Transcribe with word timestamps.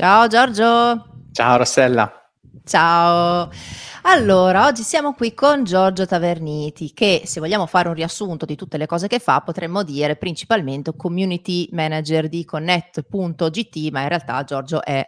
Ciao 0.00 0.28
Giorgio. 0.28 1.26
Ciao 1.30 1.58
Rossella. 1.58 2.10
Ciao. 2.64 3.50
Allora, 4.04 4.64
oggi 4.64 4.80
siamo 4.80 5.12
qui 5.12 5.34
con 5.34 5.62
Giorgio 5.62 6.06
Taverniti, 6.06 6.94
che 6.94 7.24
se 7.26 7.38
vogliamo 7.38 7.66
fare 7.66 7.88
un 7.88 7.92
riassunto 7.92 8.46
di 8.46 8.56
tutte 8.56 8.78
le 8.78 8.86
cose 8.86 9.08
che 9.08 9.18
fa, 9.18 9.42
potremmo 9.42 9.82
dire 9.82 10.16
principalmente 10.16 10.96
community 10.96 11.68
manager 11.72 12.30
di 12.30 12.46
Connect.gt, 12.46 13.90
ma 13.90 14.00
in 14.00 14.08
realtà 14.08 14.42
Giorgio 14.42 14.82
è 14.82 15.06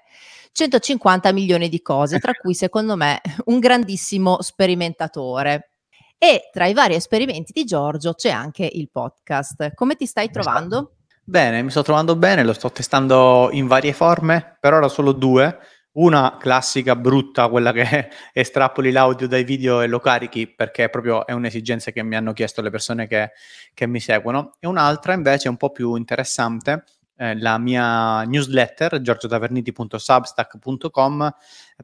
150 0.52 1.32
milioni 1.32 1.70
di 1.70 1.80
cose, 1.80 2.18
tra 2.18 2.34
cui 2.34 2.52
secondo 2.52 2.94
me 2.94 3.22
un 3.46 3.60
grandissimo 3.60 4.42
sperimentatore. 4.42 5.70
E 6.18 6.50
tra 6.52 6.66
i 6.66 6.74
vari 6.74 6.96
esperimenti 6.96 7.52
di 7.54 7.64
Giorgio 7.64 8.12
c'è 8.12 8.28
anche 8.28 8.68
il 8.70 8.90
podcast. 8.90 9.72
Come 9.72 9.96
ti 9.96 10.04
stai 10.04 10.28
trovando? 10.30 10.96
Bene, 11.24 11.62
mi 11.62 11.70
sto 11.70 11.82
trovando 11.82 12.16
bene, 12.16 12.42
lo 12.42 12.52
sto 12.52 12.72
testando 12.72 13.48
in 13.52 13.68
varie 13.68 13.92
forme, 13.92 14.56
per 14.58 14.74
ora 14.74 14.88
solo 14.88 15.12
due. 15.12 15.56
Una 15.92 16.36
classica, 16.40 16.96
brutta, 16.96 17.48
quella 17.48 17.70
che 17.70 18.08
estrapoli 18.34 18.90
l'audio 18.90 19.28
dai 19.28 19.44
video 19.44 19.82
e 19.82 19.86
lo 19.86 20.00
carichi 20.00 20.48
perché 20.48 20.88
proprio 20.88 21.24
è 21.24 21.30
un'esigenza 21.32 21.92
che 21.92 22.02
mi 22.02 22.16
hanno 22.16 22.32
chiesto 22.32 22.60
le 22.60 22.70
persone 22.70 23.06
che, 23.06 23.30
che 23.72 23.86
mi 23.86 24.00
seguono. 24.00 24.56
E 24.58 24.66
un'altra 24.66 25.12
invece 25.12 25.48
un 25.48 25.56
po' 25.56 25.70
più 25.70 25.94
interessante, 25.94 26.82
eh, 27.16 27.38
la 27.38 27.56
mia 27.56 28.24
newsletter, 28.24 29.00
giorgiotaverniti.substack.com, 29.00 31.34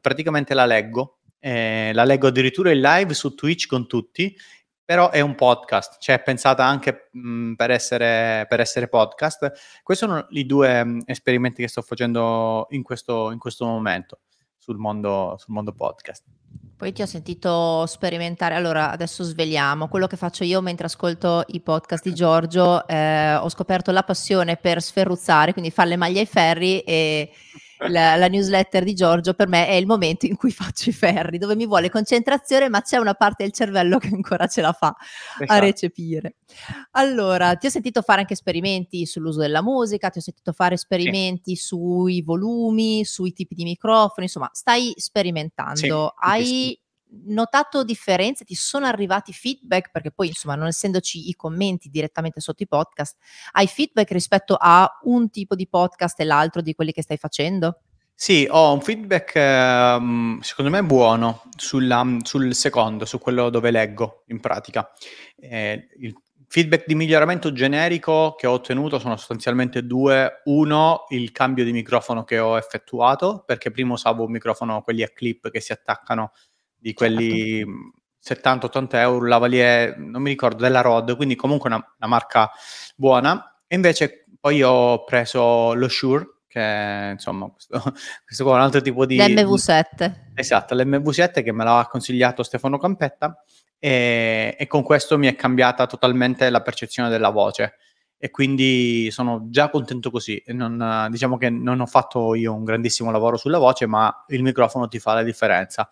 praticamente 0.01 0.53
la 0.53 0.65
leggo. 0.65 1.13
Eh, 1.41 1.91
la 1.93 2.03
leggo 2.03 2.27
addirittura 2.27 2.71
in 2.71 2.81
live 2.81 3.13
su 3.13 3.33
Twitch 3.33 3.67
con 3.67 3.87
tutti 3.87 4.35
però 4.89 5.11
è 5.11 5.19
un 5.19 5.35
podcast, 5.35 5.97
cioè 5.99 6.15
è 6.15 6.23
pensata 6.23 6.65
anche 6.65 7.09
mh, 7.11 7.53
per, 7.53 7.69
essere, 7.69 8.47
per, 8.49 8.59
essere, 8.59 8.87
podcast. 8.87 9.81
Questi 9.83 10.03
sono 10.03 10.25
i 10.31 10.47
due 10.47 10.83
mh, 10.83 11.01
esperimenti 11.05 11.61
che 11.61 11.67
sto 11.67 11.83
facendo 11.83 12.65
in 12.71 12.81
questo, 12.81 13.29
in 13.29 13.37
questo 13.37 13.67
momento 13.67 14.21
sul 14.57 14.77
mondo, 14.77 15.35
sul 15.37 15.53
mondo 15.53 15.73
podcast. 15.73 16.23
Poi 16.75 16.91
ti 16.91 17.03
ho 17.03 17.05
sentito 17.05 17.85
sperimentare, 17.85 18.55
allora 18.55 18.89
adesso 18.89 19.21
sveliamo, 19.21 19.89
quello 19.89 20.07
che 20.07 20.17
faccio 20.17 20.43
io 20.43 20.59
mentre 20.59 20.87
ascolto 20.87 21.43
i 21.49 21.59
podcast 21.61 22.03
di 22.03 22.15
Giorgio, 22.15 22.87
eh, 22.87 23.35
ho 23.35 23.49
scoperto 23.49 23.91
la 23.91 24.01
passione 24.01 24.57
per 24.57 24.81
sferruzzare, 24.81 25.53
quindi 25.53 25.69
fare 25.69 25.89
le 25.89 25.97
maglie 25.97 26.21
ai 26.21 26.25
ferri 26.25 26.79
e 26.79 27.31
la, 27.87 28.15
la, 28.15 28.27
newsletter 28.27 28.83
di 28.83 28.93
Giorgio 28.93 29.33
per 29.33 29.47
me 29.47 29.67
è 29.67 29.73
il 29.73 29.85
momento 29.85 30.25
in 30.25 30.35
cui 30.35 30.51
faccio 30.51 30.89
i 30.89 30.93
ferri, 30.93 31.37
dove 31.37 31.55
mi 31.55 31.65
vuole 31.65 31.89
concentrazione, 31.89 32.69
ma 32.69 32.81
c'è 32.81 32.97
una 32.97 33.13
parte 33.13 33.43
del 33.43 33.53
cervello 33.53 33.97
che 33.97 34.09
ancora 34.11 34.47
ce 34.47 34.61
la 34.61 34.73
fa 34.73 34.95
esatto. 35.39 35.51
a 35.51 35.59
recepire. 35.59 36.35
Allora, 36.91 37.55
ti 37.55 37.67
ho 37.67 37.69
sentito 37.69 38.01
fare 38.01 38.21
anche 38.21 38.33
esperimenti 38.33 39.05
sull'uso 39.05 39.39
della 39.39 39.61
musica, 39.61 40.09
ti 40.09 40.17
ho 40.17 40.21
sentito 40.21 40.51
fare 40.51 40.75
esperimenti 40.75 41.55
sì. 41.55 41.65
sui 41.65 42.21
volumi, 42.21 43.05
sui 43.05 43.31
tipi 43.31 43.55
di 43.55 43.63
microfoni, 43.63 44.25
insomma, 44.25 44.49
stai 44.51 44.93
sperimentando. 44.95 45.75
Sì, 45.75 45.89
Hai 46.17 46.78
notato 47.25 47.83
differenze? 47.83 48.45
Ti 48.45 48.55
sono 48.55 48.85
arrivati 48.85 49.33
feedback? 49.33 49.91
Perché 49.91 50.11
poi, 50.11 50.27
insomma, 50.27 50.55
non 50.55 50.67
essendoci 50.67 51.29
i 51.29 51.35
commenti 51.35 51.89
direttamente 51.89 52.39
sotto 52.39 52.63
i 52.63 52.67
podcast, 52.67 53.17
hai 53.53 53.67
feedback 53.67 54.11
rispetto 54.11 54.57
a 54.59 54.89
un 55.03 55.29
tipo 55.29 55.55
di 55.55 55.67
podcast 55.67 56.19
e 56.19 56.23
l'altro 56.23 56.61
di 56.61 56.73
quelli 56.73 56.91
che 56.91 57.01
stai 57.01 57.17
facendo? 57.17 57.81
Sì, 58.21 58.45
ho 58.51 58.73
un 58.73 58.81
feedback 58.81 59.33
ehm, 59.35 60.39
secondo 60.41 60.69
me 60.69 60.83
buono 60.83 61.43
sulla, 61.55 62.05
sul 62.23 62.53
secondo, 62.53 63.05
su 63.05 63.17
quello 63.17 63.49
dove 63.49 63.71
leggo 63.71 64.23
in 64.27 64.41
pratica. 64.41 64.91
Eh, 65.37 65.87
il 65.99 66.13
feedback 66.49 66.85
di 66.85 66.95
miglioramento 66.95 67.53
generico 67.53 68.35
che 68.35 68.47
ho 68.47 68.51
ottenuto 68.51 68.99
sono 68.99 69.15
sostanzialmente 69.15 69.85
due. 69.85 70.41
Uno, 70.45 71.05
il 71.09 71.31
cambio 71.31 71.63
di 71.63 71.71
microfono 71.71 72.25
che 72.25 72.39
ho 72.39 72.57
effettuato, 72.57 73.43
perché 73.45 73.71
prima 73.71 73.93
usavo 73.93 74.25
un 74.25 74.31
microfono, 74.31 74.81
quelli 74.81 75.03
a 75.03 75.09
clip 75.09 75.49
che 75.49 75.61
si 75.61 75.71
attaccano 75.71 76.31
di 76.79 76.93
quelli 76.93 77.63
certo. 78.21 78.67
70-80 78.67 78.95
euro, 78.95 79.25
lavalier, 79.25 79.97
non 79.97 80.21
mi 80.21 80.29
ricordo, 80.29 80.63
della 80.63 80.81
Rod, 80.81 81.15
quindi 81.15 81.35
comunque 81.35 81.69
una, 81.69 81.77
una 81.77 82.09
marca 82.09 82.49
buona. 82.95 83.61
E 83.67 83.75
invece 83.75 84.25
poi 84.39 84.61
ho 84.61 85.03
preso 85.03 85.73
lo 85.73 85.87
Shure, 85.87 86.39
che 86.47 87.09
insomma 87.11 87.47
questo, 87.53 87.93
questo 88.25 88.43
qua 88.43 88.53
è 88.53 88.57
un 88.57 88.61
altro 88.61 88.81
tipo 88.81 89.05
di... 89.05 89.17
L'MV7. 89.17 90.31
Esatto, 90.33 90.75
l'MV7 90.75 91.43
che 91.43 91.51
me 91.51 91.63
l'ha 91.63 91.87
consigliato 91.89 92.43
Stefano 92.43 92.77
Campetta 92.77 93.43
e, 93.77 94.55
e, 94.57 94.67
con 94.67 94.83
questo 94.83 95.17
mi 95.17 95.27
è 95.27 95.35
cambiata 95.35 95.85
totalmente 95.85 96.49
la 96.49 96.61
percezione 96.61 97.09
della 97.09 97.29
voce 97.29 97.75
e 98.17 98.29
quindi 98.31 99.09
sono 99.11 99.47
già 99.49 99.69
contento 99.69 100.11
così. 100.11 100.41
Non, 100.47 101.07
diciamo 101.09 101.37
che 101.37 101.49
non 101.49 101.79
ho 101.79 101.85
fatto 101.85 102.35
io 102.35 102.53
un 102.53 102.65
grandissimo 102.65 103.11
lavoro 103.11 103.37
sulla 103.37 103.59
voce, 103.59 103.85
ma 103.85 104.25
il 104.27 104.43
microfono 104.43 104.89
ti 104.89 104.99
fa 104.99 105.13
la 105.13 105.23
differenza. 105.23 105.89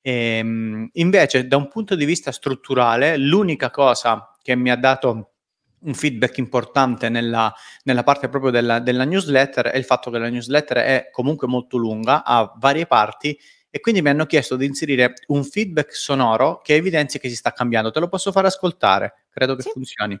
E, 0.00 0.38
ehm, 0.38 0.88
invece, 0.92 1.46
da 1.46 1.56
un 1.56 1.68
punto 1.68 1.94
di 1.94 2.04
vista 2.04 2.32
strutturale, 2.32 3.16
l'unica 3.16 3.70
cosa 3.70 4.32
che 4.42 4.54
mi 4.56 4.70
ha 4.70 4.76
dato 4.76 5.32
un 5.80 5.94
feedback 5.94 6.38
importante 6.38 7.08
nella, 7.08 7.52
nella 7.84 8.02
parte 8.02 8.28
proprio 8.28 8.50
della, 8.50 8.80
della, 8.80 9.04
newsletter 9.04 9.66
è 9.66 9.76
il 9.76 9.84
fatto 9.84 10.10
che 10.10 10.18
la 10.18 10.28
newsletter 10.28 10.76
è 10.78 11.08
comunque 11.12 11.46
molto 11.46 11.76
lunga, 11.76 12.24
ha 12.24 12.52
varie 12.56 12.86
parti 12.86 13.38
e 13.70 13.80
quindi 13.80 14.02
mi 14.02 14.08
hanno 14.08 14.26
chiesto 14.26 14.56
di 14.56 14.64
inserire 14.66 15.12
un 15.28 15.44
feedback 15.44 15.94
sonoro 15.94 16.60
che 16.62 16.74
evidenzia 16.74 17.20
che 17.20 17.28
si 17.28 17.36
sta 17.36 17.52
cambiando. 17.52 17.90
Te 17.90 18.00
lo 18.00 18.08
posso 18.08 18.32
fare 18.32 18.46
ascoltare, 18.48 19.26
credo 19.30 19.54
che 19.54 19.62
sì. 19.62 19.70
funzioni 19.72 20.18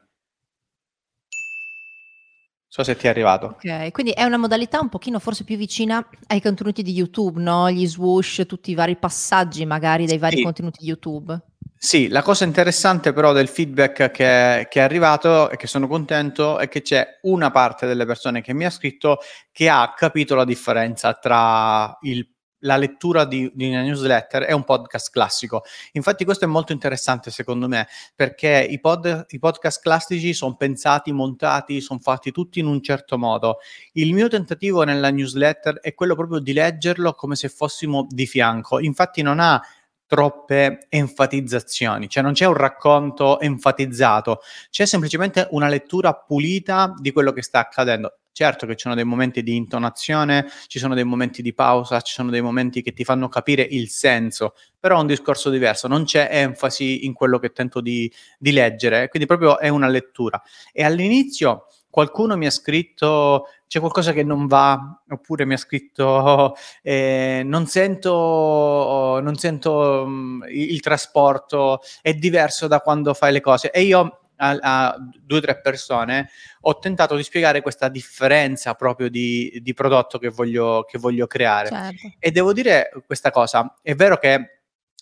so 2.68 2.84
se 2.84 2.96
ti 2.96 3.06
è 3.06 3.08
arrivato. 3.08 3.56
Ok, 3.62 3.90
quindi 3.90 4.12
è 4.12 4.24
una 4.24 4.36
modalità 4.36 4.78
un 4.78 4.90
pochino 4.90 5.18
forse 5.18 5.44
più 5.44 5.56
vicina 5.56 6.06
ai 6.26 6.40
contenuti 6.40 6.82
di 6.82 6.92
YouTube, 6.92 7.40
no? 7.40 7.70
Gli 7.70 7.86
swoosh, 7.86 8.44
tutti 8.46 8.70
i 8.70 8.74
vari 8.74 8.96
passaggi 8.96 9.64
magari 9.64 10.06
dei 10.06 10.18
vari 10.18 10.36
sì. 10.36 10.42
contenuti 10.42 10.78
di 10.80 10.88
YouTube. 10.88 11.40
Sì, 11.80 12.08
la 12.08 12.22
cosa 12.22 12.44
interessante 12.44 13.12
però 13.12 13.32
del 13.32 13.46
feedback 13.46 14.10
che, 14.10 14.66
che, 14.68 14.80
è 14.80 14.82
arrivato 14.82 15.48
e 15.48 15.56
che 15.56 15.68
sono 15.68 15.86
contento 15.86 16.58
è 16.58 16.68
che 16.68 16.82
c'è 16.82 17.20
una 17.22 17.52
parte 17.52 17.86
delle 17.86 18.04
persone 18.04 18.42
che 18.42 18.52
mi 18.52 18.64
ha 18.64 18.70
scritto 18.70 19.18
che 19.52 19.68
ha 19.68 19.94
capito 19.96 20.34
la 20.34 20.44
differenza 20.44 21.14
tra 21.14 21.96
il 22.02 22.28
la 22.60 22.76
lettura 22.76 23.24
di, 23.24 23.50
di, 23.54 23.68
una 23.68 23.82
newsletter 23.82 24.42
è 24.42 24.52
un 24.52 24.64
podcast 24.64 25.10
classico. 25.10 25.62
Infatti 25.92 26.24
questo 26.24 26.44
è 26.44 26.48
molto 26.48 26.72
interessante 26.72 27.30
secondo 27.30 27.68
me 27.68 27.86
perché 28.14 28.66
i, 28.68 28.80
pod, 28.80 29.26
i 29.28 29.38
podcast 29.38 29.80
classici 29.80 30.32
sono 30.32 30.56
pensati, 30.56 31.12
montati, 31.12 31.80
sono 31.80 32.00
fatti 32.00 32.32
tutti 32.32 32.60
in 32.60 32.66
un 32.66 32.82
certo 32.82 33.18
modo. 33.18 33.58
Il 33.92 34.14
mio 34.14 34.28
tentativo 34.28 34.82
nella 34.82 35.10
newsletter 35.10 35.80
è 35.80 35.94
quello 35.94 36.14
proprio 36.14 36.38
di 36.38 36.52
leggerlo 36.52 37.12
come 37.14 37.36
se 37.36 37.48
fossimo 37.48 38.06
di 38.08 38.26
fianco. 38.26 38.80
Infatti 38.80 39.22
non 39.22 39.40
ha 39.40 39.62
troppe 40.08 40.86
enfatizzazioni, 40.88 42.08
cioè 42.08 42.22
non 42.22 42.32
c'è 42.32 42.46
un 42.46 42.54
racconto 42.54 43.38
enfatizzato, 43.38 44.40
c'è 44.70 44.86
semplicemente 44.86 45.46
una 45.50 45.68
lettura 45.68 46.14
pulita 46.14 46.94
di 46.98 47.12
quello 47.12 47.30
che 47.32 47.42
sta 47.42 47.60
accadendo. 47.60 48.14
Certo 48.32 48.66
che 48.66 48.76
ci 48.76 48.82
sono 48.82 48.94
dei 48.94 49.04
momenti 49.04 49.42
di 49.42 49.56
intonazione, 49.56 50.48
ci 50.68 50.78
sono 50.78 50.94
dei 50.94 51.02
momenti 51.02 51.42
di 51.42 51.52
pausa, 51.52 52.00
ci 52.00 52.14
sono 52.14 52.30
dei 52.30 52.40
momenti 52.40 52.82
che 52.82 52.92
ti 52.92 53.02
fanno 53.02 53.28
capire 53.28 53.62
il 53.62 53.88
senso, 53.88 54.54
però 54.78 54.96
è 54.96 55.00
un 55.00 55.08
discorso 55.08 55.50
diverso, 55.50 55.88
non 55.88 56.04
c'è 56.04 56.28
enfasi 56.30 57.04
in 57.04 57.14
quello 57.14 57.40
che 57.40 57.50
tento 57.50 57.80
di, 57.80 58.10
di 58.38 58.52
leggere, 58.52 59.08
quindi 59.08 59.26
proprio 59.26 59.58
è 59.58 59.68
una 59.68 59.88
lettura. 59.88 60.40
E 60.72 60.84
all'inizio 60.84 61.66
qualcuno 61.90 62.36
mi 62.36 62.46
ha 62.46 62.50
scritto 62.50 63.48
c'è 63.68 63.80
qualcosa 63.80 64.12
che 64.12 64.24
non 64.24 64.46
va, 64.46 65.02
oppure 65.10 65.44
mi 65.44 65.52
ha 65.52 65.58
scritto 65.58 66.56
eh, 66.82 67.42
non 67.44 67.66
sento, 67.66 69.20
non 69.22 69.36
sento 69.36 70.04
um, 70.06 70.42
il 70.48 70.80
trasporto, 70.80 71.80
è 72.00 72.14
diverso 72.14 72.66
da 72.66 72.80
quando 72.80 73.12
fai 73.12 73.32
le 73.32 73.40
cose. 73.42 73.70
E 73.70 73.82
io 73.82 74.20
a, 74.38 74.58
a 74.60 74.96
due 75.20 75.38
o 75.38 75.40
tre 75.40 75.60
persone, 75.60 76.30
ho 76.62 76.78
tentato 76.78 77.14
di 77.14 77.22
spiegare 77.22 77.60
questa 77.60 77.88
differenza 77.88 78.74
proprio 78.74 79.10
di, 79.10 79.58
di 79.62 79.74
prodotto 79.74 80.18
che 80.18 80.30
voglio, 80.30 80.84
che 80.88 80.98
voglio 80.98 81.26
creare. 81.26 81.68
Certo. 81.68 82.12
E 82.18 82.30
devo 82.30 82.52
dire 82.52 82.90
questa 83.06 83.30
cosa, 83.30 83.76
è 83.82 83.94
vero 83.94 84.16
che 84.16 84.57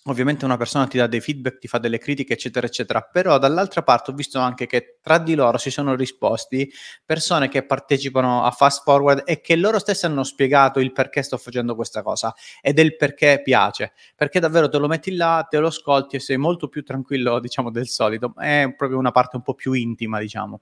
ovviamente 0.07 0.45
una 0.45 0.57
persona 0.57 0.87
ti 0.87 0.99
dà 0.99 1.07
dei 1.07 1.21
feedback, 1.21 1.59
ti 1.59 1.69
fa 1.69 1.79
delle 1.79 1.99
critiche, 1.99 2.33
eccetera, 2.35 2.67
eccetera, 2.67 3.01
però 3.03 3.39
dall'altra 3.39 3.83
parte 3.83 4.11
ho 4.11 4.15
visto 4.15 4.39
anche 4.39 4.67
che 4.67 4.99
tra 5.03 5.19
di 5.19 5.35
loro 5.35 5.59
si 5.59 5.71
sono 5.71 5.95
risposti 5.95 6.71
persone 7.05 7.49
che 7.49 7.65
partecipano 7.65 8.45
a 8.45 8.51
Fast 8.51 8.83
Forward 8.85 9.23
e 9.27 9.41
che 9.41 9.57
loro 9.57 9.79
stesse 9.79 10.07
hanno 10.07 10.23
spiegato 10.25 10.81
il 10.81 10.93
perché 10.93 11.23
sto 11.23 11.37
facendo 11.37 11.75
questa 11.75 12.03
cosa 12.03 12.35
e 12.61 12.73
del 12.73 12.97
perché 12.97 13.41
piace, 13.43 13.93
perché 14.15 14.41
davvero 14.41 14.69
te 14.69 14.79
lo 14.79 14.87
metti 14.89 15.15
là, 15.15 15.47
te 15.49 15.59
lo 15.59 15.69
ascolti 15.69 16.17
e 16.17 16.21
sei 16.21 16.37
molto 16.37 16.69
più 16.69 16.83
tranquillo, 16.83 17.39
diciamo, 17.41 17.71
del 17.71 17.89
solito, 17.89 18.33
è 18.37 18.73
proprio 18.77 18.99
una 18.99 19.11
parte 19.13 19.37
un 19.37 19.43
po' 19.43 19.55
più 19.55 19.73
intima, 19.73 20.19
diciamo. 20.21 20.61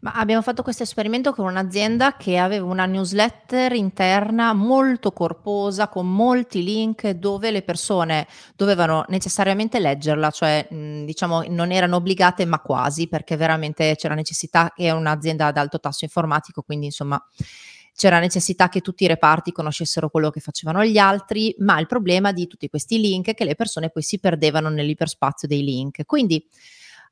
Ma 0.00 0.12
abbiamo 0.12 0.42
fatto 0.42 0.62
questo 0.62 0.82
esperimento 0.82 1.32
con 1.32 1.46
un'azienda 1.46 2.16
che 2.16 2.38
aveva 2.38 2.66
una 2.66 2.86
newsletter 2.86 3.72
interna 3.72 4.52
molto 4.52 5.12
corposa, 5.12 5.88
con 5.88 6.10
molti 6.10 6.62
link 6.62 7.10
dove 7.10 7.50
le 7.50 7.62
persone 7.62 8.26
dovevano 8.56 9.04
necessariamente 9.08 9.80
leggerla, 9.80 10.30
cioè 10.30 10.66
diciamo 10.70 11.44
non 11.48 11.72
erano 11.72 11.96
obbligate 11.96 12.44
ma 12.44 12.60
quasi 12.60 13.08
perché 13.08 13.36
veramente 13.36 13.94
c'era 13.96 14.14
necessità, 14.14 14.72
è 14.74 14.90
un'azienda 14.90 15.46
ad 15.46 15.56
alto 15.56 15.80
tasso 15.80 16.04
informatico, 16.04 16.62
quindi 16.62 16.86
insomma 16.86 17.22
c'era 17.96 18.18
necessità 18.18 18.68
che 18.68 18.80
tutti 18.80 19.04
i 19.04 19.08
reparti 19.08 19.52
conoscessero 19.52 20.10
quello 20.10 20.30
che 20.30 20.40
facevano 20.40 20.84
gli 20.84 20.98
altri, 20.98 21.54
ma 21.58 21.78
il 21.78 21.86
problema 21.86 22.32
di 22.32 22.46
tutti 22.46 22.68
questi 22.68 22.98
link 23.00 23.28
è 23.28 23.34
che 23.34 23.44
le 23.44 23.54
persone 23.54 23.90
poi 23.90 24.02
si 24.02 24.18
perdevano 24.18 24.68
nell'iperspazio 24.68 25.46
dei 25.46 25.62
link. 25.62 26.04
Quindi 26.04 26.44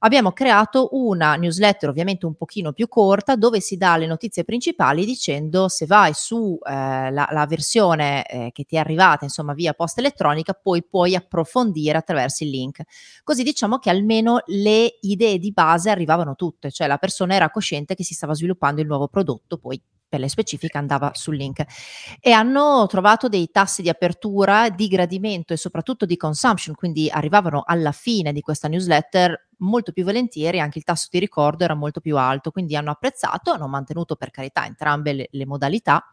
abbiamo 0.05 0.33
creato 0.33 0.89
una 0.93 1.35
newsletter 1.35 1.89
ovviamente 1.89 2.27
un 2.27 2.35
pochino 2.35 2.73
più 2.73 2.89
corta 2.89 3.37
dove 3.37 3.61
si 3.61 3.77
dà 3.77 3.97
le 3.97 4.07
notizie 4.07 4.45
principali 4.45 5.05
dicendo 5.05 5.69
se 5.69 5.87
vai 5.87 6.13
su 6.15 6.59
eh, 6.63 7.11
la, 7.11 7.29
la, 7.31 7.47
versione 7.47 8.27
eh, 8.27 8.51
che 8.53 8.65
ti 8.65 8.77
è 8.77 8.79
arrivata 8.79 9.25
insomma 9.25 9.55
via 9.55 9.75
posta 9.75 10.01
elettronica 10.01 10.55
poi 10.55 10.85
puoi 10.85 11.15
approfondire 11.15 11.99
attraverso 11.99 12.45
il 12.45 12.51
link. 12.51 12.83
Così 13.23 13.43
diciamo 13.43 13.79
che 13.79 13.91
almeno 13.91 14.43
le 14.47 14.99
idee 15.01 15.39
di 15.39 15.53
base 15.53 15.91
arrivavano 15.91 16.35
tutte 16.35 16.71
cioè 16.71 16.87
la 16.87 16.99
persona 16.99 17.35
era 17.35 17.51
cosciente 17.51 17.95
che 17.95 18.05
si 18.05 18.15
stava 18.15 18.35
sviluppando 18.35 18.81
il 18.81 18.87
nuovo 18.87 19.09
prodotto 19.09 19.59
poi 19.59 19.81
per 20.13 20.21
le 20.21 20.29
specifiche 20.29 20.77
andava 20.77 21.13
sul 21.15 21.37
link. 21.37 21.65
E 22.21 22.33
hanno 22.33 22.85
trovato 22.87 23.29
dei 23.29 23.51
tassi 23.51 23.81
di 23.81 23.89
apertura, 23.89 24.69
di 24.69 24.87
gradimento 24.87 25.55
e 25.55 25.57
soprattutto 25.57 26.05
di 26.05 26.19
consumption, 26.19 26.75
quindi 26.75 27.09
arrivavano 27.09 27.63
alla 27.65 27.93
fine 27.93 28.31
di 28.35 28.43
questa 28.43 28.69
newsletter 28.69 29.49
molto 29.63 29.93
più 29.93 30.05
volentieri, 30.05 30.61
anche 30.61 30.79
il 30.79 30.85
tasso 30.85 31.09
di 31.11 31.19
ricordo 31.19 31.65
era 31.65 31.75
molto 31.75 32.01
più 32.01 32.17
alto, 32.17 32.51
quindi 32.51 32.77
hanno 32.77 32.91
apprezzato, 32.91 33.51
hanno 33.51 33.69
mantenuto 33.69 34.17
per 34.17 34.31
carità 34.31 34.65
entrambe 34.67 35.13
le, 35.13 35.29
le 35.31 35.47
modalità, 35.47 36.05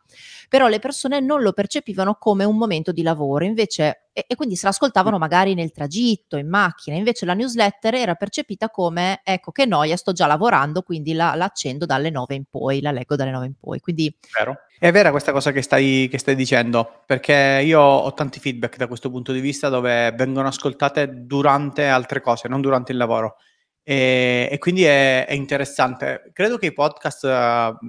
però 0.47 0.67
le 0.67 0.79
persone 0.79 1.19
non 1.19 1.41
lo 1.41 1.53
percepivano 1.53 2.15
come 2.15 2.43
un 2.43 2.57
momento 2.57 2.91
di 2.91 3.01
lavoro, 3.01 3.45
invece 3.45 4.08
e, 4.19 4.25
e, 4.27 4.35
quindi 4.35 4.55
se 4.55 4.65
l'ascoltavano 4.65 5.17
magari 5.17 5.53
nel 5.53 5.71
tragitto, 5.71 6.37
in 6.37 6.49
macchina, 6.49 6.97
invece 6.97 7.25
la 7.25 7.33
newsletter 7.33 7.95
era 7.95 8.15
percepita 8.15 8.69
come 8.69 9.21
ecco 9.23 9.51
che 9.51 9.65
noia, 9.65 9.95
sto 9.95 10.11
già 10.11 10.25
lavorando, 10.27 10.81
quindi 10.81 11.13
la, 11.13 11.35
la 11.35 11.45
accendo 11.45 11.85
dalle 11.85 12.09
9 12.09 12.35
in 12.35 12.43
poi, 12.49 12.81
la 12.81 12.91
leggo 12.91 13.15
dalle 13.15 13.31
9 13.31 13.45
in 13.45 13.53
poi. 13.59 13.79
Quindi 13.79 14.13
Vero. 14.37 14.57
È 14.77 14.91
vera 14.91 15.11
questa 15.11 15.31
cosa 15.31 15.51
che 15.51 15.61
stai, 15.61 16.07
che 16.09 16.17
stai, 16.17 16.35
dicendo, 16.35 17.03
perché 17.05 17.61
io 17.63 17.81
ho 17.81 18.13
tanti 18.13 18.39
feedback 18.39 18.77
da 18.77 18.87
questo 18.87 19.09
punto 19.09 19.33
di 19.33 19.41
vista 19.41 19.67
dove 19.67 20.11
vengono 20.11 20.47
ascoltate 20.47 21.25
durante 21.25 21.87
altre 21.87 22.21
cose, 22.21 22.47
non 22.47 22.61
durante 22.61 22.91
il 22.93 22.97
lavoro. 22.97 23.35
E, 23.83 24.47
e 24.51 24.57
quindi 24.57 24.83
è, 24.83 25.25
è, 25.25 25.33
interessante. 25.33 26.29
Credo 26.33 26.57
che 26.57 26.67
i 26.67 26.73
podcast 26.73 27.23
uh, 27.23 27.87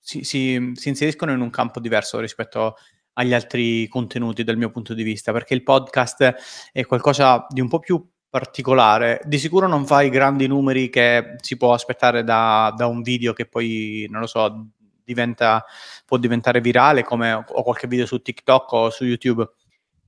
si, 0.00 0.24
si, 0.24 0.72
si, 0.74 0.88
inseriscono 0.88 1.32
in 1.32 1.40
un 1.40 1.50
campo 1.50 1.80
diverso 1.80 2.18
rispetto 2.18 2.76
agli 3.14 3.34
altri 3.34 3.86
contenuti 3.88 4.44
dal 4.44 4.56
mio 4.56 4.70
punto 4.70 4.94
di 4.94 5.02
vista, 5.02 5.32
perché 5.32 5.54
il 5.54 5.62
podcast 5.62 6.34
è 6.72 6.84
qualcosa 6.86 7.46
di 7.48 7.60
un 7.60 7.68
po' 7.68 7.78
più 7.78 8.04
particolare. 8.28 9.20
Di 9.24 9.38
sicuro 9.38 9.68
non 9.68 9.84
fa 9.84 10.02
i 10.02 10.08
grandi 10.08 10.46
numeri 10.46 10.88
che 10.88 11.34
si 11.40 11.58
può 11.58 11.74
aspettare 11.74 12.24
da, 12.24 12.72
da 12.74 12.86
un 12.86 13.02
video 13.02 13.34
che 13.34 13.46
poi, 13.46 14.06
non 14.08 14.20
lo 14.20 14.26
so, 14.26 14.68
diventa, 15.04 15.64
può 16.06 16.16
diventare 16.16 16.62
virale 16.62 17.04
come 17.04 17.32
o 17.34 17.62
qualche 17.62 17.86
video 17.86 18.06
su 18.06 18.22
TikTok 18.22 18.72
o 18.72 18.90
su 18.90 19.04
YouTube. 19.04 19.46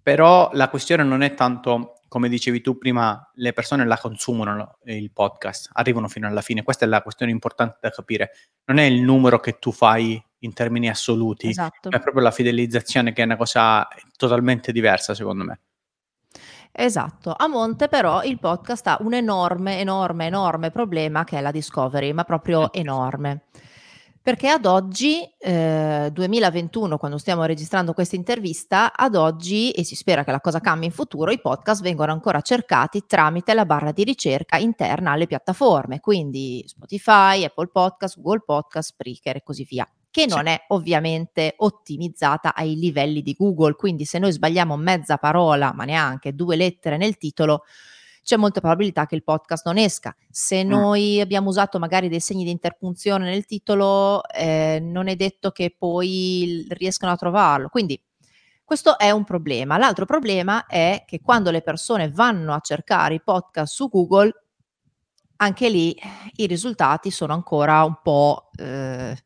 Però 0.03 0.49
la 0.53 0.69
questione 0.71 1.03
non 1.03 1.23
è 1.23 1.35
tanto, 1.35 2.01
come 2.09 2.29
dicevi 2.31 2.63
tu 2.63 2.79
prima, 2.79 3.31
le 3.35 3.53
persone 3.53 3.87
la 3.87 3.99
consumano 3.99 4.79
il 4.85 5.11
podcast, 5.13 5.71
arrivano 5.75 6.09
fino 6.09 6.27
alla 6.27 6.43
fine. 6.43 6.63
Questa 6.63 6.87
è 6.87 6.89
la 6.89 7.03
questione 7.03 7.33
importante 7.33 7.77
da 7.81 7.91
capire. 7.91 8.31
Non 8.67 8.79
è 8.79 8.85
il 8.85 9.03
numero 9.03 9.39
che 9.41 9.59
tu 9.59 9.71
fai 9.73 10.23
in 10.45 10.53
termini 10.53 10.89
assoluti, 10.89 11.49
esatto. 11.49 11.91
è 11.91 12.01
proprio 12.01 12.23
la 12.23 12.31
fidelizzazione 12.31 13.13
che 13.13 13.23
è 13.23 13.25
una 13.25 13.37
cosa 13.37 13.87
totalmente 14.17 14.73
diversa, 14.73 15.15
secondo 15.15 15.45
me. 15.45 15.61
Esatto, 16.77 17.33
a 17.37 17.47
monte 17.47 17.89
però 17.89 18.23
il 18.25 18.39
podcast 18.41 18.87
ha 18.89 18.97
un 19.01 19.15
enorme, 19.15 19.79
enorme, 19.79 20.27
enorme 20.27 20.71
problema 20.71 21.23
che 21.23 21.39
è 21.39 21.41
la 21.41 21.53
discovery, 21.53 22.13
ma 22.13 22.25
proprio 22.25 22.73
enorme. 22.73 23.43
Perché 24.21 24.49
ad 24.49 24.65
oggi, 24.65 25.23
eh, 25.39 26.09
2021, 26.11 26.97
quando 26.97 27.19
stiamo 27.19 27.45
registrando 27.45 27.93
questa 27.93 28.17
intervista, 28.17 28.93
ad 28.95 29.15
oggi, 29.17 29.71
e 29.71 29.85
si 29.85 29.95
spera 29.95 30.25
che 30.25 30.31
la 30.31 30.41
cosa 30.41 30.61
cambi 30.61 30.87
in 30.87 30.93
futuro, 30.93 31.31
i 31.31 31.41
podcast 31.41 31.83
vengono 31.83 32.11
ancora 32.11 32.41
cercati 32.41 33.05
tramite 33.07 33.53
la 33.53 33.67
barra 33.67 33.93
di 33.93 34.03
ricerca 34.03 34.57
interna 34.57 35.13
alle 35.13 35.27
piattaforme, 35.27 36.01
quindi 36.01 36.65
Spotify, 36.67 37.45
Apple 37.45 37.69
Podcast, 37.69 38.19
Google 38.19 38.43
Podcast, 38.47 38.93
Spreaker 38.93 39.37
e 39.37 39.43
così 39.43 39.65
via 39.65 39.87
che 40.15 40.27
non 40.27 40.47
è 40.47 40.67
ovviamente 40.69 41.55
ottimizzata 41.57 42.55
ai 42.55 42.77
livelli 42.77 43.21
di 43.21 43.35
Google, 43.37 43.75
quindi 43.75 44.05
se 44.05 44.21
noi 44.21 44.31
sbagliamo 44.31 44.77
mezza 44.77 45.17
parola, 45.17 45.73
ma 45.75 45.83
neanche 45.83 46.37
due 46.37 46.55
lettere 46.55 46.97
nel 46.97 47.17
titolo, 47.17 47.65
c'è 48.23 48.37
molta 48.37 48.61
probabilità 48.61 49.07
che 49.07 49.17
il 49.17 49.25
podcast 49.25 49.67
non 49.67 49.77
esca. 49.77 50.15
Se 50.31 50.65
mm. 50.65 50.69
noi 50.69 51.21
abbiamo 51.21 51.49
usato 51.49 51.81
magari 51.81 52.09
dei 52.09 52.21
segni 52.21 52.45
di 52.45 52.53
interpunzione 52.53 53.29
nel 53.29 53.45
titolo, 53.45 54.23
eh, 54.29 54.79
non 54.81 55.09
è 55.09 55.17
detto 55.17 55.51
che 55.51 55.75
poi 55.77 56.65
riescano 56.69 57.11
a 57.11 57.17
trovarlo. 57.17 57.69
Quindi 57.69 58.01
questo 58.63 58.97
è 58.97 59.11
un 59.11 59.25
problema. 59.25 59.79
L'altro 59.79 60.05
problema 60.05 60.67
è 60.67 61.03
che 61.09 61.21
quando 61.23 61.51
le 61.51 61.63
persone 61.63 62.09
vanno 62.09 62.55
a 62.55 62.61
cercare 62.61 63.15
i 63.15 63.21
podcast 63.21 63.75
su 63.75 63.89
Google, 63.89 64.33
anche 65.39 65.69
lì 65.69 66.01
i 66.37 66.47
risultati 66.47 67.11
sono 67.11 67.33
ancora 67.33 67.83
un 67.83 67.99
po' 68.01 68.51
eh, 68.57 69.17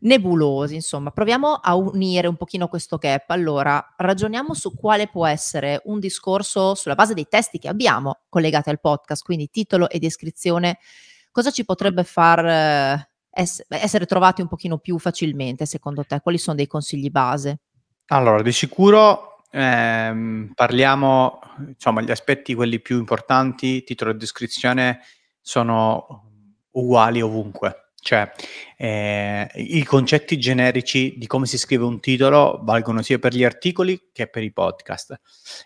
nebulosi, 0.00 0.74
insomma, 0.74 1.10
proviamo 1.10 1.54
a 1.54 1.74
unire 1.74 2.26
un 2.28 2.36
pochino 2.36 2.68
questo 2.68 2.96
gap. 2.96 3.30
Allora, 3.30 3.94
ragioniamo 3.96 4.54
su 4.54 4.74
quale 4.74 5.08
può 5.08 5.26
essere 5.26 5.80
un 5.84 5.98
discorso 5.98 6.74
sulla 6.74 6.94
base 6.94 7.14
dei 7.14 7.26
testi 7.28 7.58
che 7.58 7.68
abbiamo 7.68 8.20
collegati 8.28 8.70
al 8.70 8.80
podcast, 8.80 9.24
quindi 9.24 9.50
titolo 9.50 9.88
e 9.88 9.98
descrizione, 9.98 10.78
cosa 11.30 11.50
ci 11.50 11.64
potrebbe 11.64 12.04
far 12.04 12.44
eh, 12.44 13.08
ess- 13.30 13.64
essere 13.68 14.06
trovati 14.06 14.40
un 14.40 14.48
pochino 14.48 14.78
più 14.78 14.98
facilmente, 14.98 15.66
secondo 15.66 16.04
te? 16.04 16.20
Quali 16.20 16.38
sono 16.38 16.56
dei 16.56 16.66
consigli 16.66 17.10
base? 17.10 17.60
Allora, 18.06 18.42
di 18.42 18.52
sicuro 18.52 19.42
ehm, 19.50 20.52
parliamo, 20.54 21.38
insomma, 21.68 22.02
gli 22.02 22.10
aspetti 22.10 22.54
quelli 22.54 22.80
più 22.80 22.98
importanti, 22.98 23.84
titolo 23.84 24.10
e 24.10 24.14
descrizione 24.14 25.00
sono 25.40 26.30
uguali 26.72 27.22
ovunque 27.22 27.83
cioè, 28.04 28.30
eh, 28.76 29.50
i 29.54 29.82
concetti 29.82 30.38
generici 30.38 31.14
di 31.16 31.26
come 31.26 31.46
si 31.46 31.56
scrive 31.56 31.84
un 31.84 32.00
titolo 32.00 32.60
valgono 32.62 33.00
sia 33.00 33.18
per 33.18 33.32
gli 33.32 33.44
articoli 33.44 34.10
che 34.12 34.26
per 34.26 34.42
i 34.42 34.52
podcast. 34.52 35.18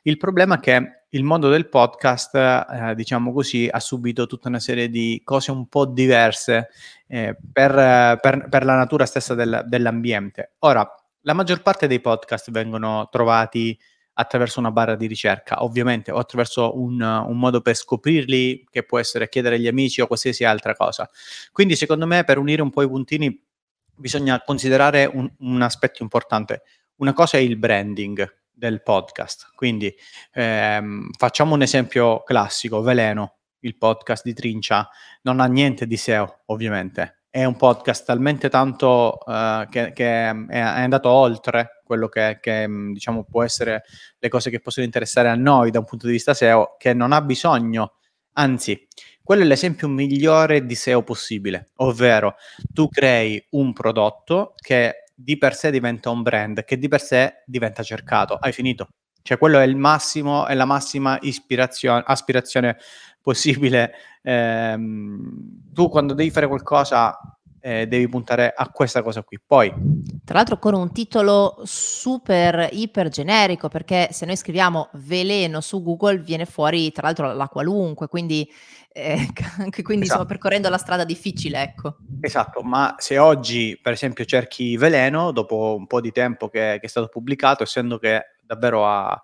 Il 0.05 0.19
problema 0.19 0.55
è 0.55 0.61
che 0.61 1.03
il 1.09 1.25
mondo 1.25 1.49
del 1.49 1.69
podcast, 1.69 2.37
eh, 2.37 2.95
diciamo 2.95 3.33
così, 3.33 3.69
ha 3.69 3.81
subito 3.81 4.27
tutta 4.27 4.47
una 4.47 4.61
serie 4.61 4.89
di 4.89 5.21
cose 5.25 5.51
un 5.51 5.67
po' 5.67 5.85
diverse 5.85 6.69
eh, 7.09 7.37
per, 7.53 8.21
per, 8.21 8.47
per, 8.49 8.65
la 8.65 8.77
natura 8.77 9.05
stessa 9.05 9.35
del, 9.35 9.65
dell'ambiente. 9.67 10.53
Ora, 10.61 10.89
la 11.23 11.33
maggior 11.33 11.61
parte 11.63 11.89
dei 11.89 12.01
podcast 12.01 12.53
vengono 12.53 13.09
trovati 13.11 13.77
attraverso 14.21 14.59
una 14.59 14.73
barra 14.73 14.97
di 14.97 15.07
ricerca, 15.07 15.63
ovviamente, 15.63 16.11
o 16.11 16.19
attraverso 16.19 16.77
un, 16.77 17.01
un, 17.01 17.39
modo 17.39 17.61
per 17.61 17.77
scoprirli, 17.77 18.67
che 18.69 18.83
può 18.83 18.99
essere 18.99 19.29
chiedere 19.29 19.55
agli 19.55 19.69
amici 19.69 20.01
o 20.01 20.09
qualsiasi 20.09 20.43
altra 20.43 20.75
cosa. 20.75 21.09
Quindi, 21.53 21.77
secondo 21.77 22.05
me, 22.05 22.25
per 22.25 22.37
unire 22.37 22.61
un 22.61 22.71
po' 22.71 22.83
i 22.83 22.89
puntini, 22.89 23.41
bisogna 23.95 24.43
considerare 24.43 25.05
un, 25.05 25.31
un 25.39 25.63
aspetto 25.63 26.03
importante. 26.03 26.63
Una 26.97 27.13
cosa 27.13 27.39
è 27.39 27.41
il 27.41 27.57
branding 27.57 28.39
del 28.51 28.83
podcast. 28.83 29.53
Quindi 29.55 29.95
ehm, 30.33 31.11
facciamo 31.17 31.55
un 31.55 31.63
esempio 31.63 32.25
classico, 32.25 32.83
Veleno, 32.83 33.37
il 33.61 33.77
podcast 33.77 34.25
di 34.25 34.35
Trincia, 34.35 34.89
non 35.23 35.39
ha 35.39 35.47
niente 35.47 35.87
di 35.87 35.97
SEO, 35.97 36.41
ovviamente 36.47 37.18
è 37.31 37.45
un 37.45 37.57
podcast 37.57 38.07
talmente 38.07 38.49
tanto 38.49 39.19
uh, 39.25 39.69
che, 39.69 39.93
che 39.93 40.29
è, 40.29 40.59
andato 40.59 41.11
oltre 41.11 41.83
quello 41.85 42.09
che, 42.09 42.39
che, 42.41 42.67
mm, 42.67 42.93
diciamo 42.93 43.25
può 43.25 43.43
essere 43.43 43.85
le 44.19 44.29
cose 44.29 44.51
che 44.51 44.61
possono 44.61 44.87
interessare 44.87 45.29
a 45.29 45.35
noi 45.35 45.71
da 45.71 45.79
un 45.79 45.85
punto 45.85 46.07
di 46.07 46.13
vista 46.13 46.35
SEO, 46.35 46.77
che 46.79 46.95
non 46.95 47.13
ha 47.13 47.21
bisogno, 47.21 47.95
anzi, 48.33 48.87
quello 49.23 49.43
è 49.43 49.47
l'esempio 49.47 49.89
migliore 49.89 50.65
di 50.65 50.75
SEO 50.75 51.03
possibile, 51.03 51.71
ovvero 51.77 52.37
tu 52.73 52.89
crei 52.89 53.45
un 53.51 53.73
prodotto 53.73 54.55
che 54.57 55.05
di 55.15 55.37
per 55.37 55.55
sé 55.55 55.71
diventa 55.71 56.11
un 56.11 56.23
brand, 56.23 56.65
che 56.65 56.79
di 56.79 56.89
per 56.89 57.03
sé 57.03 57.43
diventa 57.45 57.83
cercato, 57.83 58.37
hai 58.37 58.53
finito. 58.53 58.89
Cioè 59.21 59.37
quello 59.37 59.59
è 59.59 59.65
il 59.65 59.77
massimo, 59.77 60.47
è 60.47 60.55
la 60.55 60.65
massima 60.65 61.19
ispirazione, 61.21 62.03
aspirazione 62.07 62.79
possibile. 63.21 63.93
Eh, 64.29 64.79
tu 65.73 65.89
quando 65.89 66.13
devi 66.13 66.31
fare 66.31 66.47
qualcosa 66.47 67.19
eh, 67.61 67.87
devi 67.87 68.09
puntare 68.09 68.53
a 68.55 68.69
questa 68.69 69.03
cosa 69.03 69.23
qui. 69.23 69.41
Poi, 69.45 69.73
tra 70.25 70.37
l'altro, 70.37 70.59
con 70.59 70.75
un 70.75 70.93
titolo 70.93 71.61
super 71.65 72.69
iper 72.73 73.09
generico, 73.09 73.69
perché 73.69 74.09
se 74.11 74.27
noi 74.27 74.37
scriviamo 74.37 74.91
veleno 74.93 75.61
su 75.61 75.83
Google 75.83 76.19
viene 76.19 76.45
fuori, 76.45 76.93
tra 76.93 77.07
l'altro, 77.07 77.33
la 77.33 77.49
qualunque, 77.49 78.09
quindi 78.09 78.49
eh, 78.93 79.29
anche 79.59 79.83
quindi 79.83 80.05
esatto. 80.05 80.05
stiamo 80.05 80.25
percorrendo 80.27 80.69
la 80.69 80.79
strada 80.79 81.05
difficile, 81.05 81.63
ecco. 81.63 81.97
Esatto, 82.21 82.61
ma 82.61 82.97
se 82.99 83.17
oggi, 83.17 83.79
per 83.81 83.95
esempio, 83.95 84.25
cerchi 84.25 84.77
veleno, 84.77 85.33
dopo 85.33 85.75
un 85.75 85.87
po' 85.87 86.01
di 86.01 86.13
tempo 86.13 86.49
che, 86.49 86.77
che 86.81 86.87
è 86.87 86.89
stato 86.89 87.09
pubblicato, 87.09 87.63
essendo 87.63 87.99
che 87.99 88.35
davvero 88.43 88.87
ha, 88.87 89.23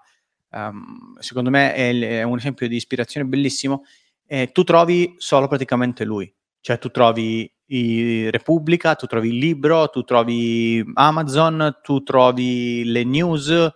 um, 0.50 1.18
secondo 1.18 1.50
me 1.50 1.74
è, 1.74 1.98
è, 1.98 2.22
un 2.22 2.38
esempio 2.38 2.68
di 2.68 2.76
ispirazione 2.76 3.26
bellissimo, 3.26 3.82
eh, 4.26 4.50
tu 4.52 4.64
trovi 4.64 5.14
solo 5.18 5.48
praticamente 5.48 6.04
lui, 6.04 6.32
cioè 6.60 6.78
tu 6.78 6.90
trovi 6.90 7.50
Repubblica, 7.66 8.94
tu 8.94 9.06
trovi 9.06 9.28
il 9.28 9.38
libro, 9.38 9.88
tu 9.88 10.02
trovi 10.02 10.84
Amazon, 10.94 11.78
tu 11.82 12.02
trovi 12.02 12.84
le 12.84 13.04
news 13.04 13.72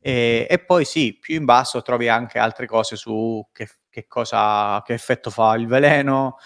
e, 0.00 0.46
e 0.48 0.58
poi 0.58 0.84
sì, 0.84 1.16
più 1.18 1.36
in 1.36 1.44
basso 1.44 1.82
trovi 1.82 2.08
anche 2.08 2.38
altre 2.38 2.66
cose 2.66 2.96
su 2.96 3.46
che, 3.52 3.68
che 3.90 4.06
cosa, 4.06 4.80
che 4.84 4.92
effetto 4.92 5.30
fa 5.30 5.54
il 5.54 5.66
veleno, 5.66 6.36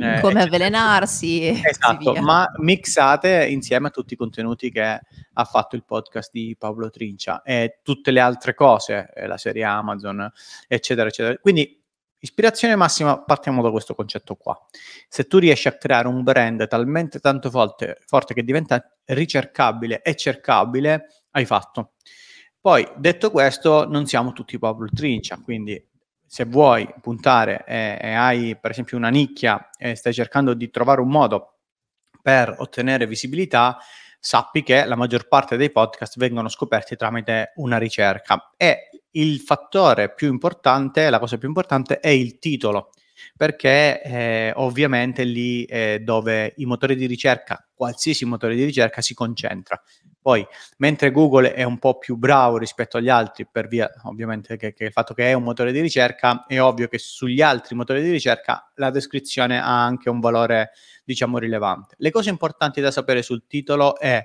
eh, 0.00 0.20
come 0.20 0.42
avvelenarsi. 0.42 1.60
Esatto, 1.62 2.14
ma 2.20 2.46
mixate 2.58 3.46
insieme 3.46 3.88
a 3.88 3.90
tutti 3.90 4.14
i 4.14 4.16
contenuti 4.16 4.70
che 4.70 5.00
ha 5.32 5.44
fatto 5.44 5.76
il 5.76 5.84
podcast 5.84 6.30
di 6.32 6.54
Paolo 6.58 6.90
Trincia 6.90 7.42
e 7.42 7.80
tutte 7.82 8.10
le 8.10 8.20
altre 8.20 8.54
cose, 8.54 9.10
eh, 9.14 9.26
la 9.26 9.38
serie 9.38 9.64
Amazon, 9.64 10.30
eccetera, 10.68 11.08
eccetera. 11.08 11.36
Quindi 11.38 11.79
Ispirazione 12.22 12.76
massima, 12.76 13.22
partiamo 13.22 13.62
da 13.62 13.70
questo 13.70 13.94
concetto 13.94 14.34
qua. 14.34 14.58
Se 15.08 15.26
tu 15.26 15.38
riesci 15.38 15.68
a 15.68 15.72
creare 15.72 16.06
un 16.06 16.22
brand 16.22 16.68
talmente 16.68 17.18
tanto 17.18 17.48
forte, 17.48 17.98
forte 18.04 18.34
che 18.34 18.44
diventa 18.44 18.94
ricercabile 19.06 20.02
e 20.02 20.14
cercabile, 20.16 21.06
hai 21.30 21.46
fatto. 21.46 21.92
Poi, 22.60 22.86
detto 22.98 23.30
questo, 23.30 23.88
non 23.88 24.04
siamo 24.04 24.32
tutti 24.32 24.58
Pablo 24.58 24.88
Trincia, 24.92 25.40
quindi 25.42 25.82
se 26.26 26.44
vuoi 26.44 26.86
puntare 27.00 27.64
e, 27.66 27.98
e, 27.98 28.12
hai 28.12 28.54
per 28.60 28.72
esempio 28.72 28.98
una 28.98 29.08
nicchia 29.08 29.70
e 29.78 29.94
stai 29.94 30.12
cercando 30.12 30.52
di 30.52 30.68
trovare 30.68 31.00
un 31.00 31.08
modo 31.08 31.60
per 32.20 32.54
ottenere 32.58 33.06
visibilità, 33.06 33.78
sappi 34.20 34.62
che 34.62 34.84
la 34.84 34.96
maggior 34.96 35.26
parte 35.26 35.56
dei 35.56 35.70
podcast 35.70 36.18
vengono 36.18 36.48
scoperti 36.48 36.94
tramite 36.94 37.52
una 37.56 37.78
ricerca 37.78 38.52
e 38.56 38.90
il 39.12 39.40
fattore 39.40 40.12
più 40.14 40.28
importante, 40.28 41.10
la 41.10 41.18
cosa 41.18 41.38
più 41.38 41.48
importante 41.48 41.98
è 41.98 42.08
il 42.08 42.38
titolo 42.38 42.90
perché 43.36 44.02
eh, 44.02 44.52
ovviamente 44.56 45.24
lì 45.24 45.64
è 45.64 45.98
dove 46.00 46.54
i 46.56 46.64
motori 46.64 46.94
di 46.94 47.06
ricerca, 47.06 47.66
qualsiasi 47.74 48.24
motore 48.24 48.54
di 48.54 48.64
ricerca, 48.64 49.00
si 49.00 49.14
concentra. 49.14 49.80
Poi, 50.22 50.46
mentre 50.78 51.10
Google 51.10 51.54
è 51.54 51.62
un 51.62 51.78
po' 51.78 51.96
più 51.96 52.16
bravo 52.16 52.58
rispetto 52.58 52.98
agli 52.98 53.08
altri, 53.08 53.46
per 53.50 53.68
via 53.68 53.90
ovviamente 54.04 54.58
che, 54.58 54.74
che 54.74 54.84
il 54.84 54.92
fatto 54.92 55.14
che 55.14 55.30
è 55.30 55.32
un 55.32 55.42
motore 55.42 55.72
di 55.72 55.80
ricerca, 55.80 56.44
è 56.46 56.60
ovvio 56.60 56.88
che 56.88 56.98
sugli 56.98 57.40
altri 57.40 57.74
motori 57.74 58.02
di 58.02 58.10
ricerca 58.10 58.70
la 58.74 58.90
descrizione 58.90 59.58
ha 59.58 59.84
anche 59.84 60.10
un 60.10 60.20
valore, 60.20 60.72
diciamo, 61.04 61.38
rilevante. 61.38 61.94
Le 61.98 62.10
cose 62.10 62.28
importanti 62.28 62.82
da 62.82 62.90
sapere 62.90 63.22
sul 63.22 63.46
titolo 63.46 63.98
è 63.98 64.22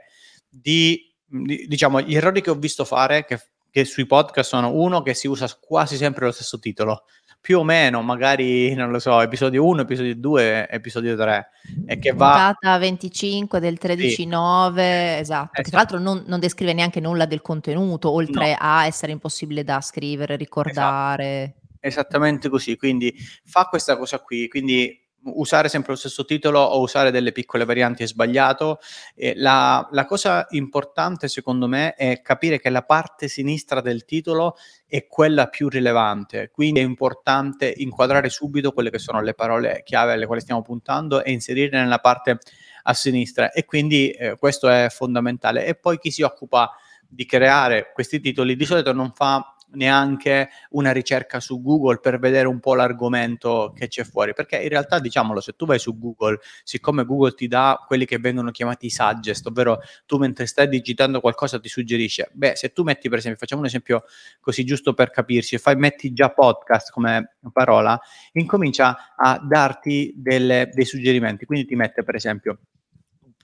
di, 0.50 1.14
di 1.26 1.66
diciamo, 1.66 2.02
gli 2.02 2.16
errori 2.16 2.42
che 2.42 2.50
ho 2.50 2.56
visto 2.56 2.84
fare, 2.84 3.24
che, 3.24 3.40
che 3.70 3.86
sui 3.86 4.06
podcast 4.06 4.50
sono 4.50 4.74
uno 4.74 5.02
che 5.02 5.14
si 5.14 5.28
usa 5.28 5.48
quasi 5.62 5.96
sempre 5.96 6.26
lo 6.26 6.32
stesso 6.32 6.60
titolo 6.60 7.06
più 7.46 7.60
o 7.60 7.64
meno, 7.64 8.02
magari, 8.02 8.74
non 8.74 8.90
lo 8.90 8.98
so, 8.98 9.22
episodio 9.22 9.64
1, 9.64 9.82
episodio 9.82 10.16
2, 10.16 10.68
episodio 10.68 11.16
3. 11.16 11.50
E 11.86 12.00
che 12.00 12.12
va... 12.12 12.56
Puntata 12.58 12.76
25 12.80 13.60
del 13.60 13.78
13-9, 13.80 14.08
sì. 14.08 14.24
esatto. 14.24 15.20
esatto. 15.20 15.50
Che 15.52 15.70
tra 15.70 15.78
l'altro 15.78 16.00
non, 16.00 16.24
non, 16.26 16.40
descrive 16.40 16.74
neanche 16.74 17.00
nulla 17.00 17.28
del 17.28 17.44
contenuto, 17.44 18.10
oltre 18.10 18.50
no. 18.50 18.58
a 18.60 18.88
essere 18.88 19.12
impossibile 19.12 19.64
da 19.64 19.80
scrivere, 19.82 20.38
ricordare. 20.38 21.44
Esatto. 21.44 21.78
Esattamente 21.82 22.50
così, 22.50 22.78
quindi 22.78 23.14
fa 23.44 23.66
questa 23.66 23.96
cosa 23.96 24.18
qui, 24.18 24.48
quindi 24.48 25.05
usare 25.26 25.70
sempre 25.70 25.92
lo 25.92 25.98
stesso 25.98 26.26
titolo 26.26 26.60
o 26.60 26.82
usare 26.82 27.12
delle 27.12 27.32
piccole 27.32 27.66
varianti 27.66 28.04
è 28.04 28.08
sbagliato. 28.08 28.80
Eh, 29.16 29.34
la, 29.36 29.88
la, 29.92 30.06
cosa 30.06 30.46
importante 30.52 31.28
secondo 31.28 31.68
me 31.68 31.94
è 31.96 32.22
capire 32.22 32.60
che 32.60 32.70
la 32.70 32.84
parte 32.84 33.28
sinistra 33.28 33.82
del 33.82 34.06
titolo 34.06 34.56
è 34.88 35.08
quella 35.08 35.48
più 35.48 35.68
rilevante, 35.68 36.50
quindi 36.52 36.80
è 36.80 36.84
importante 36.84 37.74
inquadrare 37.76 38.30
subito 38.30 38.72
quelle 38.72 38.90
che 38.90 39.00
sono 39.00 39.22
le 39.22 39.34
parole 39.34 39.82
chiave 39.84 40.14
alle 40.14 40.26
quali 40.26 40.42
stiamo 40.42 40.62
puntando 40.62 41.24
e 41.24 41.32
inserirle 41.32 41.80
nella 41.80 42.00
parte 42.00 42.40
a 42.84 42.94
sinistra 42.94 43.52
e 43.52 43.66
quindi 43.66 44.12
eh, 44.12 44.38
questo 44.38 44.70
è 44.70 44.88
fondamentale. 44.90 45.66
E 45.66 45.76
poi 45.76 45.98
chi 45.98 46.12
si 46.12 46.22
occupa 46.22 46.72
di 47.08 47.26
creare 47.26 47.92
questi 47.94 48.20
titoli 48.20 48.56
di 48.56 48.66
solito 48.66 48.92
non 48.92 49.12
fa 49.14 49.55
neanche 49.76 50.50
una 50.72 50.92
ricerca 50.92 51.40
su 51.40 51.62
Google 51.62 52.00
per 52.00 52.20
vedere 52.20 52.48
un 52.48 52.60
po' 52.60 52.76
l'argomento 52.76 53.74
che 53.76 53.88
c'è 53.88 54.04
fuori, 54.04 54.34
perché 54.34 54.58
in 54.58 54.70
realtà 54.70 55.00
diciamolo, 55.00 55.40
se 55.40 55.54
tu 55.54 55.66
vai 55.66 55.80
su 55.80 55.98
Google, 55.98 56.40
siccome 56.64 57.06
Google 57.06 57.34
ti 57.34 57.48
dà 57.48 57.84
quelli 57.86 58.06
che 58.06 58.18
vengono 58.18 58.52
chiamati 58.52 58.90
suggest, 58.90 59.46
ovvero 59.48 59.80
tu 60.06 60.18
mentre 60.18 60.46
stai 60.46 60.68
digitando 60.68 61.20
qualcosa 61.20 61.60
ti 61.60 61.70
suggerisce, 61.70 62.30
beh, 62.34 62.56
se 62.56 62.72
tu 62.72 62.84
metti 62.84 63.10
per 63.10 63.20
esempio, 63.20 63.40
facciamo 63.40 63.62
un 63.62 63.68
esempio 63.68 64.04
così 64.40 64.64
giusto 64.64 64.94
per 64.94 65.12
capirci, 65.12 65.58
fai 65.58 65.76
metti 65.76 66.14
già 66.14 66.30
podcast 66.30 66.92
come 66.92 67.38
parola, 67.52 68.00
incomincia 68.34 69.14
a 69.16 69.40
darti 69.40 70.14
delle, 70.16 70.70
dei 70.74 70.86
suggerimenti, 70.86 71.46
quindi 71.46 71.66
ti 71.66 71.76
mette 71.76 72.04
per 72.04 72.16
esempio 72.16 72.60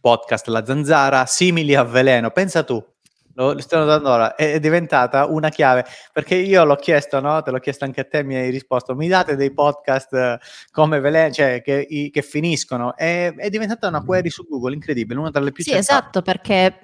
podcast 0.01 0.47
La 0.47 0.65
Zanzara, 0.65 1.25
simili 1.25 1.75
a 1.75 1.83
veleno, 1.83 2.31
pensa 2.31 2.63
tu, 2.63 2.83
lo, 3.41 3.59
sto 3.59 3.77
notando 3.77 4.09
ora, 4.09 4.35
è, 4.35 4.53
è, 4.53 4.59
diventata 4.59 5.25
una 5.25 5.49
chiave, 5.49 5.85
perché 6.11 6.35
io 6.35 6.63
l'ho 6.63 6.75
chiesto, 6.75 7.19
no? 7.19 7.41
te 7.41 7.51
l'ho 7.51 7.59
chiesto 7.59 7.85
anche 7.85 8.01
a 8.01 8.05
te, 8.05 8.23
mi 8.23 8.35
hai 8.35 8.49
risposto, 8.49 8.95
mi 8.95 9.07
date 9.07 9.35
dei 9.35 9.51
podcast 9.51 10.13
eh, 10.13 10.39
come 10.71 10.99
Velen, 10.99 11.31
cioè 11.31 11.61
che, 11.61 11.85
i, 11.89 12.09
che 12.11 12.21
finiscono, 12.21 12.95
è, 12.95 13.33
è, 13.35 13.49
diventata 13.49 13.87
una 13.87 14.03
query 14.03 14.29
su 14.29 14.45
Google, 14.47 14.73
incredibile, 14.73 15.19
una 15.19 15.29
delle 15.29 15.51
più 15.51 15.63
Sì, 15.63 15.71
cercate. 15.71 15.91
esatto, 15.91 16.21
perché 16.21 16.79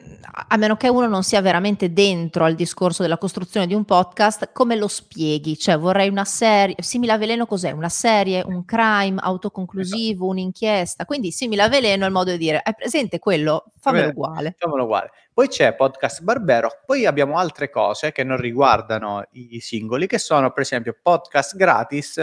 a 0.47 0.57
meno 0.57 0.75
che 0.77 0.89
uno 0.89 1.07
non 1.07 1.23
sia 1.23 1.41
veramente 1.41 1.93
dentro 1.93 2.43
al 2.43 2.55
discorso 2.55 3.03
della 3.03 3.17
costruzione 3.17 3.67
di 3.67 3.73
un 3.73 3.85
podcast, 3.85 4.51
come 4.51 4.75
lo 4.75 4.87
spieghi? 4.87 5.57
Cioè 5.57 5.77
vorrei 5.77 6.09
una 6.09 6.25
serie, 6.25 6.75
simile 6.79 7.13
a 7.13 7.17
Veleno 7.17 7.45
cos'è? 7.45 7.71
Una 7.71 7.89
serie, 7.89 8.43
un 8.45 8.65
crime 8.65 9.19
autoconclusivo, 9.21 10.25
esatto. 10.25 10.25
un'inchiesta, 10.25 11.05
quindi 11.05 11.31
simile 11.31 11.63
a 11.63 11.69
Veleno 11.69 12.03
è 12.03 12.07
il 12.07 12.13
modo 12.13 12.31
di 12.31 12.37
dire, 12.37 12.61
è 12.61 12.73
presente 12.73 13.19
quello? 13.19 13.65
Fammelo 13.79 14.09
uguale. 14.09 14.55
Fammelo 14.57 14.83
uguale. 14.83 15.11
Poi 15.37 15.49
c'è 15.49 15.75
Podcast 15.75 16.23
Barbero, 16.23 16.81
poi 16.83 17.05
abbiamo 17.05 17.37
altre 17.37 17.69
cose 17.69 18.11
che 18.11 18.23
non 18.23 18.37
riguardano 18.37 19.23
i 19.33 19.59
singoli, 19.59 20.07
che 20.07 20.17
sono 20.17 20.49
per 20.49 20.63
esempio 20.63 20.97
podcast 20.99 21.55
gratis, 21.55 22.19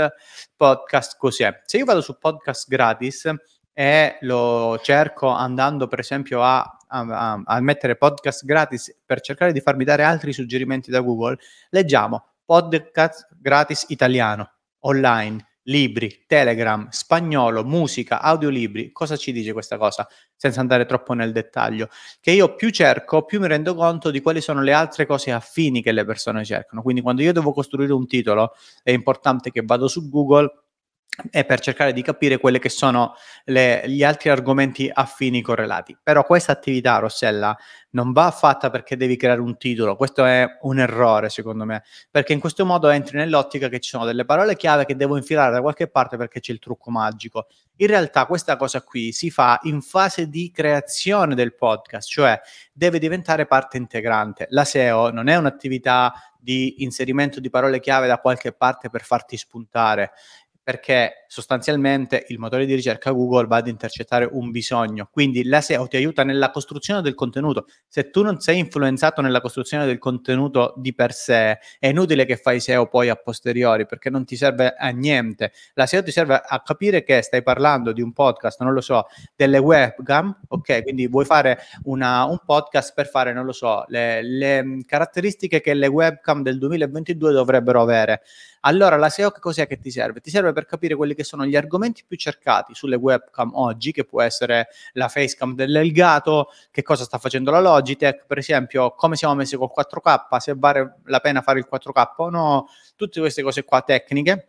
podcast 0.57 1.17
così. 1.17 1.45
Se 1.65 1.77
io 1.77 1.85
vado 1.85 2.01
su 2.01 2.19
podcast 2.19 2.69
gratis 2.69 3.33
e 3.73 4.19
lo 4.23 4.81
cerco 4.83 5.29
andando 5.29 5.87
per 5.87 6.01
esempio 6.01 6.43
a, 6.43 6.77
a, 6.89 7.41
a 7.45 7.61
mettere 7.61 7.95
podcast 7.95 8.45
gratis 8.45 8.93
per 9.07 9.21
cercare 9.21 9.53
di 9.53 9.61
farmi 9.61 9.85
dare 9.85 10.03
altri 10.03 10.33
suggerimenti 10.33 10.91
da 10.91 10.99
Google, 10.99 11.39
leggiamo 11.71 12.33
podcast 12.45 13.29
gratis 13.39 13.85
italiano 13.91 14.55
online 14.81 15.54
libri, 15.65 16.25
Telegram, 16.27 16.89
spagnolo, 16.91 17.65
musica, 17.65 18.21
audiolibri. 18.21 18.91
Cosa 18.93 19.17
ci 19.17 19.33
dice 19.33 19.53
questa 19.53 19.77
cosa? 19.77 20.07
Senza 20.37 20.61
andare 20.61 20.87
troppo 20.87 21.13
nel 21.13 21.33
dettaglio. 21.33 21.89
Che 22.21 22.31
io 22.31 22.55
più 22.55 22.71
cerco, 22.71 23.25
più 23.25 23.41
mi 23.41 23.49
rendo 23.49 23.75
conto 23.75 24.11
di 24.11 24.21
quali 24.21 24.41
sono 24.41 24.63
le 24.63 24.73
altre 24.73 25.07
cose 25.07 25.33
affini 25.33 25.83
che 25.83 25.93
le 25.93 26.05
persone 26.05 26.45
cercano. 26.45 26.83
Quindi 26.83 27.01
quando 27.01 27.23
io 27.23 27.33
devo 27.33 27.53
costruire 27.53 27.93
un 27.93 28.07
titolo, 28.07 28.53
è 28.83 28.91
importante 28.91 29.51
che 29.51 29.63
vado 29.65 29.89
su 29.89 30.09
Google 30.09 30.64
e 31.31 31.45
per 31.45 31.61
cercare 31.61 31.93
di 31.93 32.03
capire 32.03 32.39
quelli 32.39 32.59
che 32.59 32.69
sono 32.69 33.15
le, 33.45 33.83
gli 33.87 34.03
altri 34.03 34.31
argomenti 34.31 34.91
affini 34.93 35.43
correlati. 35.43 35.97
Però 36.03 36.25
questa 36.25 36.53
attività, 36.53 36.99
Rossella, 36.99 37.57
non 37.91 38.13
va 38.13 38.31
fatta 38.31 38.71
perché 38.71 38.97
devi 38.97 39.17
creare 39.17 39.41
un 39.41 39.57
titolo, 39.57 39.97
questo 39.97 40.25
è 40.25 40.59
un 40.63 40.81
errore 40.81 41.29
secondo 41.29 41.65
me, 41.65 41.85
perché 42.11 42.33
in 42.33 42.41
questo 42.41 42.65
modo 42.65 42.89
entri 42.89 43.19
nell'ottica 43.19 43.69
che 43.69 43.79
ci 43.79 43.91
sono 43.91 44.05
delle 44.05 44.25
parole 44.25 44.57
chiave 44.57 44.85
che 44.85 44.97
devo 44.97 45.17
infilare 45.17 45.53
da 45.53 45.61
qualche 45.61 45.89
parte 45.89 46.17
perché 46.17 46.41
c'è 46.41 46.53
il 46.53 46.59
trucco 46.59 46.91
magico. 46.91 47.47
In 47.77 47.87
realtà 47.87 48.27
questa 48.27 48.57
cosa 48.57 48.83
qui 48.83 49.13
si 49.13 49.31
fa 49.31 49.59
in 49.63 49.81
fase 49.81 50.29
di 50.29 50.51
creazione 50.53 51.35
del 51.35 51.55
podcast, 51.55 52.09
cioè 52.09 52.41
deve 52.73 52.99
diventare 52.99 53.47
parte 53.47 53.77
integrante. 53.77 54.47
La 54.51 54.65
SEO 54.65 55.11
non 55.11 55.29
è 55.29 55.37
un'attività 55.37 56.13
di 56.45 56.83
inserimento 56.83 57.41
di 57.41 57.49
parole 57.49 57.81
chiave 57.81 58.07
da 58.07 58.19
qualche 58.19 58.53
parte 58.53 58.91
per 58.91 59.03
farti 59.03 59.37
spuntare 59.37 60.13
perché 60.65 61.27
sostanzialmente 61.29 62.25
il 62.29 62.39
motore 62.39 62.65
di 62.65 62.75
ricerca 62.75 63.11
Google 63.11 63.47
va 63.47 63.57
ad 63.57 63.69
intercettare 63.69 64.27
un 64.33 64.51
bisogno, 64.51 65.09
quindi 65.13 65.45
la 65.45 65.61
SEO 65.61 65.87
ti 65.89 65.97
aiuta 65.97 66.25
nella 66.25 66.51
costruzione 66.51 67.03
del 67.03 67.15
contenuto. 67.15 67.67
Se 67.87 68.09
tu 68.09 68.23
non 68.23 68.41
sei 68.41 68.61
influenzato 68.61 69.21
nella 69.21 69.43
costruzione 69.43 69.85
del 69.85 69.99
contenuto 69.99 70.73
di 70.79 70.95
per 70.95 71.13
sé, 71.13 71.59
è 71.79 71.89
inutile 71.89 72.25
che 72.25 72.37
fai 72.37 72.61
SEO 72.61 72.89
poi 72.89 73.11
a 73.11 73.15
posteriori 73.17 73.85
perché 73.85 74.09
non 74.09 74.25
ti 74.25 74.37
serve 74.37 74.75
a 74.75 74.89
niente. 74.89 75.53
La 75.75 75.85
SEO 75.85 76.03
ti 76.03 76.11
serve 76.11 76.41
a 76.43 76.63
capire 76.63 77.05
che 77.05 77.21
stai 77.21 77.43
parlando 77.43 77.93
di 77.93 78.01
un 78.01 78.15
podcast, 78.15 78.63
non 78.63 78.73
lo 78.73 78.81
so, 78.81 79.05
delle 79.37 79.59
webcam, 79.59 80.35
ok? 80.49 80.83
Quindi 80.83 81.07
vuoi 81.09 81.27
fare 81.27 81.59
una, 81.83 82.25
un 82.25 82.39
podcast 82.43 82.95
per 82.95 83.07
fare, 83.07 83.35
non 83.35 83.45
lo 83.45 83.53
so, 83.53 83.85
le, 83.89 84.23
le 84.23 84.83
caratteristiche 84.87 85.61
che 85.61 85.75
le 85.75 85.89
webcam 85.89 86.43
del 86.43 86.57
2022 86.57 87.33
dovrebbero 87.33 87.83
avere. 87.83 88.23
Allora 88.67 88.97
la 88.97 89.11
SEO 89.11 89.31
che 89.31 89.41
cos'è 89.41 89.67
che 89.67 89.79
ti 89.79 89.91
serve? 89.91 90.21
Ti 90.21 90.31
serve 90.31 90.53
per 90.53 90.65
capire 90.65 90.95
quelli 90.95 91.15
che 91.15 91.23
sono 91.23 91.45
gli 91.45 91.55
argomenti 91.55 92.03
più 92.07 92.17
cercati 92.17 92.75
sulle 92.75 92.97
webcam 92.97 93.51
oggi, 93.55 93.93
che 93.93 94.05
può 94.05 94.23
essere 94.23 94.69
la 94.93 95.09
facecam 95.09 95.55
dell'Elgato, 95.55 96.49
che 96.71 96.83
cosa 96.83 97.05
sta 97.05 97.19
facendo 97.19 97.51
la 97.51 97.61
Logitech, 97.61 98.25
per 98.27 98.39
esempio 98.39 98.95
come 98.95 99.17
siamo 99.17 99.35
messi 99.35 99.57
col 99.57 99.71
4K, 99.75 100.37
se 100.39 100.55
vale 100.57 100.97
la 101.05 101.21
pena 101.21 101.43
fare 101.43 101.59
il 101.59 101.67
4K 101.71 102.13
o 102.17 102.31
no, 102.31 102.67
tutte 102.97 103.21
queste 103.21 103.43
cose 103.43 103.65
qua 103.65 103.83
tecniche. 103.83 104.49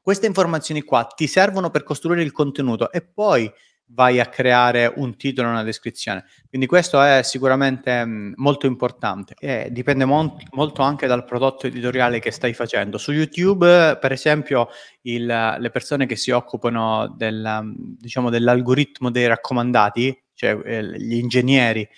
Queste 0.00 0.26
informazioni 0.26 0.80
qua 0.80 1.04
ti 1.04 1.26
servono 1.26 1.68
per 1.68 1.82
costruire 1.82 2.22
il 2.22 2.32
contenuto 2.32 2.90
e 2.90 3.02
poi 3.02 3.52
vai 3.92 4.20
a 4.20 4.26
creare 4.26 4.92
un 4.96 5.16
titolo 5.16 5.48
e 5.48 5.50
una 5.50 5.62
descrizione. 5.62 6.24
Quindi 6.48 6.66
questo 6.66 7.00
è 7.02 7.22
sicuramente 7.22 8.04
mm, 8.04 8.32
molto 8.36 8.66
importante. 8.66 9.34
E 9.38 9.68
dipende 9.70 10.04
mo- 10.04 10.36
molto 10.52 10.82
anche 10.82 11.06
dal 11.06 11.24
prodotto 11.24 11.66
editoriale 11.66 12.20
che 12.20 12.30
stai 12.30 12.54
facendo. 12.54 12.98
Su 12.98 13.12
YouTube, 13.12 13.98
per 14.00 14.12
esempio, 14.12 14.68
il, 15.02 15.26
le 15.26 15.70
persone 15.70 16.06
che 16.06 16.16
si 16.16 16.30
occupano 16.30 17.12
del, 17.16 17.72
diciamo, 17.98 18.30
dell'algoritmo 18.30 19.10
dei 19.10 19.26
raccomandati, 19.26 20.22
cioè 20.34 20.58
eh, 20.64 20.98
gli 20.98 21.16
ingegneri 21.16 21.88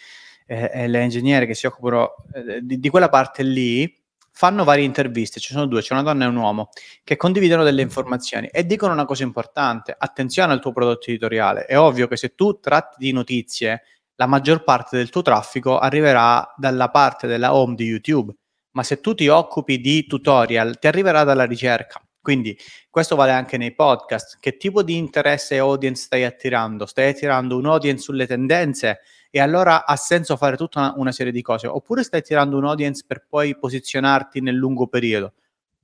eh, 0.47 0.71
e 0.73 0.89
le 0.89 1.03
ingegnere 1.03 1.47
che 1.47 1.55
si 1.55 1.67
occupano 1.67 2.15
eh, 2.35 2.61
di, 2.63 2.79
di 2.79 2.89
quella 2.89 3.09
parte 3.09 3.43
lì, 3.43 4.02
fanno 4.33 4.65
varie 4.65 4.85
interviste, 4.85 5.39
ci 5.39 5.53
sono 5.53 5.67
due, 5.67 5.83
c'è 5.83 5.93
una 5.93 6.03
donna 6.03 6.25
e 6.25 6.29
un 6.29 6.37
uomo, 6.37 6.71
che 7.05 7.17
condividono 7.17 7.63
delle 7.63 7.83
informazioni 7.83 8.49
e 8.49 8.67
dicono 8.67 8.93
una 8.93 9.05
cosa 9.05 9.23
importante, 9.23 9.95
attenzione 9.97 10.53
al 10.53 10.61
tuo 10.61 10.73
prodotto 10.73 11.11
editoriale, 11.11 11.67
è 11.67 11.79
ovvio 11.79 12.09
che 12.09 12.17
se 12.17 12.35
tu 12.35 12.59
tratti 12.59 12.97
di 12.99 13.13
notizie, 13.13 13.83
la 14.17 14.27
maggior 14.27 14.65
parte 14.65 14.97
del 14.97 15.11
tuo 15.11 15.23
traffico 15.23 15.79
arriverà 15.79 16.55
dalla 16.57 16.91
parte 16.91 17.27
della 17.27 17.55
home 17.55 17.75
di 17.75 17.85
YouTube, 17.85 18.35
ma 18.73 18.83
se 18.83 19.01
tu 19.01 19.15
ti 19.15 19.29
occupi 19.29 19.81
di 19.81 20.07
tutorial, 20.07 20.79
ti 20.79 20.87
arriverà 20.87 21.25
dalla 21.25 21.45
ricerca. 21.45 22.01
Quindi 22.21 22.57
questo 22.89 23.17
vale 23.17 23.33
anche 23.33 23.57
nei 23.57 23.75
podcast. 23.75 24.39
Che 24.39 24.57
tipo 24.57 24.85
di 24.85 24.97
interesse 24.97 25.57
e 25.57 25.59
audience 25.59 26.05
stai 26.05 26.25
attirando? 26.25 26.87
Stai 26.87 27.11
attirando 27.11 27.57
un 27.57 27.67
audience 27.67 28.05
sulle 28.05 28.29
tendenze? 28.29 29.01
E 29.35 29.41
allora 29.41 29.87
ha 29.87 29.97
senso 29.97 30.37
fare 30.37 30.59
tutta 30.59 30.79
una, 30.79 30.93
una 30.97 31.11
serie 31.11 31.33
di 31.33 31.41
cose, 31.41 31.67
oppure 31.67 32.03
stai 32.03 32.21
tirando 32.21 32.59
un 32.59 32.67
audience 32.67 33.03
per 33.07 33.25
poi 33.27 33.57
posizionarti 33.57 34.43
nel 34.43 34.55
lungo 34.57 34.89
periodo. 34.89 35.33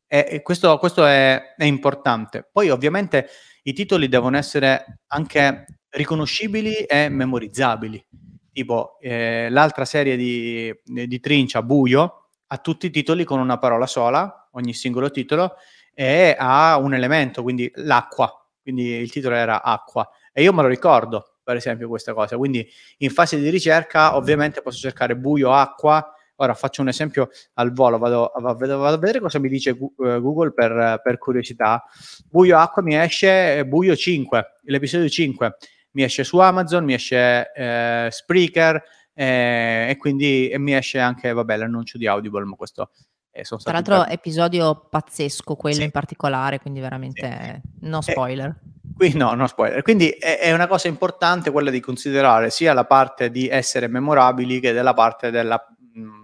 E, 0.06 0.26
e 0.28 0.42
questo, 0.42 0.76
questo 0.76 1.06
è, 1.06 1.54
è, 1.56 1.64
importante. 1.64 2.46
Poi 2.52 2.68
ovviamente 2.68 3.28
i 3.62 3.72
titoli 3.72 4.08
devono 4.08 4.36
essere 4.36 5.00
anche 5.06 5.64
riconoscibili 5.88 6.74
e 6.82 7.08
memorizzabili. 7.08 8.06
Tipo 8.52 8.98
eh, 9.00 9.48
l'altra 9.48 9.86
serie 9.86 10.18
di, 10.18 10.70
di 10.84 11.18
Trincia, 11.18 11.62
Buio, 11.62 12.28
ha 12.48 12.58
tutti 12.58 12.84
i 12.86 12.90
titoli 12.90 13.24
con 13.24 13.40
una 13.40 13.56
parola 13.56 13.86
sola, 13.86 14.50
ogni 14.52 14.74
singolo 14.74 15.10
titolo, 15.10 15.54
e 15.94 16.36
ha 16.38 16.76
un 16.76 16.92
elemento, 16.92 17.42
quindi 17.42 17.70
l'acqua. 17.76 18.30
Quindi 18.60 18.88
il 18.88 19.10
titolo 19.10 19.36
era 19.36 19.62
acqua. 19.62 20.06
E 20.34 20.42
io 20.42 20.52
me 20.52 20.60
lo 20.60 20.68
ricordo, 20.68 21.37
per 21.48 21.56
esempio 21.56 21.88
questa 21.88 22.12
cosa. 22.12 22.36
Quindi 22.36 22.68
in 22.98 23.08
fase 23.08 23.40
di 23.40 23.48
ricerca 23.48 24.16
ovviamente 24.16 24.60
posso 24.60 24.78
cercare 24.78 25.16
buio, 25.16 25.54
acqua. 25.54 26.12
Ora 26.40 26.52
faccio 26.52 26.82
un 26.82 26.88
esempio 26.88 27.30
al 27.54 27.72
volo, 27.72 27.96
vado, 27.96 28.30
vado, 28.34 28.76
vado 28.76 28.94
a 28.94 28.98
vedere 28.98 29.18
cosa 29.18 29.38
mi 29.38 29.48
dice 29.48 29.70
eh, 29.70 29.74
Google 30.20 30.52
per, 30.52 31.00
per, 31.02 31.16
curiosità. 31.16 31.82
Buio, 32.28 32.58
acqua 32.58 32.82
mi 32.82 32.96
esce 32.96 33.64
buio 33.66 33.96
5, 33.96 34.56
l'episodio 34.64 35.08
5. 35.08 35.56
Mi 35.92 36.02
esce 36.02 36.22
su 36.22 36.36
Amazon, 36.38 36.84
mi 36.84 36.92
esce 36.92 37.50
eh, 37.54 38.08
Spreaker 38.10 38.82
eh, 39.14 39.86
e 39.88 39.96
quindi 39.96 40.50
e 40.50 40.58
mi 40.58 40.76
esce 40.76 40.98
anche 40.98 41.32
vabbè, 41.32 41.56
l'annuncio 41.56 41.96
di 41.96 42.06
Audible, 42.06 42.44
ma 42.44 42.56
questo 42.56 42.90
eh, 43.30 43.42
Tra 43.42 43.72
l'altro, 43.72 44.02
per... 44.02 44.12
episodio 44.12 44.86
pazzesco 44.90 45.54
quello 45.54 45.76
sì. 45.76 45.84
in 45.84 45.90
particolare, 45.90 46.58
quindi 46.58 46.80
veramente 46.80 47.62
sì. 47.62 47.88
no 47.88 48.00
spoiler. 48.00 48.58
Qui 48.94 49.14
no, 49.14 49.34
no 49.34 49.46
spoiler. 49.46 49.82
Quindi 49.82 50.08
è, 50.08 50.38
è, 50.38 50.52
una 50.52 50.66
cosa 50.66 50.88
importante 50.88 51.50
quella 51.50 51.70
di 51.70 51.80
considerare 51.80 52.50
sia 52.50 52.72
la 52.72 52.84
parte 52.84 53.30
di 53.30 53.48
essere 53.48 53.86
memorabili 53.86 54.60
che 54.60 54.72
della 54.72 54.94
parte 54.94 55.30
della, 55.30 55.64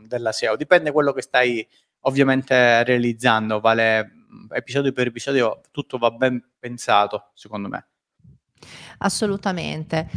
della 0.06 0.32
SEO. 0.32 0.56
Dipende 0.56 0.90
quello 0.90 1.12
che 1.12 1.22
stai 1.22 1.66
ovviamente 2.00 2.82
realizzando, 2.84 3.60
vale 3.60 4.24
episodio 4.50 4.92
per 4.92 5.06
episodio, 5.06 5.60
tutto 5.70 5.98
va 5.98 6.10
ben 6.10 6.42
pensato, 6.58 7.30
secondo 7.34 7.68
me. 7.68 7.86
Assolutamente. 8.98 10.08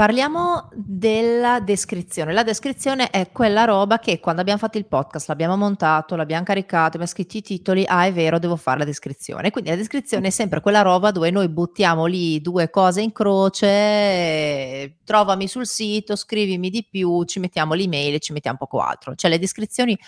Parliamo 0.00 0.70
della 0.72 1.60
descrizione. 1.60 2.32
La 2.32 2.42
descrizione 2.42 3.10
è 3.10 3.30
quella 3.32 3.64
roba 3.64 3.98
che 3.98 4.18
quando 4.18 4.40
abbiamo 4.40 4.58
fatto 4.58 4.78
il 4.78 4.86
podcast, 4.86 5.28
l'abbiamo 5.28 5.58
montato, 5.58 6.16
l'abbiamo 6.16 6.42
caricato, 6.42 6.96
abbiamo 6.96 7.04
scritto 7.04 7.36
i 7.36 7.42
titoli, 7.42 7.84
ah 7.86 8.06
è 8.06 8.12
vero, 8.14 8.38
devo 8.38 8.56
fare 8.56 8.78
la 8.78 8.86
descrizione. 8.86 9.50
Quindi 9.50 9.68
la 9.68 9.76
descrizione 9.76 10.28
è 10.28 10.30
sempre 10.30 10.62
quella 10.62 10.80
roba 10.80 11.10
dove 11.10 11.30
noi 11.30 11.50
buttiamo 11.50 12.06
lì 12.06 12.40
due 12.40 12.70
cose 12.70 13.02
in 13.02 13.12
croce, 13.12 15.00
trovami 15.04 15.46
sul 15.46 15.66
sito, 15.66 16.16
scrivimi 16.16 16.70
di 16.70 16.86
più, 16.90 17.24
ci 17.24 17.38
mettiamo 17.38 17.74
l'email 17.74 18.20
ci 18.20 18.32
mettiamo 18.32 18.56
poco 18.56 18.78
altro. 18.78 19.14
Cioè 19.14 19.30
le 19.30 19.38
descrizioni 19.38 19.98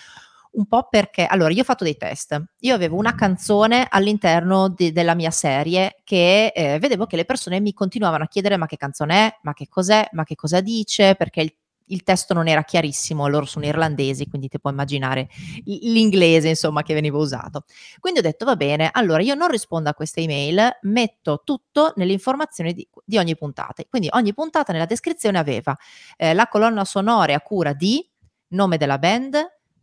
un 0.53 0.65
po' 0.67 0.87
perché, 0.89 1.25
allora, 1.25 1.51
io 1.51 1.61
ho 1.61 1.65
fatto 1.65 1.83
dei 1.83 1.97
test. 1.97 2.41
Io 2.59 2.75
avevo 2.75 2.97
una 2.97 3.15
canzone 3.15 3.87
all'interno 3.89 4.69
di, 4.69 4.91
della 4.91 5.15
mia 5.15 5.31
serie 5.31 6.01
che 6.03 6.47
eh, 6.47 6.79
vedevo 6.79 7.05
che 7.05 7.15
le 7.15 7.25
persone 7.25 7.59
mi 7.59 7.73
continuavano 7.73 8.23
a 8.23 8.27
chiedere 8.27 8.57
ma 8.57 8.65
che 8.65 8.77
canzone 8.77 9.27
è, 9.27 9.39
ma 9.43 9.53
che 9.53 9.67
cos'è, 9.67 10.07
ma 10.11 10.23
che 10.23 10.35
cosa 10.35 10.61
dice, 10.61 11.15
perché 11.15 11.41
il, 11.41 11.55
il 11.87 12.03
testo 12.03 12.33
non 12.33 12.47
era 12.47 12.63
chiarissimo, 12.63 13.27
loro 13.27 13.45
sono 13.45 13.65
irlandesi, 13.65 14.27
quindi 14.27 14.47
ti 14.47 14.59
puoi 14.59 14.73
immaginare 14.73 15.27
l'inglese, 15.65 16.49
insomma, 16.49 16.83
che 16.83 16.93
veniva 16.93 17.17
usato. 17.17 17.65
Quindi 17.99 18.19
ho 18.19 18.23
detto, 18.23 18.45
va 18.45 18.55
bene, 18.55 18.89
allora 18.91 19.21
io 19.21 19.35
non 19.35 19.49
rispondo 19.49 19.89
a 19.89 19.93
queste 19.93 20.21
email, 20.21 20.79
metto 20.83 21.41
tutto 21.43 21.93
nelle 21.95 22.13
informazioni 22.13 22.73
di, 22.73 22.87
di 23.03 23.17
ogni 23.17 23.35
puntata. 23.35 23.83
Quindi 23.89 24.07
ogni 24.11 24.33
puntata 24.33 24.71
nella 24.71 24.85
descrizione 24.85 25.37
aveva 25.37 25.75
eh, 26.15 26.33
la 26.33 26.47
colonna 26.47 26.85
sonora 26.85 27.33
a 27.33 27.41
cura 27.41 27.73
di 27.73 28.07
nome 28.49 28.77
della 28.77 28.99
band, 28.99 29.35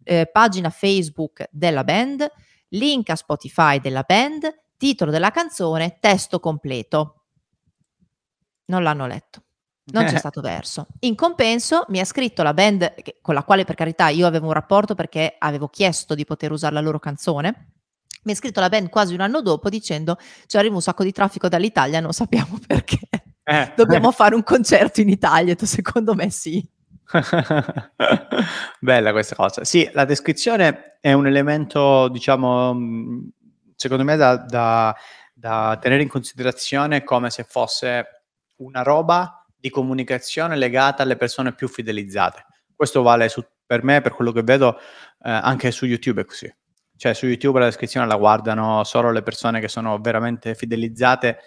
eh, 0.02 0.28
pagina 0.30 0.70
Facebook 0.70 1.48
della 1.50 1.84
band, 1.84 2.30
link 2.68 3.08
a 3.10 3.16
Spotify 3.16 3.80
della 3.80 4.04
band, 4.06 4.52
titolo 4.76 5.10
della 5.10 5.30
canzone, 5.30 5.98
testo 6.00 6.40
completo. 6.40 7.24
Non 8.66 8.82
l'hanno 8.82 9.06
letto. 9.06 9.42
Non 9.92 10.04
c'è 10.04 10.16
stato 10.18 10.40
verso. 10.40 10.86
In 11.00 11.14
compenso 11.14 11.84
mi 11.88 12.00
ha 12.00 12.04
scritto 12.04 12.42
la 12.42 12.54
band 12.54 12.94
con 13.20 13.34
la 13.34 13.42
quale 13.42 13.64
per 13.64 13.74
carità 13.74 14.08
io 14.08 14.26
avevo 14.26 14.46
un 14.46 14.52
rapporto 14.52 14.94
perché 14.94 15.36
avevo 15.38 15.68
chiesto 15.68 16.14
di 16.14 16.24
poter 16.24 16.52
usare 16.52 16.74
la 16.74 16.80
loro 16.80 16.98
canzone. 16.98 17.72
Mi 18.22 18.32
ha 18.32 18.34
scritto 18.34 18.60
la 18.60 18.68
band 18.68 18.90
quasi 18.90 19.14
un 19.14 19.20
anno 19.20 19.40
dopo 19.40 19.68
dicendo 19.68 20.18
ci 20.46 20.56
arriva 20.56 20.74
un 20.74 20.82
sacco 20.82 21.02
di 21.02 21.12
traffico 21.12 21.48
dall'Italia, 21.48 22.00
non 22.00 22.12
sappiamo 22.12 22.58
perché. 22.66 22.98
Eh. 23.42 23.72
Dobbiamo 23.74 24.12
fare 24.12 24.34
un 24.34 24.44
concerto 24.44 25.00
in 25.00 25.08
Italia. 25.08 25.56
Secondo 25.58 26.14
me 26.14 26.30
sì. 26.30 26.66
Bella 28.80 29.12
questa 29.12 29.34
cosa. 29.34 29.64
Sì, 29.64 29.88
la 29.92 30.04
descrizione 30.04 30.98
è 31.00 31.12
un 31.12 31.26
elemento, 31.26 32.08
diciamo, 32.08 32.76
secondo 33.74 34.04
me 34.04 34.16
da, 34.16 34.36
da, 34.36 34.94
da 35.32 35.78
tenere 35.80 36.02
in 36.02 36.08
considerazione 36.08 37.02
come 37.02 37.30
se 37.30 37.44
fosse 37.44 38.24
una 38.56 38.82
roba 38.82 39.44
di 39.56 39.70
comunicazione 39.70 40.56
legata 40.56 41.02
alle 41.02 41.16
persone 41.16 41.54
più 41.54 41.68
fidelizzate. 41.68 42.46
Questo 42.74 43.02
vale 43.02 43.28
su, 43.28 43.44
per 43.66 43.82
me, 43.82 44.00
per 44.00 44.14
quello 44.14 44.32
che 44.32 44.42
vedo, 44.42 44.76
eh, 44.78 45.30
anche 45.30 45.70
su 45.70 45.86
YouTube 45.86 46.22
è 46.22 46.24
così. 46.24 46.52
Cioè 46.96 47.14
su 47.14 47.26
YouTube 47.26 47.58
la 47.58 47.64
descrizione 47.64 48.06
la 48.06 48.16
guardano 48.16 48.84
solo 48.84 49.10
le 49.10 49.22
persone 49.22 49.60
che 49.60 49.68
sono 49.68 49.98
veramente 49.98 50.54
fidelizzate 50.54 51.38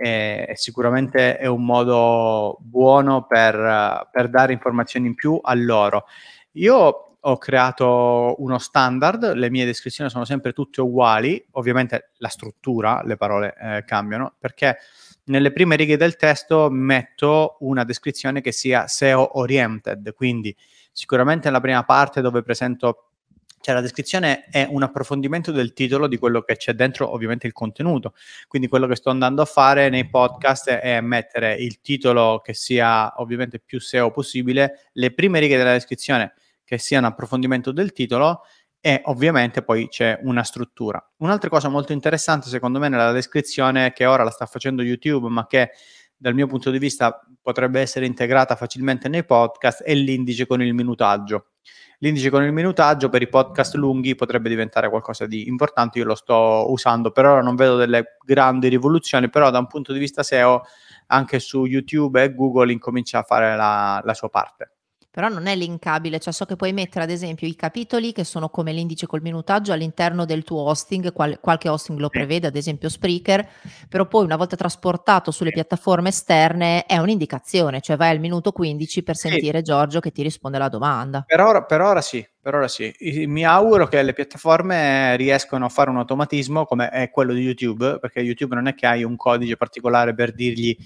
e, 0.00 0.46
e 0.48 0.56
sicuramente 0.56 1.36
è 1.36 1.44
un 1.44 1.62
modo 1.62 2.56
buono 2.60 3.26
per, 3.26 4.08
per 4.10 4.30
dare 4.30 4.54
informazioni 4.54 5.08
in 5.08 5.14
più 5.14 5.38
a 5.42 5.52
loro. 5.54 6.06
Io 6.52 7.16
ho 7.22 7.36
creato 7.36 8.34
uno 8.38 8.56
standard, 8.58 9.34
le 9.34 9.50
mie 9.50 9.66
descrizioni 9.66 10.08
sono 10.08 10.24
sempre 10.24 10.54
tutte 10.54 10.80
uguali, 10.80 11.44
ovviamente 11.52 12.12
la 12.16 12.28
struttura, 12.28 13.02
le 13.04 13.18
parole 13.18 13.54
eh, 13.60 13.84
cambiano, 13.84 14.34
perché 14.38 14.78
nelle 15.24 15.52
prime 15.52 15.76
righe 15.76 15.98
del 15.98 16.16
testo 16.16 16.70
metto 16.70 17.58
una 17.60 17.84
descrizione 17.84 18.40
che 18.40 18.52
sia 18.52 18.86
SEO 18.86 19.38
oriented, 19.38 20.14
quindi 20.14 20.56
sicuramente 20.92 21.48
nella 21.48 21.60
prima 21.60 21.84
parte 21.84 22.22
dove 22.22 22.42
presento 22.42 23.09
cioè 23.60 23.74
la 23.74 23.82
descrizione 23.82 24.46
è 24.50 24.66
un 24.68 24.82
approfondimento 24.82 25.52
del 25.52 25.74
titolo 25.74 26.06
di 26.06 26.16
quello 26.16 26.40
che 26.40 26.56
c'è 26.56 26.72
dentro 26.72 27.12
ovviamente 27.12 27.46
il 27.46 27.52
contenuto. 27.52 28.14
Quindi 28.48 28.68
quello 28.68 28.86
che 28.86 28.96
sto 28.96 29.10
andando 29.10 29.42
a 29.42 29.44
fare 29.44 29.90
nei 29.90 30.08
podcast 30.08 30.70
è 30.70 31.00
mettere 31.02 31.54
il 31.56 31.80
titolo 31.82 32.40
che 32.42 32.54
sia 32.54 33.12
ovviamente 33.20 33.60
più 33.60 33.78
SEO 33.78 34.10
possibile, 34.10 34.88
le 34.92 35.12
prime 35.12 35.40
righe 35.40 35.58
della 35.58 35.72
descrizione 35.72 36.32
che 36.64 36.78
sia 36.78 36.98
un 36.98 37.04
approfondimento 37.04 37.70
del 37.70 37.92
titolo 37.92 38.42
e 38.80 39.02
ovviamente 39.04 39.62
poi 39.62 39.88
c'è 39.88 40.18
una 40.22 40.42
struttura. 40.42 41.04
Un'altra 41.18 41.50
cosa 41.50 41.68
molto 41.68 41.92
interessante 41.92 42.48
secondo 42.48 42.78
me 42.78 42.88
nella 42.88 43.12
descrizione 43.12 43.92
che 43.92 44.06
ora 44.06 44.22
la 44.22 44.30
sta 44.30 44.46
facendo 44.46 44.80
YouTube 44.82 45.28
ma 45.28 45.46
che 45.46 45.72
dal 46.16 46.32
mio 46.32 46.46
punto 46.46 46.70
di 46.70 46.78
vista 46.78 47.20
potrebbe 47.42 47.80
essere 47.80 48.06
integrata 48.06 48.56
facilmente 48.56 49.08
nei 49.08 49.24
podcast 49.24 49.82
è 49.82 49.94
l'indice 49.94 50.46
con 50.46 50.62
il 50.62 50.72
minutaggio 50.72 51.49
L'indice 51.98 52.30
con 52.30 52.42
il 52.42 52.52
minutaggio 52.52 53.10
per 53.10 53.20
i 53.20 53.28
podcast 53.28 53.74
lunghi 53.74 54.14
potrebbe 54.14 54.48
diventare 54.48 54.88
qualcosa 54.88 55.26
di 55.26 55.48
importante, 55.48 55.98
io 55.98 56.06
lo 56.06 56.14
sto 56.14 56.70
usando, 56.70 57.10
per 57.10 57.26
ora 57.26 57.42
non 57.42 57.56
vedo 57.56 57.76
delle 57.76 58.16
grandi 58.24 58.68
rivoluzioni, 58.68 59.28
però 59.28 59.50
da 59.50 59.58
un 59.58 59.66
punto 59.66 59.92
di 59.92 59.98
vista 59.98 60.22
SEO 60.22 60.62
anche 61.08 61.38
su 61.40 61.66
YouTube 61.66 62.22
e 62.22 62.34
Google 62.34 62.72
incomincia 62.72 63.18
a 63.18 63.22
fare 63.22 63.54
la, 63.54 64.00
la 64.02 64.14
sua 64.14 64.30
parte. 64.30 64.72
Però 65.12 65.26
non 65.26 65.46
è 65.46 65.56
linkabile, 65.56 66.20
cioè 66.20 66.32
so 66.32 66.44
che 66.44 66.54
puoi 66.54 66.72
mettere 66.72 67.02
ad 67.02 67.10
esempio 67.10 67.48
i 67.48 67.56
capitoli 67.56 68.12
che 68.12 68.22
sono 68.22 68.48
come 68.48 68.72
l'indice 68.72 69.08
col 69.08 69.22
minutaggio 69.22 69.72
all'interno 69.72 70.24
del 70.24 70.44
tuo 70.44 70.60
hosting, 70.60 71.12
qual- 71.12 71.40
qualche 71.40 71.68
hosting 71.68 71.98
lo 71.98 72.08
prevede, 72.08 72.46
ad 72.46 72.54
esempio 72.54 72.88
Spreaker, 72.88 73.44
però 73.88 74.06
poi 74.06 74.22
una 74.22 74.36
volta 74.36 74.54
trasportato 74.54 75.32
sulle 75.32 75.50
piattaforme 75.50 76.10
esterne 76.10 76.86
è 76.86 76.96
un'indicazione, 76.98 77.80
cioè 77.80 77.96
vai 77.96 78.10
al 78.10 78.20
minuto 78.20 78.52
15 78.52 79.02
per 79.02 79.16
sentire 79.16 79.58
sì. 79.58 79.64
Giorgio 79.64 79.98
che 79.98 80.12
ti 80.12 80.22
risponde 80.22 80.58
alla 80.58 80.68
domanda. 80.68 81.24
Per 81.26 81.40
ora, 81.40 81.64
per 81.64 81.80
ora 81.80 82.00
sì, 82.00 82.24
per 82.40 82.54
ora 82.54 82.68
sì. 82.68 82.94
Mi 83.26 83.44
auguro 83.44 83.88
che 83.88 84.00
le 84.04 84.12
piattaforme 84.12 85.16
riescano 85.16 85.64
a 85.64 85.68
fare 85.68 85.90
un 85.90 85.96
automatismo 85.96 86.64
come 86.64 86.88
è 86.88 87.10
quello 87.10 87.32
di 87.32 87.40
YouTube, 87.40 87.98
perché 87.98 88.20
YouTube 88.20 88.54
non 88.54 88.68
è 88.68 88.74
che 88.76 88.86
hai 88.86 89.02
un 89.02 89.16
codice 89.16 89.56
particolare 89.56 90.14
per 90.14 90.32
dirgli 90.32 90.76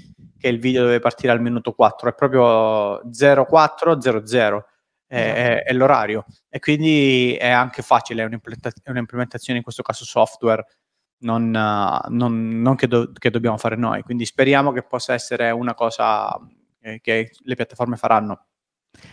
che 0.44 0.50
il 0.50 0.60
video 0.60 0.84
deve 0.84 0.98
partire 0.98 1.32
al 1.32 1.40
minuto 1.40 1.72
4, 1.72 2.10
è 2.10 2.14
proprio 2.14 3.00
0400, 3.10 4.66
è, 5.06 5.16
è, 5.16 5.62
è 5.62 5.72
l'orario. 5.72 6.26
E 6.50 6.58
quindi 6.58 7.34
è 7.34 7.48
anche 7.48 7.80
facile, 7.80 8.22
è, 8.22 8.26
un'implementa- 8.26 8.70
un'implementazione 8.90 9.56
in 9.58 9.64
questo 9.64 9.82
caso 9.82 10.04
software, 10.04 10.66
non, 11.20 11.48
non, 11.50 12.60
non 12.60 12.74
che, 12.76 12.86
do- 12.86 13.10
che, 13.18 13.30
dobbiamo 13.30 13.56
fare 13.56 13.76
noi. 13.76 14.02
Quindi 14.02 14.26
speriamo 14.26 14.70
che 14.72 14.82
possa 14.82 15.14
essere 15.14 15.50
una 15.50 15.72
cosa 15.72 16.38
eh, 16.82 17.00
che 17.00 17.30
le 17.38 17.54
piattaforme 17.54 17.96
faranno. 17.96 18.48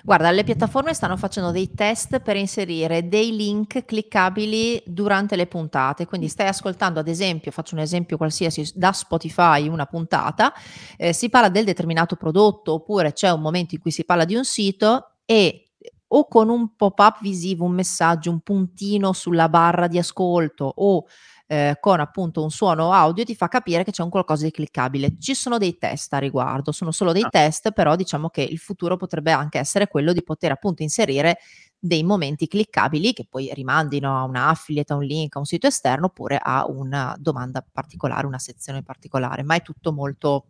Guarda, 0.03 0.31
le 0.31 0.43
piattaforme 0.43 0.93
stanno 0.93 1.17
facendo 1.17 1.51
dei 1.51 1.73
test 1.73 2.19
per 2.19 2.35
inserire 2.35 3.07
dei 3.07 3.35
link 3.35 3.85
cliccabili 3.85 4.81
durante 4.85 5.35
le 5.35 5.47
puntate, 5.47 6.05
quindi 6.05 6.27
stai 6.27 6.47
ascoltando 6.47 6.99
ad 6.99 7.07
esempio, 7.07 7.51
faccio 7.51 7.75
un 7.75 7.81
esempio 7.81 8.17
qualsiasi, 8.17 8.71
da 8.75 8.91
Spotify 8.91 9.67
una 9.67 9.85
puntata, 9.85 10.53
eh, 10.97 11.13
si 11.13 11.29
parla 11.29 11.49
del 11.49 11.65
determinato 11.65 12.15
prodotto 12.15 12.73
oppure 12.73 13.13
c'è 13.13 13.31
un 13.31 13.41
momento 13.41 13.75
in 13.75 13.81
cui 13.81 13.91
si 13.91 14.05
parla 14.05 14.25
di 14.25 14.35
un 14.35 14.45
sito 14.45 15.17
e 15.25 15.67
o 16.13 16.27
con 16.27 16.49
un 16.49 16.75
pop-up 16.75 17.21
visivo, 17.21 17.63
un 17.63 17.71
messaggio, 17.71 18.31
un 18.31 18.41
puntino 18.41 19.13
sulla 19.13 19.47
barra 19.47 19.87
di 19.87 19.97
ascolto 19.97 20.69
o 20.75 21.05
eh, 21.51 21.75
con 21.81 21.99
appunto 21.99 22.41
un 22.41 22.49
suono 22.49 22.93
audio 22.93 23.25
ti 23.25 23.35
fa 23.35 23.49
capire 23.49 23.83
che 23.83 23.91
c'è 23.91 24.03
un 24.03 24.09
qualcosa 24.09 24.45
di 24.45 24.51
cliccabile. 24.51 25.17
Ci 25.19 25.35
sono 25.35 25.57
dei 25.57 25.77
test 25.77 26.13
a 26.13 26.17
riguardo, 26.17 26.71
sono 26.71 26.91
solo 26.91 27.11
dei 27.11 27.23
ah. 27.23 27.29
test, 27.29 27.73
però 27.73 27.97
diciamo 27.97 28.29
che 28.29 28.41
il 28.41 28.57
futuro 28.57 28.95
potrebbe 28.95 29.33
anche 29.33 29.59
essere 29.59 29.89
quello 29.89 30.13
di 30.13 30.23
poter 30.23 30.53
appunto 30.53 30.81
inserire 30.81 31.39
dei 31.77 32.03
momenti 32.03 32.47
cliccabili 32.47 33.11
che 33.11 33.25
poi 33.29 33.51
rimandino 33.53 34.17
a 34.17 34.23
un 34.23 34.37
affiliate, 34.37 34.93
a 34.93 34.95
un 34.95 35.03
link, 35.03 35.35
a 35.35 35.39
un 35.39 35.45
sito 35.45 35.67
esterno 35.67 36.05
oppure 36.05 36.39
a 36.41 36.65
una 36.69 37.17
domanda 37.19 37.65
particolare, 37.69 38.25
una 38.25 38.39
sezione 38.39 38.81
particolare, 38.81 39.43
ma 39.43 39.55
è 39.55 39.61
tutto 39.61 39.91
molto 39.91 40.45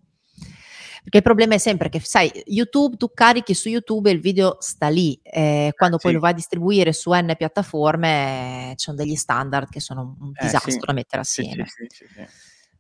perché 1.02 1.18
il 1.18 1.24
problema 1.24 1.56
è 1.56 1.58
sempre 1.58 1.90
che, 1.90 2.00
sai, 2.00 2.32
YouTube, 2.46 2.96
tu 2.96 3.10
carichi 3.14 3.56
su 3.56 3.70
YouTube 3.70 4.10
e 4.10 4.14
il 4.14 4.20
video 4.20 4.58
sta 4.60 4.88
lì, 4.88 5.20
eh, 5.24 5.74
quando 5.76 5.98
sì. 5.98 6.04
poi 6.04 6.14
lo 6.14 6.20
vai 6.20 6.32
a 6.32 6.36
distribuire 6.36 6.94
su 6.94 7.12
N 7.12 7.34
piattaforme, 7.36 8.72
eh, 8.72 8.76
ci 8.76 8.86
sono 8.86 8.98
degli 8.98 9.16
standard 9.16 9.68
che 9.70 9.80
sono 9.80 10.16
un 10.20 10.32
eh, 10.36 10.46
disastro 10.46 10.72
sì. 10.72 10.78
da 10.78 10.94
mettere 10.94 11.22
assieme. 11.22 11.66
Sì, 11.66 11.88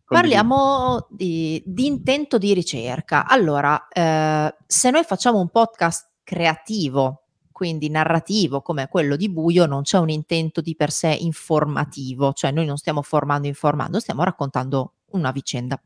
Parliamo 0.05 1.07
di, 1.09 1.63
di, 1.65 1.85
intento 1.85 2.37
di 2.37 2.53
ricerca. 2.53 3.25
Allora, 3.25 3.87
eh, 3.87 4.53
se 4.67 4.91
noi 4.91 5.03
facciamo 5.03 5.39
un 5.39 5.47
podcast 5.47 6.09
creativo, 6.21 7.23
quindi 7.51 7.89
narrativo 7.89 8.61
come 8.61 8.87
quello 8.87 9.15
di 9.15 9.29
Buio, 9.29 9.65
non 9.65 9.83
c'è 9.83 9.97
un 9.97 10.09
intento 10.09 10.61
di 10.61 10.75
per 10.75 10.91
sé 10.91 11.09
informativo, 11.09 12.33
cioè 12.33 12.51
noi 12.51 12.65
non 12.65 12.77
stiamo 12.77 13.01
formando 13.01 13.47
informando, 13.47 13.99
stiamo 13.99 14.23
raccontando 14.23 14.95
una 15.11 15.31
vicenda 15.31 15.81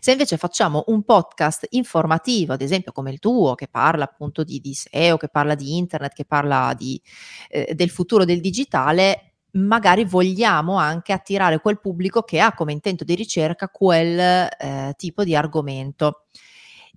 se 0.00 0.12
invece 0.12 0.36
facciamo 0.36 0.84
un 0.88 1.02
podcast 1.02 1.66
informativo, 1.70 2.52
ad 2.52 2.62
esempio 2.62 2.92
come 2.92 3.10
il 3.10 3.18
tuo, 3.18 3.54
che 3.54 3.68
parla 3.68 4.04
appunto 4.04 4.42
di, 4.44 4.60
di 4.60 4.74
SEO, 4.74 5.16
che 5.16 5.28
parla 5.28 5.54
di 5.54 5.76
internet, 5.76 6.14
che 6.14 6.24
parla 6.24 6.74
di, 6.76 7.00
eh, 7.48 7.74
del 7.74 7.90
futuro 7.90 8.24
del 8.24 8.40
digitale, 8.40 9.34
magari 9.52 10.04
vogliamo 10.04 10.76
anche 10.76 11.12
attirare 11.12 11.60
quel 11.60 11.80
pubblico 11.80 12.22
che 12.22 12.40
ha 12.40 12.54
come 12.54 12.72
intento 12.72 13.04
di 13.04 13.14
ricerca 13.14 13.68
quel 13.68 14.18
eh, 14.18 14.94
tipo 14.96 15.24
di 15.24 15.34
argomento. 15.34 16.24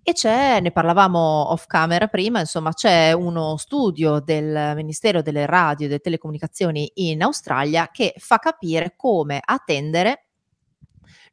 E 0.05 0.11
c'è, 0.11 0.59
ne 0.59 0.71
parlavamo 0.71 1.51
off 1.51 1.65
camera 1.65 2.07
prima, 2.07 2.41
insomma, 2.41 2.73
c'è 2.73 3.13
uno 3.13 3.55
studio 3.55 4.19
del 4.19 4.73
Ministero 4.75 5.21
delle 5.21 5.45
Radio 5.45 5.85
e 5.85 5.89
delle 5.89 6.01
Telecomunicazioni 6.01 6.91
in 6.95 7.23
Australia 7.23 7.89
che 7.89 8.13
fa 8.17 8.37
capire 8.37 8.95
come 8.97 9.39
attendere 9.41 10.25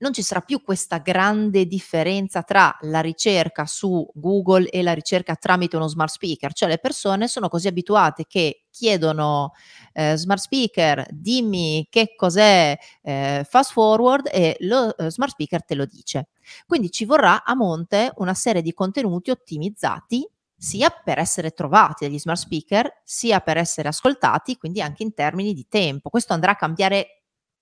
non 0.01 0.13
ci 0.13 0.23
sarà 0.23 0.41
più 0.41 0.63
questa 0.63 0.99
grande 0.99 1.67
differenza 1.67 2.43
tra 2.43 2.77
la 2.83 3.01
ricerca 3.01 3.67
su 3.67 4.07
Google 4.15 4.69
e 4.69 4.83
la 4.83 4.93
ricerca 4.93 5.35
tramite 5.37 5.77
uno 5.77 5.89
smart 5.89 6.13
speaker, 6.13 6.53
cioè 6.53 6.69
le 6.69 6.79
persone 6.79 7.29
sono 7.29 7.49
così 7.49 7.69
abituate 7.69 8.25
che 8.27 8.65
chiedono 8.71 9.53
eh, 9.93 10.17
smart 10.17 10.41
speaker, 10.41 11.07
dimmi 11.11 11.87
che 11.91 12.15
cos'è 12.17 12.77
eh, 13.03 13.47
fast 13.49 13.73
forward 13.73 14.29
e 14.33 14.57
lo 14.61 14.97
eh, 14.97 15.11
smart 15.11 15.33
speaker 15.33 15.65
te 15.65 15.75
lo 15.75 15.85
dice. 15.85 16.29
Quindi 16.67 16.91
ci 16.91 17.05
vorrà 17.05 17.45
a 17.45 17.55
monte 17.55 18.13
una 18.17 18.35
serie 18.35 18.63
di 18.63 18.73
contenuti 18.73 19.31
ottimizzati 19.31 20.27
sia 20.57 20.91
per 20.91 21.19
essere 21.19 21.53
trovati 21.53 22.07
dagli 22.07 22.19
smart 22.19 22.39
speaker, 22.39 23.01
sia 23.03 23.41
per 23.41 23.57
essere 23.57 23.89
ascoltati, 23.89 24.57
quindi 24.57 24.83
anche 24.83 25.03
in 25.03 25.15
termini 25.15 25.55
di 25.55 25.67
tempo. 25.69 26.11
Questo 26.11 26.35
andrà 26.35 26.53
a 26.53 26.57
cambiare 26.57 27.20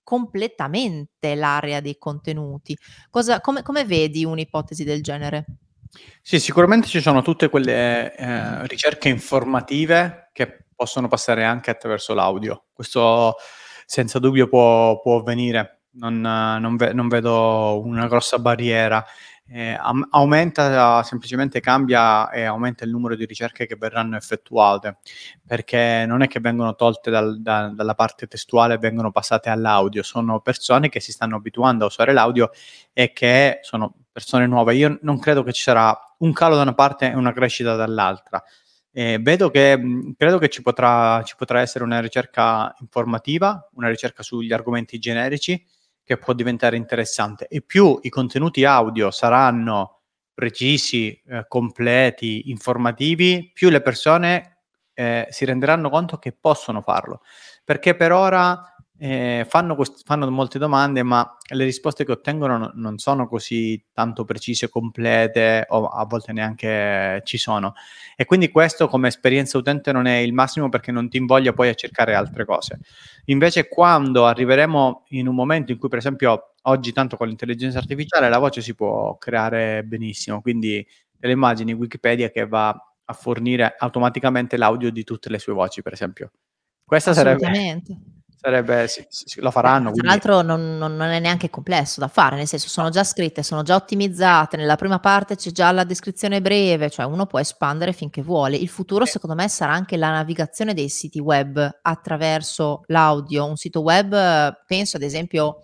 completamente 0.09 1.35
l'area 1.35 1.81
dei 1.81 1.99
contenuti. 1.99 2.75
Cosa, 3.11 3.41
come, 3.41 3.61
come 3.61 3.85
vedi 3.85 4.25
un'ipotesi 4.25 4.83
del 4.83 5.03
genere? 5.03 5.45
Sì, 6.23 6.39
sicuramente 6.39 6.87
ci 6.87 6.99
sono 6.99 7.21
tutte 7.21 7.47
quelle 7.47 8.15
eh, 8.15 8.65
ricerche 8.65 9.07
informative 9.07 10.31
che 10.33 10.65
possono 10.75 11.07
passare 11.07 11.43
anche 11.43 11.69
attraverso 11.69 12.15
l'audio. 12.15 12.65
Questo 12.73 13.35
senza 13.85 14.17
dubbio 14.17 14.47
può, 14.47 14.99
può 14.99 15.19
avvenire, 15.19 15.81
non, 15.91 16.19
non, 16.21 16.75
ve- 16.75 16.93
non, 16.93 17.07
vedo 17.07 17.79
una 17.85 18.07
grossa 18.07 18.39
barriera 18.39 19.05
eh, 19.51 19.77
aumenta 20.11 21.01
semplicemente 21.03 21.59
cambia 21.59 22.29
e 22.29 22.43
aumenta 22.43 22.83
il 22.83 22.91
numero 22.91 23.15
di 23.15 23.25
ricerche 23.25 23.65
che 23.65 23.75
verranno 23.75 24.15
effettuate 24.15 24.97
perché 25.45 26.05
non 26.07 26.21
è 26.21 26.27
che 26.27 26.39
vengono 26.39 26.75
tolte 26.75 27.09
dal, 27.09 27.41
da, 27.41 27.71
dalla 27.73 27.95
parte 27.95 28.27
testuale 28.27 28.75
e 28.75 28.77
vengono 28.77 29.11
passate 29.11 29.49
all'audio. 29.49 30.03
Sono 30.03 30.39
persone 30.39 30.89
che 30.89 30.99
si 30.99 31.11
stanno 31.11 31.37
abituando 31.37 31.85
a 31.85 31.87
usare 31.87 32.13
l'audio 32.13 32.51
e 32.93 33.11
che 33.11 33.59
sono 33.61 33.95
persone 34.11 34.45
nuove. 34.45 34.75
Io 34.75 34.99
non 35.01 35.19
credo 35.19 35.41
che 35.43 35.53
ci 35.53 35.63
sarà 35.63 35.97
un 36.19 36.31
calo 36.31 36.55
da 36.55 36.61
una 36.61 36.75
parte 36.75 37.11
e 37.11 37.15
una 37.15 37.33
crescita 37.33 37.75
dall'altra. 37.75 38.43
Eh, 38.91 39.17
vedo 39.19 39.49
che 39.49 39.79
credo 40.17 40.37
che 40.37 40.49
ci 40.49 40.61
potrà, 40.61 41.23
ci 41.23 41.35
potrà 41.35 41.61
essere 41.61 41.83
una 41.83 41.99
ricerca 41.99 42.73
informativa 42.79 43.69
una 43.73 43.87
ricerca 43.87 44.23
sugli 44.23 44.51
argomenti 44.51 44.97
generici 44.97 45.63
che 46.09 46.17
può 46.17 46.33
diventare 46.33 46.75
interessante 46.75 47.45
e 47.47 47.61
più 47.61 47.99
i 48.01 48.09
contenuti 48.09 48.65
audio 48.65 49.11
saranno 49.11 49.99
precisi, 50.33 51.21
eh, 51.27 51.45
completi, 51.47 52.49
informativi, 52.49 53.51
più 53.53 53.69
le 53.69 53.79
persone 53.79 54.63
eh, 54.95 55.27
si 55.29 55.45
renderanno 55.45 55.91
conto 55.91 56.17
che 56.17 56.31
possono 56.31 56.81
farlo. 56.81 57.21
Perché 57.63 57.95
per 57.95 58.11
ora 58.11 58.73
eh, 59.01 59.45
fanno, 59.47 59.75
quest- 59.75 60.01
fanno, 60.03 60.29
molte 60.29 60.59
domande, 60.59 61.03
ma 61.03 61.37
le 61.53 61.63
risposte 61.63 62.03
che 62.03 62.11
ottengono 62.11 62.57
no- 62.57 62.71
non 62.75 62.97
sono 62.97 63.29
così 63.29 63.81
tanto 63.93 64.25
precise, 64.25 64.67
complete 64.67 65.65
o 65.69 65.87
a 65.87 66.05
volte 66.05 66.33
neanche 66.33 67.21
ci 67.23 67.37
sono. 67.37 67.73
E 68.17 68.25
quindi 68.25 68.49
questo 68.49 68.89
come 68.89 69.07
esperienza 69.07 69.57
utente 69.57 69.93
non 69.93 70.05
è 70.05 70.17
il 70.17 70.33
massimo 70.33 70.67
perché 70.67 70.91
non 70.91 71.07
ti 71.07 71.15
invoglia 71.15 71.53
poi 71.53 71.69
a 71.69 71.73
cercare 71.75 72.13
altre 72.13 72.43
cose. 72.43 72.79
Invece 73.25 73.69
quando 73.69 74.25
arriveremo 74.25 75.05
in 75.09 75.27
un 75.27 75.35
momento 75.35 75.71
in 75.71 75.77
cui, 75.77 75.87
per 75.87 75.99
esempio, 75.99 76.55
oggi 76.63 76.91
tanto 76.91 77.15
con 77.15 77.27
l'intelligenza 77.27 77.77
artificiale 77.77 78.27
la 78.27 78.37
voce 78.37 78.59
si 78.61 78.75
può 78.75 79.17
creare 79.17 79.83
benissimo, 79.85 80.41
quindi 80.41 80.85
delle 81.17 81.33
immagini 81.33 81.71
Wikipedia 81.71 82.29
che 82.29 82.45
va 82.45 82.69
a 82.69 83.13
fornire 83.13 83.75
automaticamente 83.77 84.57
l'audio 84.57 84.91
di 84.91 85.05
tutte 85.05 85.29
le 85.29 85.39
sue 85.39 85.53
voci, 85.53 85.81
per 85.81 85.93
esempio. 85.93 86.31
Questa 86.83 87.13
sarebbe 87.13 87.49
Sarebbe, 88.41 88.87
sì, 88.87 89.05
sì, 89.09 89.41
lo 89.41 89.51
faranno. 89.51 89.91
Tra 89.91 90.07
l'altro 90.07 90.41
non, 90.41 90.77
non, 90.77 90.95
non, 90.95 91.09
è 91.09 91.19
neanche 91.19 91.49
complesso 91.49 91.99
da 91.99 92.07
fare, 92.07 92.37
nel 92.37 92.47
senso 92.47 92.69
sono 92.69 92.89
già 92.89 93.03
scritte, 93.03 93.43
sono 93.43 93.63
già 93.63 93.75
ottimizzate, 93.75 94.55
nella 94.55 94.77
prima 94.77 94.99
parte 94.99 95.35
c'è 95.35 95.51
già 95.51 95.69
la 95.73 95.83
descrizione 95.83 96.41
breve, 96.41 96.89
cioè 96.89 97.05
uno 97.05 97.25
può 97.25 97.39
espandere 97.39 97.91
finché 97.91 98.21
vuole. 98.21 98.55
Il 98.55 98.69
futuro 98.69 99.03
sì. 99.03 99.11
secondo 99.11 99.35
me 99.35 99.49
sarà 99.49 99.73
anche 99.73 99.97
la 99.97 100.11
navigazione 100.11 100.73
dei 100.73 100.87
siti 100.87 101.19
web 101.19 101.79
attraverso 101.81 102.83
l'audio. 102.85 103.45
Un 103.45 103.57
sito 103.57 103.81
web, 103.81 104.11
penso 104.65 104.95
ad 104.95 105.03
esempio 105.03 105.57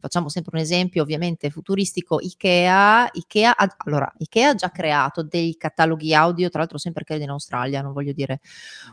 facciamo 0.00 0.28
sempre 0.28 0.56
un 0.56 0.62
esempio 0.62 1.02
ovviamente 1.02 1.50
futuristico, 1.50 2.18
Ikea, 2.20 3.10
Ikea, 3.12 3.56
ha, 3.56 3.74
allora, 3.84 4.12
Ikea 4.18 4.50
ha 4.50 4.54
già 4.54 4.70
creato 4.70 5.22
dei 5.22 5.56
cataloghi 5.56 6.14
audio, 6.14 6.48
tra 6.48 6.60
l'altro 6.60 6.78
sempre 6.78 7.04
credo 7.04 7.24
in 7.24 7.30
Australia, 7.30 7.82
non 7.82 7.92
voglio 7.92 8.12
dire 8.12 8.40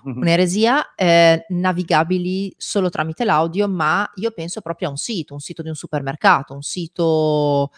un'eresia, 0.03 0.93
eh, 0.95 1.45
navigabili 1.49 2.53
solo 2.57 2.89
tramite 2.89 3.23
l'audio, 3.23 3.67
ma 3.67 4.09
io 4.15 4.31
penso 4.31 4.61
proprio 4.61 4.89
a 4.89 4.91
un 4.91 4.97
sito, 4.97 5.33
un 5.33 5.39
sito 5.39 5.61
di 5.61 5.69
un 5.69 5.75
supermercato, 5.75 6.53
un 6.53 6.61
sito 6.61 7.71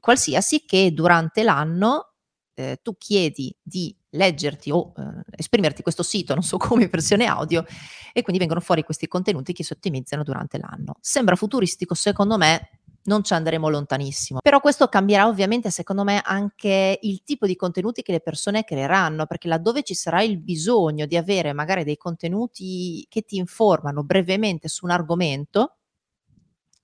qualsiasi 0.00 0.64
che 0.64 0.92
durante 0.92 1.42
l'anno 1.42 2.12
eh, 2.54 2.80
tu 2.82 2.96
chiedi 2.96 3.54
di 3.62 3.94
leggerti 4.10 4.70
o 4.70 4.92
eh, 4.96 5.22
esprimerti 5.36 5.82
questo 5.82 6.02
sito, 6.02 6.34
non 6.34 6.42
so 6.42 6.56
come, 6.56 6.84
in 6.84 6.90
versione 6.90 7.26
audio, 7.26 7.64
e 8.12 8.22
quindi 8.22 8.38
vengono 8.38 8.60
fuori 8.60 8.82
questi 8.82 9.06
contenuti 9.06 9.52
che 9.52 9.64
si 9.64 9.72
ottimizzano 9.72 10.22
durante 10.22 10.58
l'anno. 10.58 10.94
Sembra 11.00 11.36
futuristico, 11.36 11.94
secondo 11.94 12.36
me 12.36 12.70
non 13.02 13.24
ci 13.24 13.32
andremo 13.32 13.68
lontanissimo. 13.68 14.40
Però 14.42 14.60
questo 14.60 14.88
cambierà 14.88 15.26
ovviamente, 15.26 15.70
secondo 15.70 16.04
me, 16.04 16.20
anche 16.22 16.98
il 17.00 17.22
tipo 17.24 17.46
di 17.46 17.56
contenuti 17.56 18.02
che 18.02 18.12
le 18.12 18.20
persone 18.20 18.64
creeranno, 18.64 19.26
perché 19.26 19.48
laddove 19.48 19.82
ci 19.82 19.94
sarà 19.94 20.22
il 20.22 20.38
bisogno 20.38 21.06
di 21.06 21.16
avere 21.16 21.52
magari 21.52 21.84
dei 21.84 21.96
contenuti 21.96 23.06
che 23.08 23.22
ti 23.22 23.36
informano 23.36 24.02
brevemente 24.02 24.68
su 24.68 24.84
un 24.84 24.90
argomento, 24.90 25.76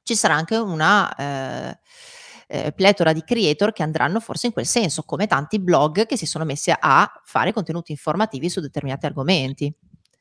ci 0.03 0.15
sarà 0.15 0.35
anche 0.35 0.57
una... 0.57 1.15
Eh, 1.15 1.79
eh, 2.47 2.73
pletora 2.73 3.13
di 3.13 3.23
creator 3.23 3.73
che 3.73 3.83
andranno 3.83 4.21
forse 4.21 4.47
in 4.47 4.53
quel 4.53 4.67
senso, 4.67 5.03
come 5.03 5.27
tanti 5.27 5.61
blog 5.61 6.07
che 6.07 6.17
si 6.17 6.27
sono 6.27 6.45
messi 6.45 6.73
a 6.77 7.11
fare 7.25 7.53
contenuti 7.53 7.93
informativi 7.93 8.49
su 8.49 8.61
determinati 8.61 9.07
argomenti. 9.07 9.75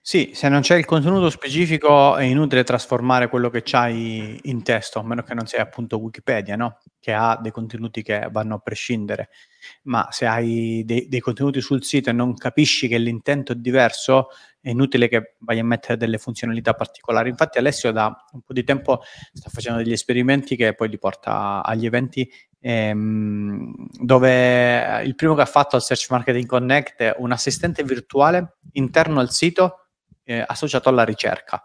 Sì, 0.07 0.33
se 0.35 0.49
non 0.49 0.61
c'è 0.61 0.75
il 0.75 0.85
contenuto 0.85 1.31
specifico 1.31 2.15
è 2.15 2.21
inutile 2.25 2.63
trasformare 2.63 3.27
quello 3.27 3.49
che 3.49 3.63
c'hai 3.63 4.39
in 4.43 4.61
testo, 4.61 4.99
a 4.99 5.03
meno 5.03 5.23
che 5.23 5.33
non 5.33 5.47
sia 5.47 5.63
appunto 5.63 5.97
Wikipedia, 5.97 6.55
no? 6.55 6.77
Che 6.99 7.11
ha 7.11 7.39
dei 7.41 7.51
contenuti 7.51 8.03
che 8.03 8.27
vanno 8.31 8.53
a 8.53 8.59
prescindere. 8.59 9.29
Ma 9.85 10.07
se 10.11 10.27
hai 10.27 10.83
dei, 10.85 11.07
dei 11.07 11.19
contenuti 11.19 11.59
sul 11.59 11.83
sito 11.83 12.11
e 12.11 12.13
non 12.13 12.35
capisci 12.35 12.87
che 12.87 12.99
l'intento 12.99 13.53
è 13.53 13.55
diverso, 13.55 14.27
è 14.65 14.71
inutile 14.71 15.07
che 15.07 15.35
vai 15.41 15.59
a 15.59 15.63
mettere 15.63 15.95
delle 15.95 16.17
funzionalità 16.17 16.73
particolari. 16.73 17.29
Infatti 17.29 17.59
Alessio 17.59 17.91
da 17.91 18.11
un 18.31 18.41
po' 18.41 18.51
di 18.51 18.63
tempo 18.63 19.03
sta 19.31 19.51
facendo 19.51 19.77
degli 19.77 19.91
esperimenti 19.91 20.55
che 20.55 20.73
poi 20.73 20.89
li 20.89 20.97
porta 20.97 21.63
agli 21.63 21.85
eventi 21.85 22.27
ehm, 22.59 23.75
dove 23.91 25.03
il 25.03 25.13
primo 25.13 25.35
che 25.35 25.41
ha 25.41 25.45
fatto 25.45 25.75
al 25.75 25.83
Search 25.83 26.09
Marketing 26.09 26.47
Connect 26.47 26.99
è 26.99 27.15
un 27.19 27.31
assistente 27.31 27.83
virtuale 27.83 28.57
interno 28.71 29.19
al 29.19 29.29
sito 29.29 29.89
eh, 30.23 30.43
associato 30.43 30.89
alla 30.89 31.03
ricerca, 31.03 31.63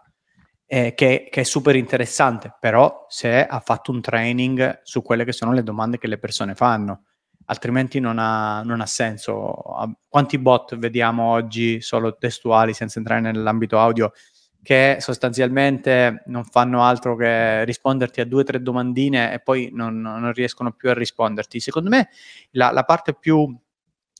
eh, 0.67 0.93
che, 0.93 1.27
che, 1.31 1.41
è 1.41 1.43
super 1.43 1.75
interessante, 1.75 2.55
però 2.59 3.07
se 3.09 3.47
ha 3.47 3.59
fatto 3.61 3.89
un 3.89 3.99
training 3.99 4.81
su 4.83 5.01
quelle 5.01 5.25
che 5.25 5.31
sono 5.31 5.53
le 5.53 5.63
domande 5.63 5.97
che 5.97 6.05
le 6.05 6.19
persone 6.19 6.53
fanno, 6.53 7.05
altrimenti 7.51 7.99
non 7.99 8.17
ha, 8.17 8.63
non 8.63 8.79
ha 8.81 8.85
senso. 8.85 9.53
Quanti 10.07 10.37
bot 10.39 10.77
vediamo 10.77 11.31
oggi 11.31 11.81
solo 11.81 12.17
testuali 12.17 12.73
senza 12.73 12.97
entrare 12.97 13.21
nell'ambito 13.21 13.77
audio? 13.77 14.11
che 14.63 14.97
sostanzialmente 14.99 16.21
non 16.27 16.43
fanno 16.43 16.83
altro 16.83 17.15
che 17.15 17.65
risponderti 17.65 18.21
a 18.21 18.25
due 18.25 18.41
o 18.41 18.43
tre 18.43 18.61
domandine 18.61 19.33
e 19.33 19.39
poi 19.39 19.71
non, 19.73 19.99
non, 19.99 20.31
riescono 20.33 20.71
più 20.71 20.91
a 20.91 20.93
risponderti. 20.93 21.59
Secondo 21.59 21.89
me 21.89 22.09
la, 22.51 22.69
la 22.69 22.83
parte 22.83 23.15
più 23.15 23.57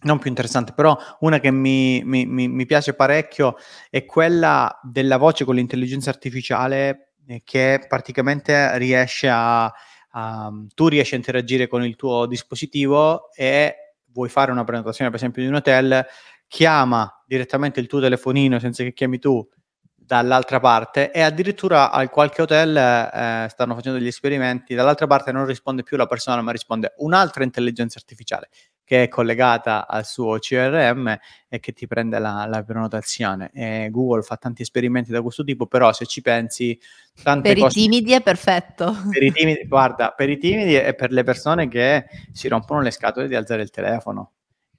non 0.04 0.18
più 0.18 0.30
interessante, 0.30 0.74
però 0.74 0.98
una 1.20 1.40
che 1.40 1.52
mi, 1.52 2.02
mi, 2.04 2.26
mi, 2.26 2.66
piace 2.66 2.96
parecchio 2.96 3.56
è 3.92 4.04
quella 4.04 4.80
della 4.82 5.18
voce 5.18 5.46
con 5.46 5.54
l'intelligenza 5.54 6.10
artificiale 6.10 7.14
eh, 7.28 7.44
che 7.46 7.86
praticamente 7.88 8.80
riesce 8.80 9.30
a, 9.30 9.72
a, 10.12 10.52
tu 10.74 10.88
riesci 10.88 11.14
a 11.14 11.18
interagire 11.18 11.68
con 11.68 11.84
il 11.84 11.96
tuo 11.96 12.26
dispositivo 12.26 13.32
e 13.34 13.96
vuoi 14.08 14.30
fare 14.30 14.52
una 14.52 14.64
prenotazione 14.64 15.10
per 15.10 15.20
esempio 15.20 15.42
di 15.42 15.48
un 15.48 15.56
hotel, 15.56 16.06
chiama 16.48 17.24
direttamente 17.26 17.80
il 17.80 17.88
tuo 17.88 18.00
telefonino 18.00 18.60
senza 18.60 18.84
che 18.84 18.94
chiami 18.94 19.20
tu 19.20 19.48
dall'altra 19.96 20.60
parte 20.60 21.12
e 21.12 21.22
addirittura 21.22 21.90
al 21.90 22.10
qualche 22.10 22.42
hotel 22.42 22.76
eh, 22.76 23.48
stanno 23.50 23.76
facendo 23.76 23.98
degli 23.98 24.08
esperimenti, 24.08 24.76
dall'altra 24.76 25.08
parte 25.08 25.32
non 25.32 25.46
risponde 25.46 25.84
più 25.84 25.96
la 25.96 26.08
persona 26.08 26.42
ma 26.42 26.52
risponde 26.52 26.94
un'altra 26.98 27.46
intelligenza 27.46 27.98
artificiale 27.98 28.50
che 28.92 29.04
è 29.04 29.08
collegata 29.08 29.88
al 29.88 30.06
suo 30.06 30.38
CRM 30.38 31.18
e 31.48 31.62
che 31.62 31.72
ti 31.72 31.88
prende 31.88 32.20
la, 32.20 32.46
la 32.46 32.62
prenotazione. 32.62 33.50
E 33.54 33.88
Google 33.90 34.22
fa 34.22 34.36
tanti 34.36 34.64
esperimenti 34.64 35.12
da 35.12 35.22
questo 35.22 35.46
tipo, 35.46 35.66
però 35.66 35.94
se 35.94 36.06
ci 36.06 36.22
pensi... 36.22 36.78
per 37.24 37.58
cose... 37.58 37.80
i 37.80 37.84
timidi 37.84 38.12
è 38.12 38.22
perfetto. 38.22 38.94
Per 39.10 39.24
i 39.24 39.32
timidi, 39.32 39.66
guarda, 39.66 40.10
per 40.10 40.30
i 40.30 40.38
timidi 40.38 40.76
e 40.76 40.94
per 40.94 41.14
le 41.14 41.24
persone 41.24 41.70
che 41.70 42.04
si 42.34 42.50
rompono 42.50 42.82
le 42.82 42.92
scatole 42.92 43.30
di 43.30 43.36
alzare 43.36 43.62
il 43.62 43.70
telefono. 43.70 44.32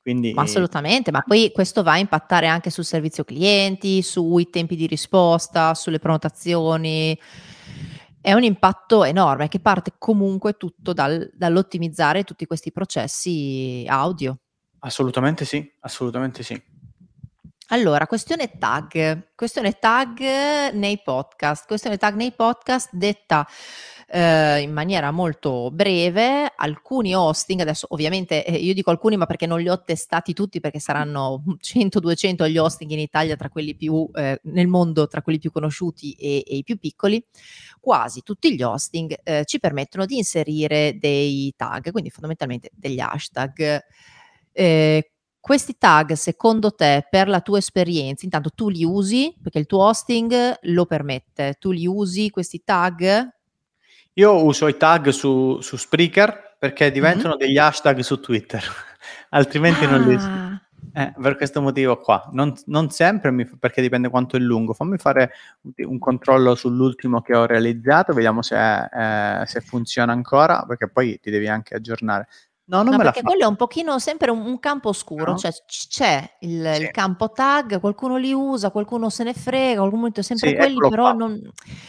Quindi... 0.02 0.34
Ma 0.34 0.42
assolutamente, 0.42 1.10
ma 1.10 1.22
poi 1.26 1.50
questo 1.50 1.82
va 1.82 1.92
a 1.92 1.98
impattare 1.98 2.48
anche 2.48 2.68
sul 2.68 2.84
servizio 2.84 3.24
clienti, 3.24 4.02
sui 4.02 4.50
tempi 4.50 4.76
di 4.76 4.86
risposta, 4.86 5.72
sulle 5.72 5.98
prenotazioni 5.98 7.18
è 8.22 8.32
un 8.32 8.44
impatto 8.44 9.02
enorme 9.04 9.48
che 9.48 9.58
parte 9.58 9.94
comunque 9.98 10.56
tutto 10.56 10.92
dal, 10.92 11.28
dall'ottimizzare 11.34 12.22
tutti 12.22 12.46
questi 12.46 12.70
processi 12.70 13.84
audio. 13.88 14.38
Assolutamente 14.78 15.44
sì, 15.44 15.70
assolutamente 15.80 16.42
sì. 16.42 16.60
Allora, 17.68 18.06
questione 18.06 18.58
tag, 18.58 19.34
questione 19.34 19.78
tag 19.78 20.20
nei 20.72 21.00
podcast, 21.02 21.66
questione 21.66 21.96
tag 21.96 22.14
nei 22.14 22.32
podcast 22.32 22.90
detta 22.92 23.46
eh, 24.14 24.60
in 24.60 24.72
maniera 24.72 25.10
molto 25.10 25.70
breve, 25.70 26.52
alcuni 26.54 27.14
hosting, 27.14 27.60
adesso 27.60 27.86
ovviamente 27.90 28.44
eh, 28.44 28.56
io 28.56 28.74
dico 28.74 28.90
alcuni 28.90 29.16
ma 29.16 29.24
perché 29.24 29.46
non 29.46 29.58
li 29.58 29.70
ho 29.70 29.82
testati 29.82 30.34
tutti 30.34 30.60
perché 30.60 30.78
saranno 30.80 31.42
100-200 31.58 32.46
gli 32.50 32.58
hosting 32.58 32.90
in 32.90 32.98
Italia 32.98 33.36
tra 33.36 33.48
quelli 33.48 33.74
più, 33.74 34.06
eh, 34.14 34.38
nel 34.44 34.66
mondo 34.66 35.06
tra 35.06 35.22
quelli 35.22 35.38
più 35.38 35.50
conosciuti 35.50 36.12
e, 36.12 36.44
e, 36.46 36.56
i 36.56 36.62
più 36.62 36.78
piccoli, 36.78 37.24
quasi 37.80 38.22
tutti 38.22 38.54
gli 38.54 38.62
hosting 38.62 39.18
eh, 39.22 39.46
ci 39.46 39.58
permettono 39.58 40.04
di 40.04 40.18
inserire 40.18 40.98
dei 40.98 41.50
tag, 41.56 41.90
quindi 41.90 42.10
fondamentalmente 42.10 42.68
degli 42.74 43.00
hashtag. 43.00 43.80
Eh, 44.52 45.10
questi 45.40 45.78
tag, 45.78 46.12
secondo 46.12 46.74
te, 46.74 47.06
per 47.08 47.28
la 47.28 47.40
tua 47.40 47.56
esperienza, 47.56 48.26
intanto 48.26 48.50
tu 48.50 48.68
li 48.68 48.84
usi 48.84 49.34
perché 49.42 49.58
il 49.58 49.66
tuo 49.66 49.86
hosting 49.86 50.58
lo 50.60 50.84
permette, 50.84 51.56
tu 51.58 51.70
li 51.70 51.86
usi 51.86 52.28
questi 52.28 52.62
tag? 52.62 53.40
Io 54.14 54.44
uso 54.44 54.68
i 54.68 54.76
tag 54.76 55.08
su, 55.08 55.58
su 55.60 55.76
Spreaker 55.76 56.56
perché 56.58 56.90
diventano 56.90 57.30
mm-hmm. 57.30 57.38
degli 57.38 57.58
hashtag 57.58 58.00
su 58.00 58.20
Twitter, 58.20 58.62
altrimenti 59.30 59.84
ah. 59.84 59.90
non 59.90 60.02
li 60.02 60.14
uso. 60.14 60.26
Ah. 60.28 60.60
Eh, 60.94 61.14
per 61.18 61.36
questo 61.36 61.62
motivo 61.62 61.98
qua, 61.98 62.28
non, 62.32 62.52
non 62.66 62.90
sempre 62.90 63.30
mi, 63.30 63.46
perché 63.46 63.80
dipende 63.80 64.10
quanto 64.10 64.36
è 64.36 64.40
lungo. 64.40 64.74
Fammi 64.74 64.98
fare 64.98 65.32
un 65.76 65.98
controllo 65.98 66.54
sull'ultimo 66.54 67.22
che 67.22 67.34
ho 67.34 67.46
realizzato, 67.46 68.12
vediamo 68.12 68.42
se, 68.42 68.56
eh, 68.56 69.46
se 69.46 69.60
funziona 69.60 70.12
ancora, 70.12 70.64
perché 70.66 70.90
poi 70.90 71.18
ti 71.18 71.30
devi 71.30 71.48
anche 71.48 71.74
aggiornare. 71.76 72.28
No, 72.64 72.82
non 72.82 72.92
no, 72.92 72.98
me 72.98 73.04
perché 73.04 73.22
quello 73.22 73.42
è 73.42 73.46
un 73.46 73.56
pochino 73.56 73.98
sempre 73.98 74.30
un, 74.30 74.46
un 74.46 74.58
campo 74.60 74.90
oscuro, 74.90 75.32
no? 75.32 75.36
cioè 75.36 75.50
c- 75.50 75.88
c'è 75.88 76.36
il, 76.40 76.70
sì. 76.74 76.82
il, 76.82 76.90
campo 76.92 77.30
tag, 77.30 77.80
qualcuno 77.80 78.16
li 78.16 78.32
usa, 78.32 78.70
qualcuno 78.70 79.10
se 79.10 79.24
ne 79.24 79.34
frega, 79.34 79.80
qualcuno 79.80 80.10
è 80.12 80.22
sempre 80.22 80.50
sì, 80.50 80.54
quelli, 80.54 80.78
però 80.88 81.12
non, 81.12 81.40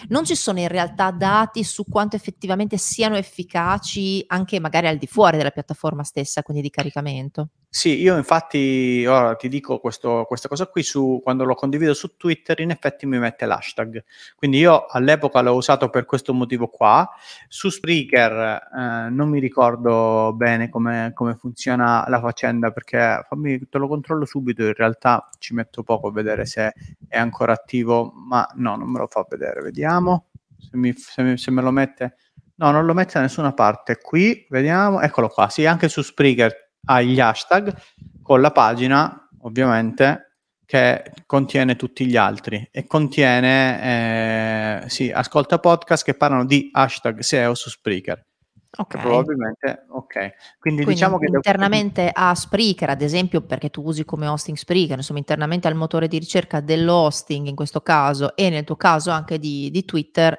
non, 0.07 0.25
ci 0.25 0.35
sono 0.35 0.59
in 0.59 0.67
realtà 0.67 1.11
dati 1.11 1.63
su 1.63 1.85
quanto 1.87 2.15
effettivamente 2.15 2.77
siano 2.77 3.15
efficaci 3.15 4.23
anche 4.27 4.59
magari 4.59 4.87
al 4.87 4.97
di 4.97 5.05
fuori 5.05 5.37
della 5.37 5.51
piattaforma 5.51 6.03
stessa, 6.03 6.41
quindi 6.41 6.63
di 6.63 6.71
caricamento. 6.71 7.49
Sì, 7.75 7.99
io 7.99 8.15
infatti 8.17 9.03
ora 9.07 9.33
ti 9.33 9.49
dico 9.49 9.79
questo, 9.79 10.25
questa 10.27 10.47
cosa 10.47 10.67
qui, 10.67 10.83
su, 10.83 11.19
quando 11.23 11.43
lo 11.43 11.55
condivido 11.55 11.95
su 11.95 12.17
Twitter 12.17 12.59
in 12.59 12.69
effetti 12.69 13.07
mi 13.07 13.17
mette 13.17 13.47
l'hashtag, 13.47 14.03
quindi 14.35 14.59
io 14.59 14.85
all'epoca 14.85 15.41
l'ho 15.41 15.55
usato 15.55 15.89
per 15.89 16.05
questo 16.05 16.35
motivo 16.35 16.67
qua, 16.67 17.09
su 17.47 17.71
Spreaker 17.71 18.31
eh, 18.31 19.09
non 19.09 19.27
mi 19.27 19.39
ricordo 19.39 20.33
bene 20.35 20.69
come, 20.69 21.13
come, 21.15 21.33
funziona 21.33 22.05
la 22.09 22.19
faccenda 22.19 22.69
perché 22.69 23.25
fammi, 23.27 23.67
te 23.67 23.77
lo 23.79 23.87
controllo 23.87 24.25
subito, 24.25 24.61
in 24.61 24.75
realtà 24.75 25.27
ci 25.39 25.55
metto 25.55 25.81
poco 25.81 26.09
a 26.09 26.11
vedere 26.11 26.45
se 26.45 26.73
è 27.07 27.17
ancora 27.17 27.53
attivo, 27.53 28.13
ma 28.13 28.47
no, 28.53 28.75
non 28.75 28.87
me 28.87 28.99
lo 28.99 29.07
fa 29.09 29.25
vedere, 29.27 29.61
vediamo 29.61 30.27
se, 30.59 30.77
mi, 30.77 30.93
se, 30.93 31.23
mi, 31.23 31.37
se 31.39 31.49
me 31.49 31.63
lo 31.63 31.71
mette, 31.71 32.17
no 32.57 32.69
non 32.69 32.85
lo 32.85 32.93
mette 32.93 33.13
da 33.15 33.21
nessuna 33.21 33.51
parte, 33.51 33.97
qui 33.97 34.45
vediamo, 34.51 35.01
eccolo 35.01 35.27
qua, 35.27 35.49
sì 35.49 35.65
anche 35.65 35.89
su 35.89 36.03
Spreaker 36.03 36.62
ha 36.85 37.01
gli 37.01 37.19
hashtag 37.19 37.75
con 38.21 38.41
la 38.41 38.51
pagina 38.51 39.29
ovviamente 39.41 40.33
che 40.65 41.11
contiene 41.25 41.75
tutti 41.75 42.05
gli 42.05 42.15
altri 42.15 42.67
e 42.71 42.87
contiene 42.87 44.83
eh, 44.83 44.89
sì, 44.89 45.11
ascolta 45.11 45.59
podcast 45.59 46.03
che 46.03 46.15
parlano 46.15 46.45
di 46.45 46.69
hashtag 46.71 47.19
SEO 47.19 47.53
su 47.53 47.69
Spreaker. 47.69 48.25
Ok. 48.75 48.97
Probabilmente, 48.97 49.85
ok. 49.89 50.13
Quindi, 50.57 50.83
Quindi 50.83 50.85
diciamo 50.85 51.19
che 51.19 51.27
internamente 51.27 52.09
a 52.11 52.33
Spreaker, 52.33 52.89
ad 52.89 53.03
esempio, 53.03 53.41
perché 53.41 53.69
tu 53.69 53.83
usi 53.83 54.03
come 54.03 54.25
hosting 54.25 54.57
Spreaker, 54.57 54.97
insomma, 54.97 55.19
internamente 55.19 55.67
al 55.67 55.75
motore 55.75 56.07
di 56.07 56.17
ricerca 56.17 56.59
dell'hosting 56.59 57.45
in 57.45 57.55
questo 57.55 57.81
caso 57.81 58.35
e 58.35 58.49
nel 58.49 58.63
tuo 58.63 58.75
caso 58.75 59.11
anche 59.11 59.37
di, 59.37 59.69
di 59.69 59.85
Twitter, 59.85 60.35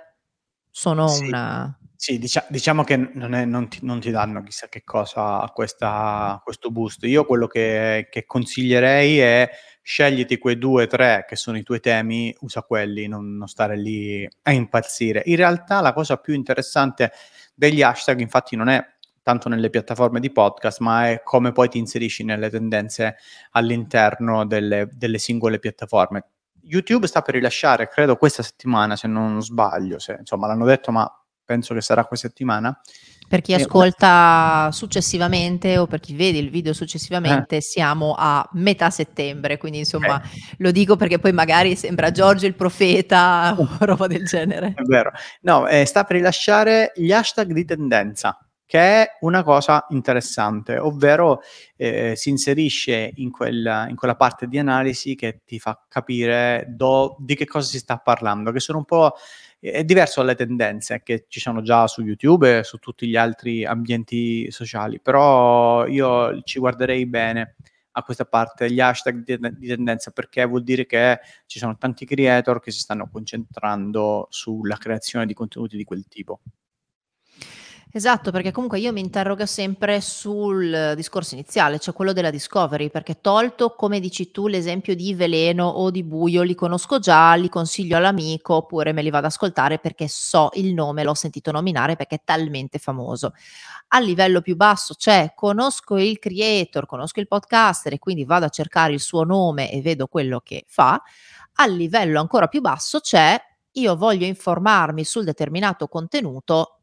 sono 0.69 1.07
sì. 1.07 1.29
una 1.29 1.79
sì, 2.05 2.19
dicia- 2.19 2.45
diciamo 2.51 2.85
che 2.85 2.99
non, 2.99 3.33
è, 3.33 3.47
non, 3.47 3.67
ti, 3.67 3.79
non, 3.81 3.99
ti, 3.99 4.11
danno 4.11 4.43
chissà 4.43 4.69
che 4.69 4.85
cosa 4.85 5.41
a, 5.41 5.49
questa, 5.49 6.39
questo 6.45 6.71
boost. 6.71 7.05
Io 7.05 7.25
quello 7.25 7.47
che, 7.47 8.09
che, 8.11 8.27
consiglierei 8.27 9.21
è 9.21 9.49
scegliti 9.81 10.37
quei 10.37 10.59
due 10.59 10.83
o 10.83 10.87
tre 10.87 11.25
che 11.27 11.35
sono 11.35 11.57
i 11.57 11.63
tuoi 11.63 11.81
temi, 11.81 12.37
usa 12.41 12.61
quelli, 12.61 13.09
non, 13.09 13.39
non, 13.39 13.49
stare 13.49 13.79
lì 13.79 14.29
a 14.43 14.53
impazzire. 14.53 15.23
In 15.25 15.37
realtà 15.37 15.81
la 15.81 15.95
cosa 15.95 16.19
più 16.19 16.35
interessante 16.35 17.11
degli 17.55 17.81
hashtag 17.81 18.21
infatti 18.21 18.55
non 18.55 18.69
è 18.69 18.85
tanto 19.23 19.49
nelle 19.49 19.71
piattaforme 19.71 20.21
di 20.21 20.31
podcast, 20.31 20.81
ma 20.81 21.09
è 21.09 21.23
come 21.23 21.53
poi 21.53 21.71
ti 21.71 21.79
inserisci 21.79 22.23
nelle 22.23 22.51
tendenze 22.51 23.17
all'interno 23.53 24.45
delle, 24.45 24.91
delle 24.93 25.17
singole 25.17 25.59
piattaforme. 25.59 26.27
YouTube 26.65 27.07
sta 27.07 27.23
per 27.23 27.33
rilasciare, 27.33 27.89
credo 27.89 28.17
questa 28.17 28.43
settimana, 28.43 28.95
se 28.95 29.09
non 29.09 29.41
sbaglio, 29.41 29.99
se, 29.99 30.17
insomma 30.19 30.49
l'hanno 30.49 30.67
detto, 30.67 30.93
ma 30.93 31.11
penso 31.45 31.75
che 31.75 31.81
sarà 31.81 32.05
questa 32.05 32.29
settimana. 32.29 32.79
Per 33.27 33.41
chi 33.41 33.55
ascolta 33.55 34.69
successivamente 34.71 35.79
o 35.79 35.87
per 35.87 35.99
chi 35.99 36.15
vede 36.15 36.39
il 36.39 36.51
video 36.51 36.73
successivamente, 36.73 37.57
eh. 37.57 37.61
siamo 37.63 38.15
a 38.17 38.47
metà 38.53 38.91
settembre, 38.91 39.57
quindi 39.57 39.79
insomma 39.79 40.23
eh. 40.23 40.29
lo 40.59 40.71
dico 40.71 40.97
perché 40.97 41.19
poi 41.19 41.33
magari 41.33 41.75
sembra 41.75 42.11
Giorgio 42.11 42.47
il 42.47 42.55
profeta 42.55 43.55
o 43.59 43.67
roba 43.81 44.07
del 44.07 44.25
genere. 44.27 44.75
È 44.77 44.83
vero. 44.83 45.11
No, 45.41 45.67
eh, 45.67 45.85
sta 45.87 46.05
per 46.05 46.17
rilasciare 46.17 46.93
gli 46.95 47.13
hashtag 47.13 47.53
di 47.53 47.65
tendenza 47.65 48.39
che 48.67 48.79
è 48.81 49.09
una 49.21 49.43
cosa 49.43 49.87
interessante, 49.91 50.79
ovvero 50.79 51.43
eh, 51.77 52.15
si 52.17 52.31
inserisce 52.31 53.13
in 53.17 53.31
quella, 53.31 53.87
in 53.89 53.95
quella, 53.95 54.17
parte 54.17 54.49
di 54.49 54.59
analisi 54.59 55.15
che 55.15 55.43
ti 55.45 55.59
fa 55.59 55.81
capire 55.87 56.65
do, 56.69 57.15
di 57.21 57.37
che 57.37 57.47
cosa 57.47 57.69
si 57.69 57.79
sta 57.79 57.99
parlando, 57.99 58.51
che 58.53 58.61
sono 58.61 58.79
un 58.79 58.85
po' 58.85 59.15
è 59.71 59.83
diverso 59.85 60.21
dalle 60.21 60.35
tendenze 60.35 61.03
che 61.03 61.25
ci 61.29 61.41
sono 61.41 61.63
già 61.63 61.87
su 61.87 62.03
YouTube 62.03 62.59
e 62.59 62.65
su 62.65 62.79
tutti 62.79 63.07
gli 63.07 63.17
altri 63.17 63.65
ambienti 63.65 64.51
sociali, 64.51 65.01
però 65.01 65.87
io 65.87 66.43
ci 66.43 66.59
guarderei 66.59 67.07
bene 67.07 67.57
a 67.93 68.03
questa 68.03 68.27
parte, 68.27 68.71
gli 68.71 68.81
hashtag 68.81 69.23
di, 69.23 69.39
di, 69.57 69.69
tendenza, 69.69 70.11
perché 70.11 70.45
vuol 70.45 70.65
dire 70.65 70.85
che 70.85 71.21
ci 71.47 71.59
sono 71.59 71.79
tanti 71.79 72.05
creator 72.05 72.61
che 72.61 72.73
si 72.73 72.81
stanno 72.81 73.09
concentrando 73.11 74.27
sulla 74.31 74.77
creazione 74.77 75.27
di 75.27 75.33
contenuti 75.33 75.77
di 75.77 75.85
quel 75.85 76.07
tipo. 76.09 76.41
Esatto, 77.97 78.33
perché 78.33 78.51
comunque 78.51 78.81
io 78.81 78.91
mi 78.93 78.99
interrogo 79.01 79.47
sempre 79.47 80.01
sul 80.01 80.95
discorso 80.97 81.35
iniziale, 81.35 81.79
cioè 81.79 81.95
quello 81.95 82.13
della 82.13 82.31
discovery, 82.31 82.91
perché 82.91 83.21
tolto, 83.21 83.77
come 83.77 84.01
dici 84.01 84.33
tu, 84.33 84.49
l'esempio 84.49 84.97
di 84.97 85.15
veleno 85.15 85.65
o 85.69 85.93
di 85.93 86.03
buio, 86.03 86.43
li 86.43 86.57
conosco 86.57 86.99
già, 86.99 87.35
li 87.35 87.49
consiglio 87.49 87.97
all'amico 87.97 88.55
oppure 88.55 88.93
me 88.93 89.01
li 89.01 89.11
vado 89.11 89.27
ad 89.27 89.31
ascoltare 89.33 89.79
perché 89.79 90.09
so 90.09 90.49
il 90.55 90.75
nome, 90.75 91.05
l'ho 91.05 91.15
sentito 91.15 91.53
nominare 91.53 91.95
perché 91.95 92.17
è 92.17 92.21
talmente 92.25 92.79
famoso. 92.81 93.33
A 93.89 94.01
livello 94.01 94.41
più 94.41 94.57
basso 94.57 94.95
c'è 94.95 95.33
conosco 95.37 95.97
il 95.97 96.19
creator, 96.19 96.87
conosco 96.87 97.21
il 97.21 97.29
podcaster 97.29 97.93
e 97.93 98.01
quindi 98.01 98.25
vado 98.25 98.47
a 98.47 98.49
cercare 98.49 98.93
il 98.93 99.01
suo 99.01 99.23
nome 99.23 99.71
e 99.71 99.81
vedo 99.81 100.09
quello 100.09 100.41
che 100.41 100.65
fa. 100.67 101.01
A 101.59 101.67
livello 101.67 102.19
ancora 102.19 102.49
più 102.49 102.61
basso 102.61 102.99
c'è 102.99 103.41
io 103.77 103.97
voglio 103.97 104.25
informarmi 104.27 105.05
sul 105.05 105.23
determinato 105.25 105.87
contenuto 105.89 106.79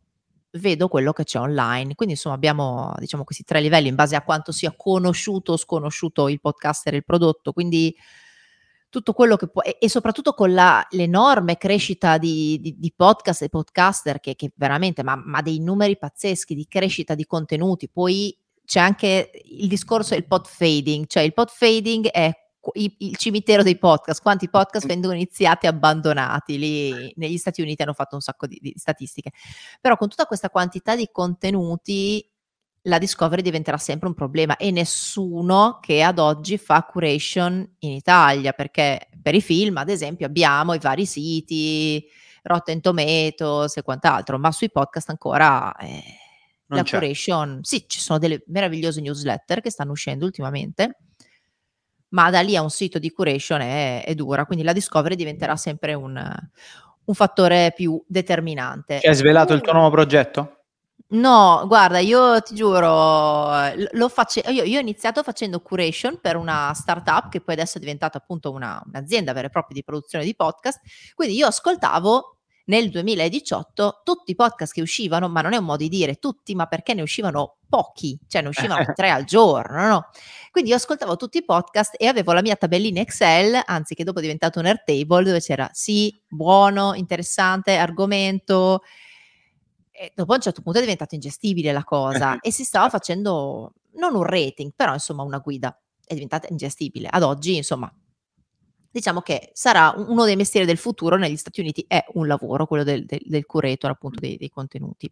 vedo 0.53 0.87
quello 0.87 1.13
che 1.13 1.23
c'è 1.23 1.39
online. 1.39 1.95
Quindi 1.95 2.15
insomma 2.15 2.35
abbiamo 2.35 2.93
diciamo 2.97 3.23
questi 3.23 3.43
tre 3.43 3.61
livelli 3.61 3.87
in 3.87 3.95
base 3.95 4.15
a 4.15 4.23
quanto 4.23 4.51
sia 4.51 4.73
conosciuto 4.75 5.53
o 5.53 5.57
sconosciuto 5.57 6.27
il 6.27 6.39
podcaster 6.39 6.93
e 6.93 6.97
il 6.97 7.05
prodotto. 7.05 7.53
Quindi 7.53 7.95
tutto 8.89 9.13
quello 9.13 9.37
che 9.37 9.47
può 9.47 9.61
e, 9.61 9.77
e 9.79 9.89
soprattutto 9.89 10.33
con 10.33 10.53
la, 10.53 10.85
l'enorme 10.91 11.57
crescita 11.57 12.17
di, 12.17 12.59
di, 12.59 12.75
di, 12.77 12.93
podcast 12.93 13.43
e 13.43 13.49
podcaster 13.49 14.19
che, 14.19 14.35
che 14.35 14.51
veramente 14.55 15.01
ma, 15.01 15.15
ma 15.15 15.41
dei 15.41 15.59
numeri 15.59 15.97
pazzeschi 15.97 16.53
di 16.53 16.67
crescita 16.67 17.15
di 17.15 17.25
contenuti. 17.25 17.89
Poi 17.89 18.37
c'è 18.65 18.79
anche 18.79 19.31
il 19.45 19.67
discorso 19.67 20.13
del 20.13 20.27
pod 20.27 20.45
fading, 20.45 21.07
cioè 21.07 21.23
il 21.23 21.33
pod 21.33 21.49
fading 21.49 22.07
è 22.07 22.31
il 22.73 23.15
cimitero 23.17 23.63
dei 23.63 23.77
podcast, 23.77 24.21
quanti 24.21 24.49
podcast 24.49 24.85
vengono 24.85 25.13
iniziati 25.13 25.65
e 25.65 25.69
abbandonati, 25.69 26.57
lì 26.57 27.13
negli 27.15 27.37
Stati 27.37 27.61
Uniti 27.61 27.81
hanno 27.81 27.93
fatto 27.93 28.15
un 28.15 28.21
sacco 28.21 28.45
di, 28.45 28.59
di 28.61 28.73
statistiche, 28.75 29.31
però 29.79 29.97
con 29.97 30.09
tutta 30.09 30.25
questa 30.25 30.49
quantità 30.49 30.95
di 30.95 31.09
contenuti 31.11 32.25
la 32.85 32.97
discovery 32.97 33.41
diventerà 33.41 33.77
sempre 33.77 34.07
un 34.07 34.15
problema 34.15 34.57
e 34.57 34.71
nessuno 34.71 35.79
che 35.81 36.01
ad 36.01 36.17
oggi 36.19 36.57
fa 36.57 36.83
curation 36.83 37.75
in 37.79 37.91
Italia, 37.91 38.53
perché 38.53 39.09
per 39.21 39.35
i 39.35 39.41
film 39.41 39.77
ad 39.77 39.89
esempio 39.89 40.25
abbiamo 40.25 40.73
i 40.73 40.79
vari 40.79 41.05
siti, 41.05 42.03
Rotten 42.43 42.81
Tomatoes 42.81 43.77
e 43.77 43.81
quant'altro, 43.83 44.37
ma 44.37 44.51
sui 44.51 44.71
podcast 44.71 45.09
ancora... 45.09 45.75
Eh, 45.77 46.03
la 46.75 46.83
c'è. 46.83 46.99
curation, 46.99 47.59
sì, 47.63 47.83
ci 47.85 47.99
sono 47.99 48.17
delle 48.17 48.43
meravigliose 48.47 49.01
newsletter 49.01 49.59
che 49.59 49.69
stanno 49.69 49.91
uscendo 49.91 50.23
ultimamente, 50.23 50.99
ma 52.11 52.29
da 52.29 52.41
lì 52.41 52.55
a 52.55 52.61
un 52.61 52.69
sito 52.69 52.99
di 52.99 53.11
curation 53.11 53.61
è, 53.61 54.03
è 54.05 54.15
dura, 54.15 54.45
quindi 54.45 54.63
la 54.63 54.73
discovery 54.73 55.15
diventerà 55.15 55.55
sempre 55.55 55.93
un, 55.93 56.15
un 57.03 57.13
fattore 57.13 57.73
più 57.75 58.01
determinante. 58.07 58.99
Hai 59.01 59.15
svelato 59.15 59.53
uh. 59.53 59.55
il 59.55 59.61
tuo 59.61 59.73
nuovo 59.73 59.89
progetto? 59.89 60.55
No, 61.13 61.65
guarda, 61.67 61.99
io 61.99 62.41
ti 62.41 62.55
giuro, 62.55 63.49
lo 63.91 64.07
face- 64.07 64.43
io, 64.47 64.63
io, 64.63 64.77
ho 64.77 64.81
iniziato 64.81 65.23
facendo 65.23 65.59
curation 65.59 66.19
per 66.21 66.37
una 66.37 66.71
startup 66.73 67.27
che 67.27 67.41
poi 67.41 67.55
adesso 67.55 67.77
è 67.77 67.81
diventata 67.81 68.17
appunto 68.17 68.49
una, 68.51 68.81
un'azienda 68.85 69.33
vera 69.33 69.47
e 69.47 69.49
propria 69.49 69.75
di 69.75 69.83
produzione 69.83 70.23
di 70.23 70.33
podcast, 70.33 70.79
quindi 71.13 71.35
io 71.35 71.47
ascoltavo 71.47 72.37
nel 72.71 72.89
2018 72.89 73.99
tutti 74.01 74.31
i 74.31 74.35
podcast 74.35 74.71
che 74.71 74.81
uscivano, 74.81 75.27
ma 75.27 75.41
non 75.41 75.51
è 75.51 75.57
un 75.57 75.65
modo 75.65 75.83
di 75.83 75.89
dire 75.89 76.15
tutti, 76.15 76.55
ma 76.55 76.67
perché 76.67 76.93
ne 76.93 77.01
uscivano 77.01 77.57
pochi, 77.67 78.17
cioè 78.29 78.41
ne 78.41 78.47
uscivano 78.47 78.85
tre 78.95 79.09
al 79.09 79.25
giorno, 79.25 79.87
no? 79.87 80.09
Quindi 80.51 80.69
io 80.69 80.77
ascoltavo 80.77 81.17
tutti 81.17 81.39
i 81.39 81.43
podcast 81.43 81.95
e 81.97 82.07
avevo 82.07 82.31
la 82.31 82.41
mia 82.41 82.55
tabellina 82.55 83.01
Excel, 83.01 83.61
anzi 83.65 83.93
che 83.93 84.05
dopo 84.05 84.19
è 84.19 84.21
diventato 84.21 84.59
un 84.59 84.67
Airtable, 84.67 85.25
dove 85.25 85.41
c'era 85.41 85.69
sì, 85.73 86.17
buono, 86.29 86.93
interessante, 86.93 87.75
argomento, 87.75 88.83
e 89.91 90.13
dopo 90.15 90.31
a 90.31 90.35
un 90.35 90.41
certo 90.41 90.61
punto 90.61 90.77
è 90.77 90.81
diventato 90.81 91.13
ingestibile 91.15 91.73
la 91.73 91.83
cosa 91.83 92.39
e 92.41 92.53
si 92.53 92.63
stava 92.63 92.87
facendo 92.87 93.73
non 93.95 94.15
un 94.15 94.23
rating, 94.23 94.71
però 94.73 94.93
insomma 94.93 95.23
una 95.23 95.39
guida, 95.39 95.77
è 96.05 96.13
diventata 96.13 96.47
ingestibile. 96.49 97.09
Ad 97.11 97.23
oggi, 97.23 97.57
insomma, 97.57 97.93
diciamo 98.91 99.21
che 99.21 99.51
sarà 99.53 99.93
uno 99.95 100.25
dei 100.25 100.35
mestieri 100.35 100.65
del 100.65 100.77
futuro 100.77 101.17
negli 101.17 101.37
Stati 101.37 101.61
Uniti, 101.61 101.85
è 101.87 102.03
un 102.13 102.27
lavoro, 102.27 102.67
quello 102.67 102.83
del, 102.83 103.05
del, 103.05 103.21
del 103.23 103.45
curator 103.45 103.91
appunto 103.91 104.19
dei, 104.19 104.37
dei 104.37 104.49
contenuti. 104.49 105.11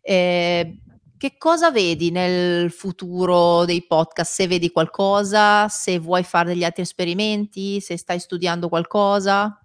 Eh, 0.00 0.78
che 1.18 1.34
cosa 1.36 1.70
vedi 1.70 2.10
nel 2.10 2.70
futuro 2.70 3.66
dei 3.66 3.84
podcast? 3.86 4.32
Se 4.32 4.46
vedi 4.46 4.70
qualcosa, 4.70 5.68
se 5.68 5.98
vuoi 5.98 6.22
fare 6.22 6.48
degli 6.48 6.64
altri 6.64 6.82
esperimenti, 6.82 7.80
se 7.80 7.98
stai 7.98 8.18
studiando 8.18 8.70
qualcosa? 8.70 9.62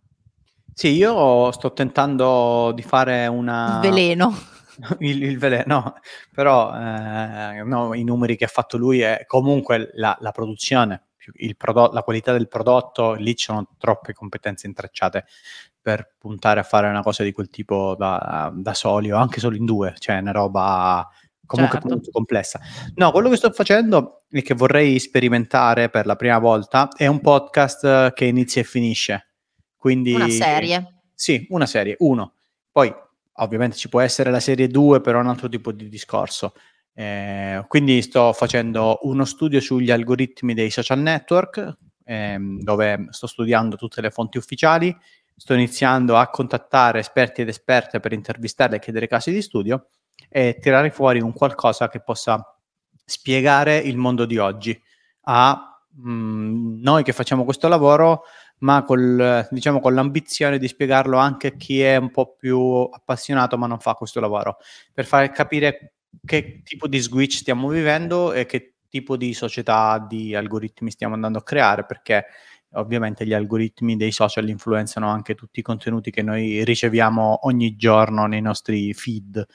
Sì, 0.74 0.90
io 0.90 1.52
sto 1.54 1.72
tentando 1.72 2.74
di 2.76 2.82
fare 2.82 3.28
una... 3.28 3.80
Il 3.82 3.90
veleno. 3.90 4.36
il, 5.00 5.24
il 5.24 5.38
veleno, 5.38 5.94
però 6.34 6.74
eh, 6.76 7.64
no, 7.64 7.94
i 7.94 8.04
numeri 8.04 8.36
che 8.36 8.44
ha 8.44 8.50
fatto 8.50 8.76
lui 8.76 9.00
è 9.00 9.24
comunque 9.26 9.92
la, 9.94 10.18
la 10.20 10.32
produzione 10.32 11.04
prodotto, 11.56 11.94
la 11.94 12.04
qualità 12.04 12.32
del 12.32 12.48
prodotto, 12.48 13.14
lì 13.14 13.36
ci 13.36 13.46
sono 13.46 13.68
troppe 13.78 14.14
competenze 14.14 14.68
intrecciate 14.68 15.26
per 15.82 16.16
puntare 16.18 16.60
a 16.60 16.64
fare 16.64 16.88
una 16.88 17.02
cosa 17.02 17.24
di 17.24 17.32
quel 17.32 17.50
tipo 17.50 17.96
da, 17.98 18.52
da 18.56 18.74
soli 18.74 19.12
o 19.12 19.18
anche 19.18 19.40
solo 19.40 19.56
in 19.56 19.66
due, 19.66 19.94
cioè 19.98 20.18
una 20.18 20.32
roba 20.32 21.08
comunque 21.46 21.80
certo. 21.80 21.94
molto 21.94 22.12
complessa. 22.12 22.60
No, 22.96 23.12
quello 23.12 23.30
che 23.30 23.38
sto 23.38 23.52
facendo 23.52 24.24
e 24.30 24.42
che 24.42 24.54
vorrei 24.54 25.00
sperimentare 25.00 25.90
per 25.90 26.06
la 26.06 26.16
prima 26.16 26.40
volta 26.40 26.90
è 26.96 27.08
un 27.08 27.22
podcast 27.22 28.14
che 28.14 28.26
inizia 28.26 28.62
e 28.62 28.66
finisce. 28.66 29.28
Quindi, 29.78 30.14
una 30.14 30.30
serie. 30.30 31.02
Sì, 31.14 31.46
una 31.50 31.66
serie, 31.66 31.96
uno. 32.00 32.34
Poi 32.72 32.94
ovviamente 33.34 33.78
ci 33.78 33.90
può 33.90 34.02
essere 34.02 34.32
la 34.32 34.40
serie 34.40 34.68
2, 34.68 35.02
però 35.02 35.20
è 35.20 35.22
un 35.22 35.30
altro 35.30 35.48
tipo 35.48 35.72
di 35.72 35.88
discorso. 35.88 36.54
Eh, 36.98 37.66
quindi 37.68 38.02
sto 38.02 38.32
facendo 38.32 39.00
uno 39.02 39.26
studio 39.26 39.60
sugli 39.60 39.92
algoritmi 39.92 40.54
dei 40.54 40.70
social 40.70 41.00
network, 41.00 41.78
ehm, 42.06 42.62
dove 42.62 43.08
sto 43.10 43.28
studiando 43.28 43.76
tutte 43.76 44.00
le 44.00 44.12
fonti 44.12 44.38
ufficiali, 44.38 44.96
sto 45.36 45.54
iniziando 45.54 46.16
a 46.16 46.30
contattare 46.30 47.00
esperti 47.00 47.42
ed 47.42 47.50
esperte 47.50 48.00
per 48.00 48.14
intervistarli 48.14 48.78
e 48.78 48.80
chiedere 48.80 49.08
casi 49.08 49.32
di 49.32 49.42
studio 49.42 49.88
e 50.30 50.58
tirare 50.62 50.90
fuori 50.90 51.20
un 51.20 51.34
qualcosa 51.34 51.90
che 51.90 52.00
possa 52.00 52.42
spiegare 53.04 53.78
il 53.78 53.98
mondo 53.98 54.26
di 54.26 54.38
oggi 54.38 54.82
a 55.24 55.82
mh, 55.90 56.10
mm, 56.12 56.82
noi 56.82 57.04
che 57.04 57.12
facciamo 57.12 57.44
questo 57.44 57.68
lavoro, 57.68 58.24
ma 58.60 58.84
col, 58.84 59.48
diciamo, 59.52 59.82
con 59.82 59.94
l'ambizione 59.94 60.58
di 60.58 60.68
spiegarlo 60.70 61.18
anche 61.18 61.48
a 61.48 61.52
chi 61.52 61.82
è 61.82 61.98
un 61.98 62.12
po' 62.12 62.36
più 62.38 62.88
appassionato 62.90 63.58
ma 63.58 63.68
non 63.68 63.80
fa 63.80 63.94
questo 63.96 64.22
lavoro, 64.22 64.58
per 64.94 65.06
far 65.06 65.30
capire 65.32 65.96
che 66.24 66.62
tipo 66.64 66.88
di 66.88 67.00
switch 67.00 67.38
stiamo 67.38 67.68
vivendo 67.68 68.34
e 68.34 68.46
che 68.46 68.76
tipo 68.90 69.18
di 69.18 69.34
società 69.34 70.06
di 70.08 70.36
algoritmi 70.36 70.92
stiamo 70.92 71.16
andando 71.16 71.40
a 71.40 71.44
creare, 71.44 71.86
perché 71.86 72.26
ovviamente 72.76 73.26
gli 73.26 73.34
algoritmi 73.34 73.96
dei 73.96 74.12
social 74.12 74.48
influenzano 74.48 75.10
anche 75.10 75.36
tutti 75.36 75.60
i 75.60 75.64
contenuti 75.64 76.12
che 76.12 76.22
noi 76.22 76.64
riceviamo 76.64 77.40
ogni 77.44 77.76
giorno 77.76 78.26
nei 78.26 78.42
nostri 78.42 78.94
feed. 78.94 79.46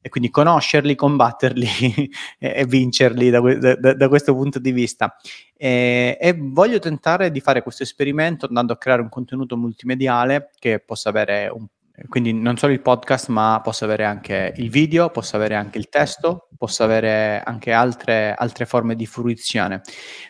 E 0.00 0.08
quindi 0.08 0.30
conoscerli, 0.30 0.94
combatterli 0.94 1.68
e, 2.38 2.64
vincerli 2.64 3.28
da, 3.28 3.40
da, 3.40 3.94
da, 3.94 4.08
questo 4.08 4.34
punto 4.34 4.60
di 4.60 4.70
vista. 4.70 5.16
E, 5.56 6.16
e, 6.20 6.32
voglio 6.38 6.78
tentare 6.78 7.32
di 7.32 7.40
fare 7.40 7.60
questo 7.60 7.82
esperimento 7.82 8.46
andando 8.46 8.72
a 8.72 8.78
creare 8.78 9.02
un 9.02 9.08
contenuto 9.08 9.56
multimediale 9.56 10.50
che 10.60 10.78
possa 10.78 11.08
avere 11.08 11.48
un 11.48 11.66
quindi 12.08 12.32
non 12.32 12.56
solo 12.56 12.72
il 12.72 12.82
podcast, 12.82 13.28
ma 13.28 13.60
posso 13.62 13.84
avere 13.84 14.04
anche 14.04 14.52
il 14.56 14.70
video, 14.70 15.10
posso 15.10 15.36
avere 15.36 15.54
anche 15.54 15.78
il 15.78 15.88
testo, 15.88 16.48
posso 16.56 16.84
avere 16.84 17.42
anche 17.44 17.72
altre, 17.72 18.34
altre 18.36 18.66
forme 18.66 18.94
di 18.94 19.06
fruizione. 19.06 19.80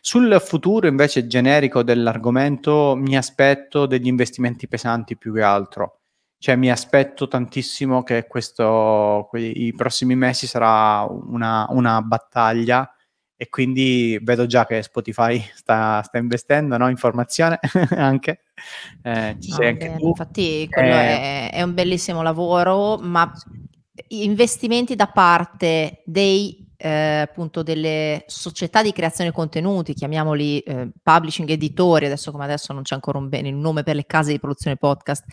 Sul 0.00 0.40
futuro 0.40 0.86
invece 0.86 1.26
generico 1.26 1.82
dell'argomento 1.82 2.94
mi 2.96 3.16
aspetto 3.16 3.86
degli 3.86 4.06
investimenti 4.06 4.68
pesanti 4.68 5.16
più 5.16 5.34
che 5.34 5.42
altro. 5.42 6.00
Cioè 6.38 6.54
mi 6.54 6.70
aspetto 6.70 7.28
tantissimo 7.28 8.02
che 8.02 8.26
questo, 8.26 9.28
i 9.32 9.72
prossimi 9.74 10.14
mesi 10.14 10.46
sarà 10.46 11.06
una, 11.08 11.66
una 11.70 12.00
battaglia 12.02 12.88
e 13.36 13.48
quindi 13.48 14.18
vedo 14.22 14.46
già 14.46 14.64
che 14.64 14.82
Spotify 14.82 15.38
sta, 15.54 16.02
sta 16.02 16.18
investendo 16.18 16.76
no? 16.78 16.88
in 16.88 16.96
formazione 16.96 17.58
anche. 17.96 18.40
Eh, 19.02 19.36
ci 19.38 19.50
no, 19.50 19.56
sei 19.56 19.68
anche 19.68 19.94
tu. 19.96 20.08
Infatti 20.08 20.66
quello 20.70 20.94
eh, 20.94 21.50
è, 21.50 21.50
è, 21.52 21.62
un 21.62 21.74
bellissimo 21.74 22.22
lavoro, 22.22 22.96
ma 22.96 23.30
investimenti 24.08 24.96
da 24.96 25.06
parte 25.06 26.02
dei 26.04 26.65
eh, 26.76 27.20
appunto 27.20 27.62
delle 27.62 28.24
società 28.26 28.82
di 28.82 28.92
creazione 28.92 29.32
contenuti, 29.32 29.94
chiamiamoli 29.94 30.60
eh, 30.60 30.90
publishing 31.02 31.48
editori, 31.48 32.06
adesso 32.06 32.30
come 32.30 32.44
adesso 32.44 32.72
non 32.72 32.82
c'è 32.82 32.94
ancora 32.94 33.18
un 33.18 33.28
bene, 33.28 33.50
un 33.50 33.60
nome 33.60 33.82
per 33.82 33.94
le 33.94 34.06
case 34.06 34.32
di 34.32 34.38
produzione 34.38 34.76
podcast, 34.76 35.24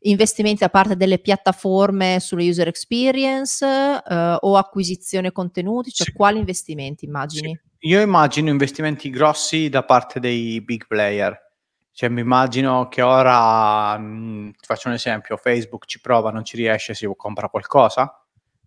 investimenti 0.00 0.60
da 0.60 0.68
parte 0.68 0.96
delle 0.96 1.18
piattaforme 1.18 2.18
sulle 2.20 2.48
user 2.48 2.68
experience 2.68 3.64
eh, 3.64 4.36
o 4.40 4.56
acquisizione 4.56 5.32
contenuti, 5.32 5.90
cioè 5.90 6.06
sì. 6.06 6.12
quali 6.12 6.38
investimenti 6.38 7.04
immagini? 7.04 7.48
Sì. 7.48 7.88
Io 7.88 8.00
immagino 8.00 8.50
investimenti 8.50 9.10
grossi 9.10 9.68
da 9.68 9.84
parte 9.84 10.18
dei 10.18 10.60
big 10.60 10.86
player. 10.86 11.44
Cioè, 11.92 12.08
mi 12.10 12.20
immagino 12.20 12.88
che 12.88 13.00
ora, 13.00 13.96
mh, 13.96 14.04
mm, 14.04 14.50
ti 14.50 14.66
faccio 14.66 14.88
un 14.88 14.94
esempio, 14.94 15.36
Facebook 15.36 15.86
ci 15.86 16.00
prova, 16.00 16.30
non 16.30 16.44
ci 16.44 16.56
riesce, 16.56 16.94
si 16.94 17.10
compra 17.16 17.48
qualcosa, 17.48 18.22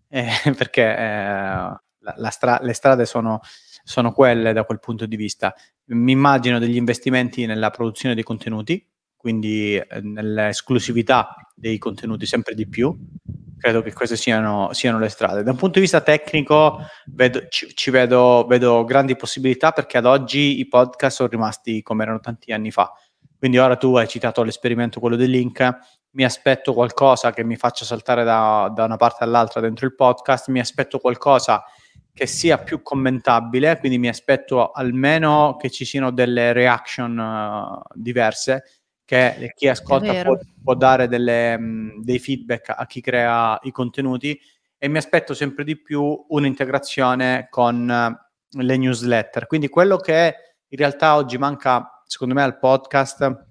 eh, 0.08 0.26
perché 0.56 0.96
eh, 0.96 1.80
la, 2.00 2.14
la 2.16 2.30
stra- 2.30 2.60
le 2.62 2.72
strade 2.72 3.06
sono, 3.06 3.40
sono 3.84 4.12
quelle 4.12 4.52
da 4.52 4.64
quel 4.64 4.78
punto 4.78 5.06
di 5.06 5.16
vista. 5.16 5.54
Mi 5.86 6.12
immagino 6.12 6.58
degli 6.58 6.76
investimenti 6.76 7.46
nella 7.46 7.70
produzione 7.70 8.14
dei 8.14 8.24
contenuti, 8.24 8.86
quindi 9.16 9.76
eh, 9.76 10.00
nell'esclusività 10.00 11.34
dei 11.54 11.78
contenuti 11.78 12.26
sempre 12.26 12.54
di 12.54 12.68
più. 12.68 12.96
Credo 13.58 13.82
che 13.82 13.92
queste 13.92 14.16
siano, 14.16 14.72
siano 14.72 14.98
le 14.98 15.10
strade. 15.10 15.42
Da 15.42 15.50
un 15.50 15.56
punto 15.56 15.74
di 15.74 15.80
vista 15.80 16.00
tecnico 16.00 16.80
vedo, 17.06 17.46
ci, 17.48 17.74
ci 17.74 17.90
vedo, 17.90 18.46
vedo, 18.48 18.84
grandi 18.84 19.16
possibilità 19.16 19.72
perché 19.72 19.98
ad 19.98 20.06
oggi 20.06 20.58
i 20.58 20.66
podcast 20.66 21.16
sono 21.16 21.28
rimasti 21.28 21.82
come 21.82 22.04
erano 22.04 22.20
tanti 22.20 22.52
anni 22.52 22.70
fa. 22.70 22.90
Quindi 23.38 23.58
ora 23.58 23.76
tu 23.76 23.94
hai 23.96 24.08
citato 24.08 24.42
l'esperimento, 24.42 25.00
quello 25.00 25.16
del 25.16 25.30
link, 25.30 25.78
mi 26.12 26.24
aspetto 26.24 26.72
qualcosa 26.72 27.32
che 27.32 27.44
mi 27.44 27.56
faccia 27.56 27.84
saltare 27.84 28.24
da, 28.24 28.70
da 28.74 28.84
una 28.84 28.96
parte 28.96 29.24
all'altra 29.24 29.60
dentro 29.60 29.86
il 29.86 29.94
podcast, 29.94 30.48
mi 30.48 30.60
aspetto 30.60 30.98
qualcosa 30.98 31.62
sia 32.26 32.58
più 32.58 32.82
commentabile, 32.82 33.78
quindi 33.78 33.98
mi 33.98 34.08
aspetto 34.08 34.70
almeno 34.70 35.56
che 35.58 35.70
ci 35.70 35.84
siano 35.84 36.10
delle 36.10 36.52
reaction 36.52 37.18
uh, 37.18 37.82
diverse, 37.94 38.64
che 39.04 39.52
chi 39.54 39.68
ascolta 39.68 40.22
può, 40.22 40.38
può, 40.62 40.74
dare 40.74 41.08
delle, 41.08 41.54
um, 41.54 42.02
dei 42.02 42.18
feedback 42.18 42.74
a 42.76 42.86
chi 42.86 43.00
crea 43.00 43.58
i 43.62 43.70
contenuti 43.70 44.38
e 44.78 44.88
mi 44.88 44.98
aspetto 44.98 45.34
sempre 45.34 45.64
di 45.64 45.80
più 45.80 46.24
un'integrazione 46.28 47.48
con 47.50 47.88
uh, 47.88 48.60
le 48.62 48.76
newsletter. 48.76 49.46
Quindi 49.46 49.68
quello 49.68 49.96
che 49.96 50.34
in 50.68 50.78
realtà 50.78 51.16
oggi 51.16 51.38
manca, 51.38 52.02
secondo 52.06 52.34
me, 52.34 52.42
al 52.42 52.58
podcast 52.58 53.48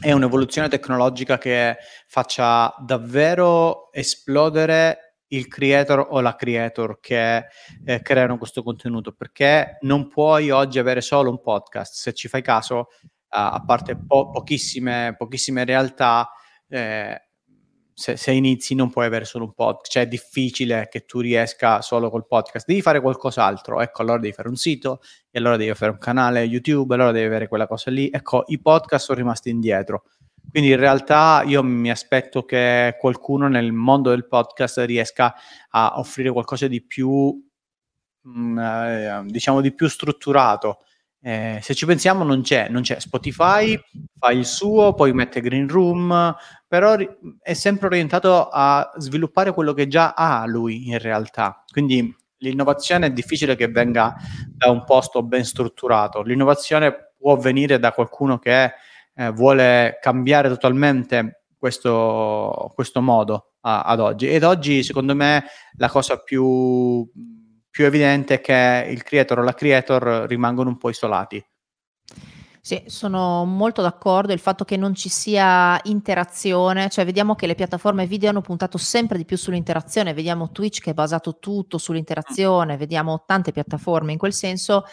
è 0.00 0.12
un'evoluzione 0.12 0.68
tecnologica 0.68 1.38
che 1.38 1.76
faccia 2.06 2.74
davvero 2.78 3.92
esplodere 3.92 5.11
il 5.32 5.48
creator 5.48 6.06
o 6.10 6.20
la 6.20 6.34
creator 6.34 6.98
che 7.00 7.44
eh, 7.84 8.02
creano 8.02 8.38
questo 8.38 8.62
contenuto, 8.62 9.12
perché 9.12 9.78
non 9.82 10.08
puoi 10.08 10.50
oggi 10.50 10.78
avere 10.78 11.00
solo 11.00 11.30
un 11.30 11.40
podcast, 11.40 11.94
se 11.94 12.12
ci 12.12 12.28
fai 12.28 12.42
caso, 12.42 12.76
uh, 12.78 13.08
a 13.28 13.62
parte 13.66 13.96
po- 13.96 14.30
pochissime, 14.30 15.14
pochissime 15.16 15.64
realtà, 15.64 16.30
eh, 16.68 17.28
se, 17.94 18.16
se, 18.16 18.32
inizi 18.32 18.74
non 18.74 18.90
puoi 18.90 19.06
avere 19.06 19.24
solo 19.24 19.44
un 19.44 19.54
podcast, 19.54 19.92
cioè 19.92 20.02
è 20.04 20.06
difficile 20.08 20.88
che 20.90 21.04
tu 21.04 21.20
riesca 21.20 21.80
solo 21.82 22.10
col 22.10 22.26
podcast, 22.26 22.66
devi 22.66 22.82
fare 22.82 23.00
qualcos'altro, 23.00 23.80
ecco 23.80 24.02
allora 24.02 24.18
devi 24.18 24.32
fare 24.32 24.48
un 24.48 24.56
sito, 24.56 25.00
e 25.30 25.38
allora 25.38 25.56
devi 25.56 25.74
fare 25.74 25.92
un 25.92 25.98
canale 25.98 26.42
YouTube, 26.42 26.94
allora 26.94 27.10
devi 27.10 27.26
avere 27.26 27.48
quella 27.48 27.66
cosa 27.66 27.90
lì, 27.90 28.08
ecco 28.12 28.44
i 28.48 28.60
podcast 28.60 29.06
sono 29.06 29.18
rimasti 29.18 29.50
indietro 29.50 30.04
quindi 30.52 30.68
in 30.68 30.76
realtà 30.76 31.42
io 31.46 31.62
mi 31.62 31.90
aspetto 31.90 32.44
che 32.44 32.94
qualcuno 32.98 33.48
nel 33.48 33.72
mondo 33.72 34.10
del 34.10 34.26
podcast 34.26 34.80
riesca 34.80 35.34
a 35.70 35.94
offrire 35.96 36.30
qualcosa 36.30 36.66
di 36.66 36.84
più, 36.84 37.42
mm, 38.28 38.58
eh, 38.58 39.22
diciamo, 39.28 39.62
di 39.62 39.72
più 39.74 39.88
strutturato. 39.88 40.80
Eh, 41.22 41.58
se 41.62 41.74
ci 41.74 41.86
pensiamo 41.86 42.22
non 42.22 42.42
c'è, 42.42 42.68
non 42.68 42.82
c'è 42.82 43.00
Spotify, 43.00 43.80
fa 44.18 44.30
il 44.30 44.44
suo, 44.44 44.92
poi 44.92 45.14
mette 45.14 45.40
Green 45.40 45.68
Room, 45.68 46.36
però 46.68 46.96
è 47.40 47.54
sempre 47.54 47.86
orientato 47.86 48.48
a 48.52 48.92
sviluppare 48.98 49.54
quello 49.54 49.72
che 49.72 49.88
già 49.88 50.12
ha 50.12 50.44
lui 50.46 50.88
in 50.88 50.98
realtà. 50.98 51.64
Quindi 51.72 52.14
l'innovazione 52.38 53.06
è 53.06 53.10
difficile 53.10 53.56
che 53.56 53.68
venga 53.68 54.16
da 54.48 54.68
un 54.70 54.84
posto 54.84 55.22
ben 55.22 55.46
strutturato, 55.46 56.20
l'innovazione 56.20 57.14
può 57.16 57.36
venire 57.36 57.78
da 57.78 57.92
qualcuno 57.92 58.38
che 58.38 58.72
eh, 59.14 59.30
vuole 59.30 59.98
cambiare 60.00 60.48
totalmente 60.48 61.44
questo, 61.56 62.72
questo 62.74 63.00
modo 63.00 63.52
a, 63.60 63.82
ad 63.82 64.00
oggi. 64.00 64.28
Ed 64.28 64.42
oggi, 64.42 64.82
secondo 64.82 65.14
me, 65.14 65.44
la 65.76 65.88
cosa 65.88 66.18
più, 66.18 67.08
più 67.70 67.84
evidente 67.84 68.34
è 68.34 68.40
che 68.40 68.88
il 68.90 69.02
creator 69.02 69.38
o 69.38 69.42
la 69.42 69.54
creator 69.54 70.26
rimangono 70.26 70.70
un 70.70 70.78
po' 70.78 70.90
isolati. 70.90 71.44
Sì, 72.64 72.80
sono 72.86 73.44
molto 73.44 73.82
d'accordo. 73.82 74.32
Il 74.32 74.38
fatto 74.38 74.64
che 74.64 74.76
non 74.76 74.94
ci 74.94 75.08
sia 75.08 75.80
interazione, 75.84 76.88
cioè 76.90 77.04
vediamo 77.04 77.34
che 77.34 77.48
le 77.48 77.56
piattaforme 77.56 78.06
video 78.06 78.30
hanno 78.30 78.40
puntato 78.40 78.78
sempre 78.78 79.18
di 79.18 79.24
più 79.24 79.36
sull'interazione, 79.36 80.14
vediamo 80.14 80.52
Twitch 80.52 80.80
che 80.80 80.90
è 80.90 80.94
basato 80.94 81.38
tutto 81.40 81.76
sull'interazione, 81.76 82.76
vediamo 82.76 83.24
tante 83.26 83.50
piattaforme 83.50 84.12
in 84.12 84.18
quel 84.18 84.32
senso 84.32 84.84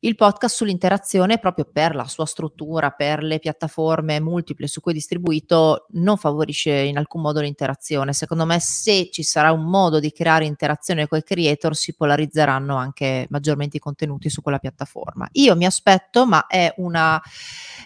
il 0.00 0.14
podcast 0.14 0.56
sull'interazione 0.56 1.38
proprio 1.38 1.66
per 1.72 1.94
la 1.94 2.06
sua 2.06 2.26
struttura, 2.26 2.90
per 2.90 3.22
le 3.22 3.38
piattaforme 3.38 4.20
multiple 4.20 4.66
su 4.66 4.80
cui 4.80 4.92
è 4.92 4.94
distribuito, 4.94 5.86
non 5.92 6.18
favorisce 6.18 6.70
in 6.70 6.98
alcun 6.98 7.22
modo 7.22 7.40
l'interazione. 7.40 8.12
Secondo 8.12 8.44
me 8.44 8.60
se 8.60 9.08
ci 9.10 9.22
sarà 9.22 9.52
un 9.52 9.64
modo 9.64 9.98
di 9.98 10.12
creare 10.12 10.44
interazione 10.44 11.08
con 11.08 11.18
i 11.18 11.22
creator 11.22 11.74
si 11.74 11.94
polarizzeranno 11.94 12.76
anche 12.76 13.26
maggiormente 13.30 13.78
i 13.78 13.80
contenuti 13.80 14.28
su 14.28 14.42
quella 14.42 14.58
piattaforma. 14.58 15.26
Io 15.32 15.56
mi 15.56 15.64
aspetto, 15.64 16.26
ma 16.26 16.46
è 16.46 16.72
una 16.76 17.20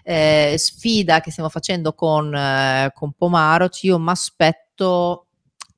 eh, 0.03 0.57
sfida 0.59 1.21
che 1.21 1.31
stiamo 1.31 1.49
facendo 1.49 1.95
con, 1.95 2.35
eh, 2.35 2.91
con 2.93 3.13
Pomaro, 3.13 3.69
io 3.83 3.99
mi 3.99 4.11
aspetto 4.11 5.27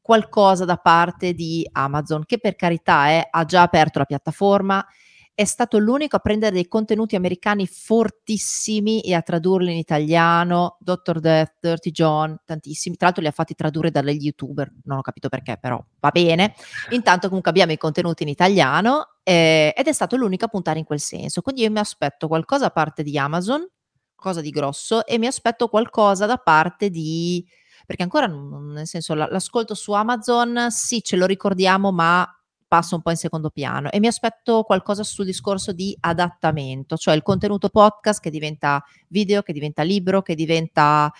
qualcosa 0.01 0.64
da 0.64 0.78
parte 0.78 1.33
di 1.33 1.68
Amazon 1.70 2.24
che 2.26 2.39
per 2.39 2.57
carità 2.57 3.07
è, 3.09 3.28
ha 3.30 3.45
già 3.45 3.62
aperto 3.62 4.01
la 4.01 4.05
piattaforma 4.05 4.85
è 5.35 5.45
stato 5.45 5.78
l'unico 5.78 6.16
a 6.16 6.18
prendere 6.18 6.53
dei 6.53 6.68
contenuti 6.68 7.16
americani 7.16 7.66
fortissimi 7.66 9.01
e 9.01 9.14
a 9.14 9.22
tradurli 9.22 9.72
in 9.72 9.78
italiano, 9.78 10.76
Dr. 10.78 11.20
Death, 11.20 11.55
Dirty 11.61 11.91
John, 11.91 12.37
tantissimi, 12.45 12.97
tra 12.97 13.07
l'altro 13.07 13.22
li 13.22 13.28
ha 13.28 13.33
fatti 13.33 13.55
tradurre 13.55 13.91
dagli 13.91 14.24
youtuber, 14.24 14.70
non 14.85 14.99
ho 14.99 15.01
capito 15.01 15.28
perché, 15.28 15.57
però 15.59 15.83
va 16.01 16.11
bene. 16.11 16.55
Intanto 16.91 17.28
comunque 17.28 17.51
abbiamo 17.51 17.72
i 17.72 17.78
contenuti 17.78 18.24
in 18.24 18.28
italiano 18.28 19.14
eh, 19.22 19.72
ed 19.74 19.87
è 19.87 19.93
stato 19.93 20.16
l'unico 20.16 20.45
a 20.45 20.49
puntare 20.49 20.78
in 20.78 20.85
quel 20.85 21.01
senso, 21.01 21.41
quindi 21.41 21.62
io 21.62 21.70
mi 21.70 21.78
aspetto 21.78 22.28
qualcosa 22.28 22.66
a 22.66 22.70
parte 22.70 23.03
di 23.03 23.16
Amazon, 23.16 23.66
cosa 24.14 24.43
di 24.43 24.51
grosso, 24.51 25.07
e 25.07 25.18
mi 25.18 25.26
aspetto 25.26 25.68
qualcosa 25.68 26.26
da 26.26 26.37
parte 26.37 26.91
di 26.91 27.45
perché 27.85 28.05
ancora 28.05 28.26
nel 28.26 28.87
senso 28.87 29.12
l'ascolto 29.14 29.74
su 29.74 29.91
Amazon 29.91 30.68
sì 30.70 31.03
ce 31.03 31.16
lo 31.16 31.26
ricordiamo 31.26 31.91
ma 31.91 32.24
passa 32.73 32.95
un 32.95 33.03
po' 33.03 33.11
in 33.11 33.16
secondo 33.16 33.51
piano 33.51 33.91
e 33.91 34.01
mi 34.01 34.07
aspetto 34.07 34.62
qualcosa 34.62 35.03
sul 35.03 35.27
discorso 35.27 35.73
di 35.73 35.95
adattamento, 36.01 36.97
cioè 36.97 37.14
il 37.14 37.20
contenuto 37.20 37.68
podcast 37.68 38.18
che 38.18 38.31
diventa 38.31 38.83
video, 39.09 39.43
che 39.43 39.53
diventa 39.53 39.83
libro, 39.83 40.23
che 40.23 40.35
diventa 40.35 41.12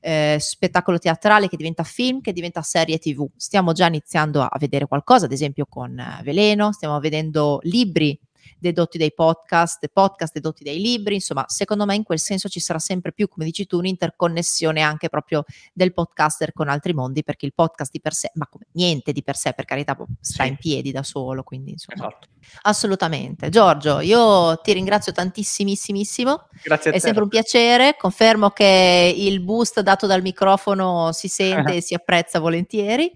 eh, 0.00 0.36
spettacolo 0.38 0.98
teatrale, 0.98 1.48
che 1.48 1.56
diventa 1.56 1.82
film, 1.82 2.20
che 2.20 2.34
diventa 2.34 2.60
serie 2.60 2.98
tv. 2.98 3.26
Stiamo 3.36 3.72
già 3.72 3.86
iniziando 3.86 4.42
a 4.42 4.58
vedere 4.58 4.86
qualcosa, 4.86 5.24
ad 5.24 5.32
esempio 5.32 5.64
con 5.66 5.98
Veleno, 6.22 6.72
stiamo 6.72 7.00
vedendo 7.00 7.60
libri 7.62 8.20
dedotti 8.58 8.98
dai 8.98 9.12
podcast, 9.12 9.88
podcast 9.92 10.32
dedotti 10.32 10.64
dai 10.64 10.80
libri, 10.80 11.14
insomma, 11.14 11.44
secondo 11.48 11.84
me 11.84 11.94
in 11.94 12.02
quel 12.02 12.18
senso 12.18 12.48
ci 12.48 12.60
sarà 12.60 12.78
sempre 12.78 13.12
più, 13.12 13.28
come 13.28 13.44
dici 13.44 13.66
tu, 13.66 13.78
un'interconnessione 13.78 14.80
anche 14.80 15.08
proprio 15.08 15.44
del 15.72 15.92
podcaster 15.92 16.52
con 16.52 16.68
altri 16.68 16.92
mondi, 16.92 17.22
perché 17.22 17.46
il 17.46 17.54
podcast 17.54 17.90
di 17.90 18.00
per 18.00 18.14
sé, 18.14 18.30
ma 18.34 18.46
come 18.46 18.66
niente 18.72 19.12
di 19.12 19.22
per 19.22 19.36
sé, 19.36 19.52
per 19.52 19.64
carità, 19.64 19.96
sta 20.20 20.44
sì. 20.44 20.48
in 20.48 20.56
piedi 20.56 20.90
da 20.92 21.02
solo, 21.02 21.42
quindi 21.42 21.72
insomma. 21.72 22.08
Esatto. 22.08 22.28
Assolutamente. 22.62 23.48
Giorgio, 23.50 24.00
io 24.00 24.56
ti 24.58 24.72
ringrazio 24.72 25.12
tantissimissimo. 25.12 26.48
Grazie 26.62 26.90
a 26.90 26.92
te. 26.92 26.98
È 26.98 27.00
sempre 27.00 27.22
un 27.22 27.28
piacere. 27.28 27.96
Confermo 27.98 28.50
che 28.50 29.14
il 29.16 29.40
boost 29.40 29.80
dato 29.80 30.06
dal 30.06 30.22
microfono 30.22 31.12
si 31.12 31.28
sente 31.28 31.76
e 31.76 31.80
si 31.82 31.94
apprezza 31.94 32.38
volentieri. 32.38 33.12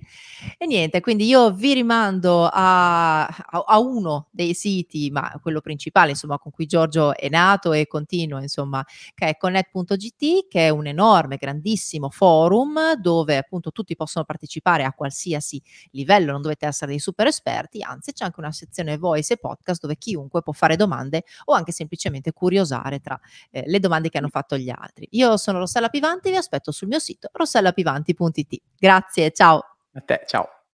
E 0.58 0.66
niente, 0.66 1.00
quindi 1.00 1.26
io 1.26 1.52
vi 1.52 1.72
rimando 1.72 2.48
a, 2.50 3.26
a, 3.26 3.64
a, 3.64 3.78
uno 3.78 4.26
dei 4.32 4.54
siti, 4.54 5.08
ma 5.12 5.38
quello 5.40 5.60
principale, 5.60 6.10
insomma, 6.10 6.38
con 6.38 6.50
cui 6.50 6.66
Giorgio 6.66 7.14
è 7.14 7.28
nato 7.28 7.72
e 7.72 7.86
continua, 7.86 8.40
insomma, 8.40 8.84
che 9.14 9.28
è 9.28 9.36
connect.gt, 9.36 10.48
che 10.48 10.66
è 10.66 10.68
un 10.70 10.86
enorme, 10.86 11.36
grandissimo 11.36 12.10
forum 12.10 12.94
dove 12.94 13.36
appunto 13.36 13.70
tutti 13.70 13.94
possono 13.94 14.24
partecipare 14.24 14.84
a 14.84 14.92
qualsiasi 14.92 15.62
livello, 15.92 16.32
non 16.32 16.42
dovete 16.42 16.66
essere 16.66 16.90
dei 16.90 17.00
super 17.00 17.26
esperti, 17.26 17.82
anzi 17.82 18.12
c'è 18.12 18.24
anche 18.24 18.40
una 18.40 18.52
sezione 18.52 18.96
voice 18.96 19.34
e 19.34 19.36
podcast 19.36 19.82
dove 19.82 19.96
chiunque 19.96 20.42
può 20.42 20.52
fare 20.52 20.76
domande 20.76 21.24
o 21.44 21.52
anche 21.52 21.72
semplicemente 21.72 22.32
curiosare 22.32 23.00
tra 23.00 23.18
eh, 23.50 23.64
le 23.66 23.78
domande 23.78 24.08
che 24.08 24.18
hanno 24.18 24.28
fatto 24.28 24.56
gli 24.56 24.70
altri. 24.70 25.06
Io 25.12 25.36
sono 25.36 25.58
Rossella 25.58 25.88
Pivanti, 25.88 26.30
vi 26.30 26.36
aspetto 26.36 26.72
sul 26.72 26.88
mio 26.88 26.98
sito 26.98 27.28
rossellapivanti.it. 27.32 28.62
Grazie, 28.78 29.30
ciao. 29.30 29.64
A 29.94 30.00
te, 30.00 30.24
ciao. 30.26 30.61